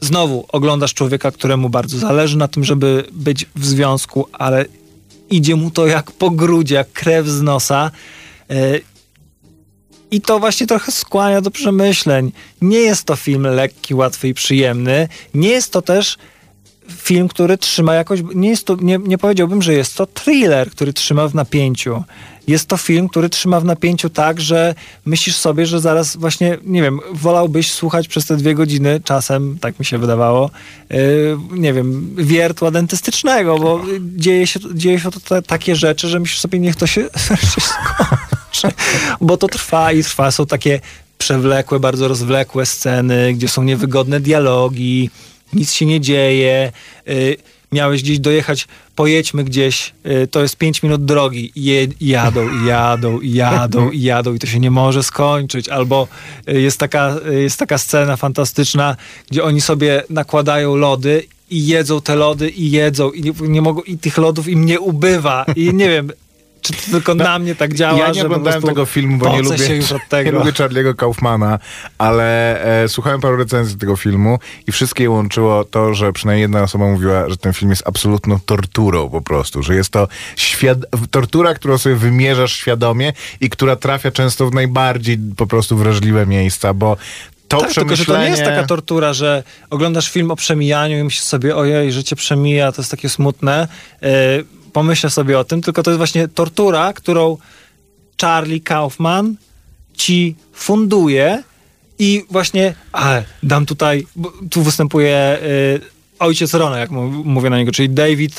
Znowu 0.00 0.44
oglądasz 0.48 0.94
człowieka, 0.94 1.30
któremu 1.30 1.68
bardzo 1.68 1.98
zależy 1.98 2.36
na 2.36 2.48
tym, 2.48 2.64
żeby 2.64 3.04
być 3.12 3.46
w 3.56 3.66
związku, 3.66 4.26
ale 4.32 4.64
idzie 5.30 5.56
mu 5.56 5.70
to 5.70 5.86
jak 5.86 6.10
po 6.10 6.30
grudzie, 6.30 6.74
jak 6.74 6.92
krew 6.92 7.26
z 7.26 7.42
nosa. 7.42 7.90
E, 8.50 8.80
I 10.10 10.20
to 10.20 10.38
właśnie 10.38 10.66
trochę 10.66 10.92
skłania 10.92 11.40
do 11.40 11.50
przemyśleń. 11.50 12.32
Nie 12.62 12.78
jest 12.78 13.04
to 13.04 13.16
film 13.16 13.42
lekki, 13.42 13.94
łatwy 13.94 14.28
i 14.28 14.34
przyjemny. 14.34 15.08
Nie 15.34 15.48
jest 15.48 15.72
to 15.72 15.82
też 15.82 16.18
film, 16.90 17.28
który 17.28 17.58
trzyma 17.58 17.94
jakoś. 17.94 18.20
Nie, 18.34 18.48
jest 18.48 18.66
to, 18.66 18.76
nie, 18.80 18.98
nie 18.98 19.18
powiedziałbym, 19.18 19.62
że 19.62 19.72
jest 19.72 19.96
to 19.96 20.06
thriller, 20.06 20.70
który 20.70 20.92
trzyma 20.92 21.28
w 21.28 21.34
napięciu. 21.34 22.04
Jest 22.46 22.68
to 22.68 22.76
film, 22.76 23.08
który 23.08 23.28
trzyma 23.28 23.60
w 23.60 23.64
napięciu 23.64 24.10
tak, 24.10 24.40
że 24.40 24.74
myślisz 25.04 25.36
sobie, 25.36 25.66
że 25.66 25.80
zaraz 25.80 26.16
właśnie, 26.16 26.58
nie 26.64 26.82
wiem, 26.82 27.00
wolałbyś 27.12 27.72
słuchać 27.72 28.08
przez 28.08 28.26
te 28.26 28.36
dwie 28.36 28.54
godziny, 28.54 29.00
czasem, 29.04 29.58
tak 29.60 29.78
mi 29.78 29.84
się 29.84 29.98
wydawało, 29.98 30.50
yy, 30.90 31.38
nie 31.50 31.72
wiem, 31.72 32.14
wiertła 32.18 32.70
dentystycznego, 32.70 33.58
bo 33.58 33.80
dzieje 34.00 34.46
się, 34.46 34.60
dzieje 34.74 35.00
się 35.00 35.10
to 35.10 35.20
ta, 35.20 35.42
takie 35.42 35.76
rzeczy, 35.76 36.08
że 36.08 36.20
myślisz 36.20 36.40
sobie, 36.40 36.58
niech 36.58 36.76
to 36.76 36.86
się 36.86 37.08
skończy. 38.52 38.76
Bo 39.20 39.36
to 39.36 39.48
trwa 39.48 39.92
i 39.92 40.02
trwa. 40.02 40.30
Są 40.30 40.46
takie 40.46 40.80
przewlekłe, 41.18 41.80
bardzo 41.80 42.08
rozwlekłe 42.08 42.66
sceny, 42.66 43.34
gdzie 43.34 43.48
są 43.48 43.62
niewygodne 43.62 44.20
dialogi, 44.20 45.10
nic 45.52 45.72
się 45.72 45.86
nie 45.86 46.00
dzieje. 46.00 46.72
Y, 47.08 47.36
miałeś 47.72 48.02
gdzieś 48.02 48.18
dojechać, 48.18 48.68
pojedźmy 48.96 49.44
gdzieś, 49.44 49.94
y, 50.06 50.26
to 50.26 50.42
jest 50.42 50.56
5 50.56 50.82
minut 50.82 51.04
drogi. 51.04 51.52
Je, 51.56 51.86
jadą, 52.00 52.64
jadą, 52.66 53.20
jadą, 53.20 53.90
i 53.90 54.02
jadą 54.02 54.34
i 54.34 54.38
to 54.38 54.46
się 54.46 54.60
nie 54.60 54.70
może 54.70 55.02
skończyć. 55.02 55.68
Albo 55.68 56.08
y, 56.48 56.60
jest 56.60 56.78
taka, 56.78 57.16
y, 57.30 57.42
jest 57.42 57.58
taka 57.58 57.78
scena 57.78 58.16
fantastyczna, 58.16 58.96
gdzie 59.30 59.44
oni 59.44 59.60
sobie 59.60 60.02
nakładają 60.10 60.76
lody 60.76 61.24
i 61.50 61.66
jedzą 61.66 62.00
te 62.00 62.16
lody 62.16 62.50
i 62.50 62.70
jedzą 62.70 63.10
i 63.10 63.22
nie, 63.22 63.32
nie 63.40 63.62
mogą, 63.62 63.82
i 63.82 63.98
tych 63.98 64.18
lodów 64.18 64.48
im 64.48 64.66
nie 64.66 64.80
ubywa. 64.80 65.44
I 65.56 65.74
nie 65.74 65.88
wiem, 65.88 66.12
czy 66.62 66.72
to 66.72 66.78
tylko 66.90 67.14
na 67.14 67.38
mnie 67.38 67.54
tak 67.54 67.74
działa, 67.74 67.98
Ja 67.98 68.10
nie 68.10 68.24
oglądałem 68.24 68.42
prostu 68.42 68.68
tego 68.68 68.86
filmu, 68.86 69.18
bo 69.18 69.28
nie 69.28 69.42
lubię, 69.42 69.56
nie 70.24 70.30
lubię 70.38 70.52
Charlie'ego 70.52 70.96
Kaufmana, 70.96 71.58
ale 71.98 72.60
e, 72.84 72.88
słuchałem 72.88 73.20
paru 73.20 73.36
recenzji 73.36 73.78
tego 73.78 73.96
filmu 73.96 74.38
i 74.66 74.72
wszystkie 74.72 75.10
łączyło 75.10 75.64
to, 75.64 75.94
że 75.94 76.12
przynajmniej 76.12 76.42
jedna 76.42 76.62
osoba 76.62 76.86
mówiła, 76.86 77.28
że 77.30 77.36
ten 77.36 77.52
film 77.52 77.70
jest 77.70 77.82
absolutną 77.86 78.40
torturą 78.46 79.10
po 79.10 79.20
prostu, 79.20 79.62
że 79.62 79.74
jest 79.74 79.90
to 79.90 80.08
tortura, 81.10 81.54
którą 81.54 81.78
sobie 81.78 81.94
wymierzasz 81.96 82.52
świadomie 82.52 83.12
i 83.40 83.50
która 83.50 83.76
trafia 83.76 84.10
często 84.10 84.50
w 84.50 84.54
najbardziej 84.54 85.18
po 85.36 85.46
prostu 85.46 85.76
wrażliwe 85.76 86.26
miejsca, 86.26 86.74
bo 86.74 86.96
to 87.48 87.60
Tak, 87.60 87.72
tylko 87.72 87.96
że 87.96 88.04
to 88.04 88.18
nie 88.18 88.24
jest 88.24 88.42
przemyślenie- 88.42 88.44
taka 88.56 88.66
tortura, 88.66 89.12
że 89.12 89.42
oglądasz 89.70 90.10
film 90.10 90.30
o 90.30 90.36
przemijaniu 90.36 90.98
i 90.98 91.04
myślisz 91.04 91.24
sobie, 91.24 91.56
ojej, 91.56 91.92
życie 91.92 92.16
przemija, 92.16 92.72
to 92.72 92.82
jest 92.82 92.90
takie 92.90 93.08
smutne. 93.08 93.68
Yy, 94.02 94.08
pomyślę 94.72 95.10
sobie 95.10 95.38
o 95.38 95.44
tym, 95.44 95.62
tylko 95.62 95.82
to 95.82 95.90
jest 95.90 95.98
właśnie 95.98 96.28
tortura, 96.28 96.92
którą 96.92 97.36
Charlie 98.20 98.60
Kaufman 98.60 99.36
ci 99.96 100.36
funduje 100.52 101.42
i 101.98 102.24
właśnie, 102.30 102.74
a, 102.92 103.22
dam 103.42 103.66
tutaj, 103.66 104.06
tu 104.50 104.62
występuje 104.62 105.38
yy, 105.42 105.80
ojciec 106.18 106.54
Rona, 106.54 106.78
jak 106.78 106.90
mówię 107.24 107.50
na 107.50 107.58
niego, 107.58 107.72
czyli 107.72 107.90
David 107.90 108.34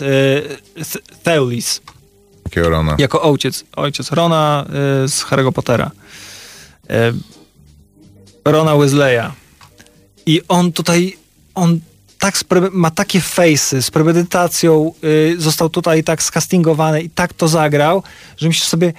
Th- 0.76 1.02
Thewlis 1.24 1.82
Takiego 2.44 2.70
Rona. 2.70 2.96
jako 3.00 3.22
ojciec, 3.22 3.64
ojciec 3.76 4.12
Rona 4.12 4.66
y, 5.06 5.08
z 5.08 5.24
Harry'ego 5.26 5.52
Pottera. 5.52 5.92
Y, 6.92 6.92
Rona 8.46 8.76
Weasleya. 8.76 9.32
I 10.26 10.42
on 10.48 10.72
tutaj, 10.72 11.18
on 11.56 11.80
tak 12.24 12.36
ma 12.72 12.92
takie 12.92 13.22
fejsy, 13.22 13.82
z 13.82 13.92
premedytacją 13.92 14.94
y, 15.04 15.36
został 15.38 15.70
tutaj 15.70 16.04
tak 16.04 16.24
skastingowany 16.24 17.02
i 17.02 17.10
tak 17.10 17.34
to 17.34 17.48
zagrał, 17.48 18.04
że 18.38 18.48
myślisz 18.48 18.68
sobie 18.68 18.94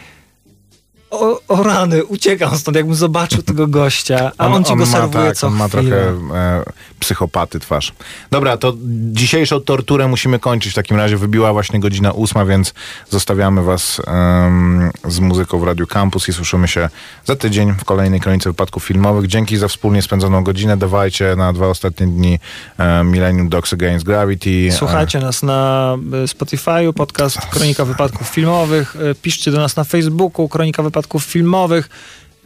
o, 1.21 1.41
o 1.49 1.62
rany, 1.62 2.05
uciekam 2.05 2.59
stąd, 2.59 2.77
jakbym 2.77 2.95
zobaczył 2.95 3.43
tego 3.43 3.67
gościa, 3.67 4.33
a 4.39 4.47
on, 4.47 4.65
ci 4.65 4.77
go 4.77 4.87
ma, 4.87 4.93
serwuje 4.93 5.27
tak, 5.27 5.37
co 5.37 5.47
on 5.47 5.55
ma 5.55 5.69
chwilę. 5.69 5.83
trochę 5.83 6.37
e, 6.39 6.65
psychopaty 7.01 7.61
twarz. 7.61 7.93
Dobra, 8.31 8.57
to 8.57 8.73
dzisiejszą 9.12 9.61
torturę 9.61 10.09
musimy 10.09 10.39
kończyć 10.39 10.73
w 10.73 10.75
takim 10.75 10.97
razie. 10.97 11.17
Wybiła 11.17 11.53
właśnie 11.53 11.81
godzina 11.81 12.12
ósma, 12.12 12.45
więc 12.45 12.75
zostawiamy 13.11 13.62
was 13.62 14.01
em, 14.07 14.91
z 15.09 15.21
muzyką 15.21 15.59
w 15.59 15.62
Radiu 15.62 15.87
Campus 15.87 16.29
i 16.29 16.33
słyszymy 16.33 16.69
się 16.69 16.89
za 17.25 17.37
tydzień 17.37 17.73
w 17.73 17.85
kolejnej 17.85 18.21
kronice 18.21 18.51
wypadków 18.51 18.85
filmowych. 18.85 19.27
Dzięki 19.27 19.57
za 19.57 19.69
wspólnie 19.69 20.03
spędzoną 20.03 20.45
godzinę. 20.45 20.77
Dawajcie 20.77 21.37
na 21.37 21.53
dwa 21.53 21.67
ostatnie 21.67 22.07
dni 22.07 22.39
e, 22.79 23.05
Millennium 23.05 23.49
Dogs 23.49 23.73
Against 23.73 24.07
Gravity. 24.07 24.69
Słuchajcie 24.73 25.21
nas 25.21 25.43
na 25.43 25.95
y, 26.25 26.27
Spotify'u, 26.27 26.93
podcast 26.93 27.37
Kronika 27.37 27.85
Wypadków 27.85 28.29
Filmowych. 28.29 28.97
y, 28.97 29.15
Piszcie 29.15 29.51
do 29.51 29.59
nas 29.59 29.77
na 29.77 29.85
Facebooku, 29.85 30.49
Kronika 30.49 30.83
Wypadków 30.83 31.03
Filmowych. 31.24 31.88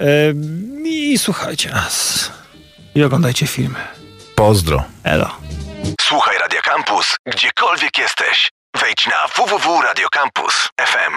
y, 0.01 0.35
I 0.85 1.19
słuchajcie 1.19 1.71
nas. 1.71 2.31
I 2.95 3.03
oglądajcie 3.03 3.47
filmy. 3.47 3.79
Pozdro. 4.35 4.85
Elo. 5.05 5.37
Słuchaj 6.01 6.39
Radio 6.39 6.61
Campus, 6.63 7.17
gdziekolwiek 7.27 7.99
jesteś. 7.99 8.51
Wejdź 8.81 9.07
na 9.07 9.27
www.radiocampus.fm. 9.37 11.13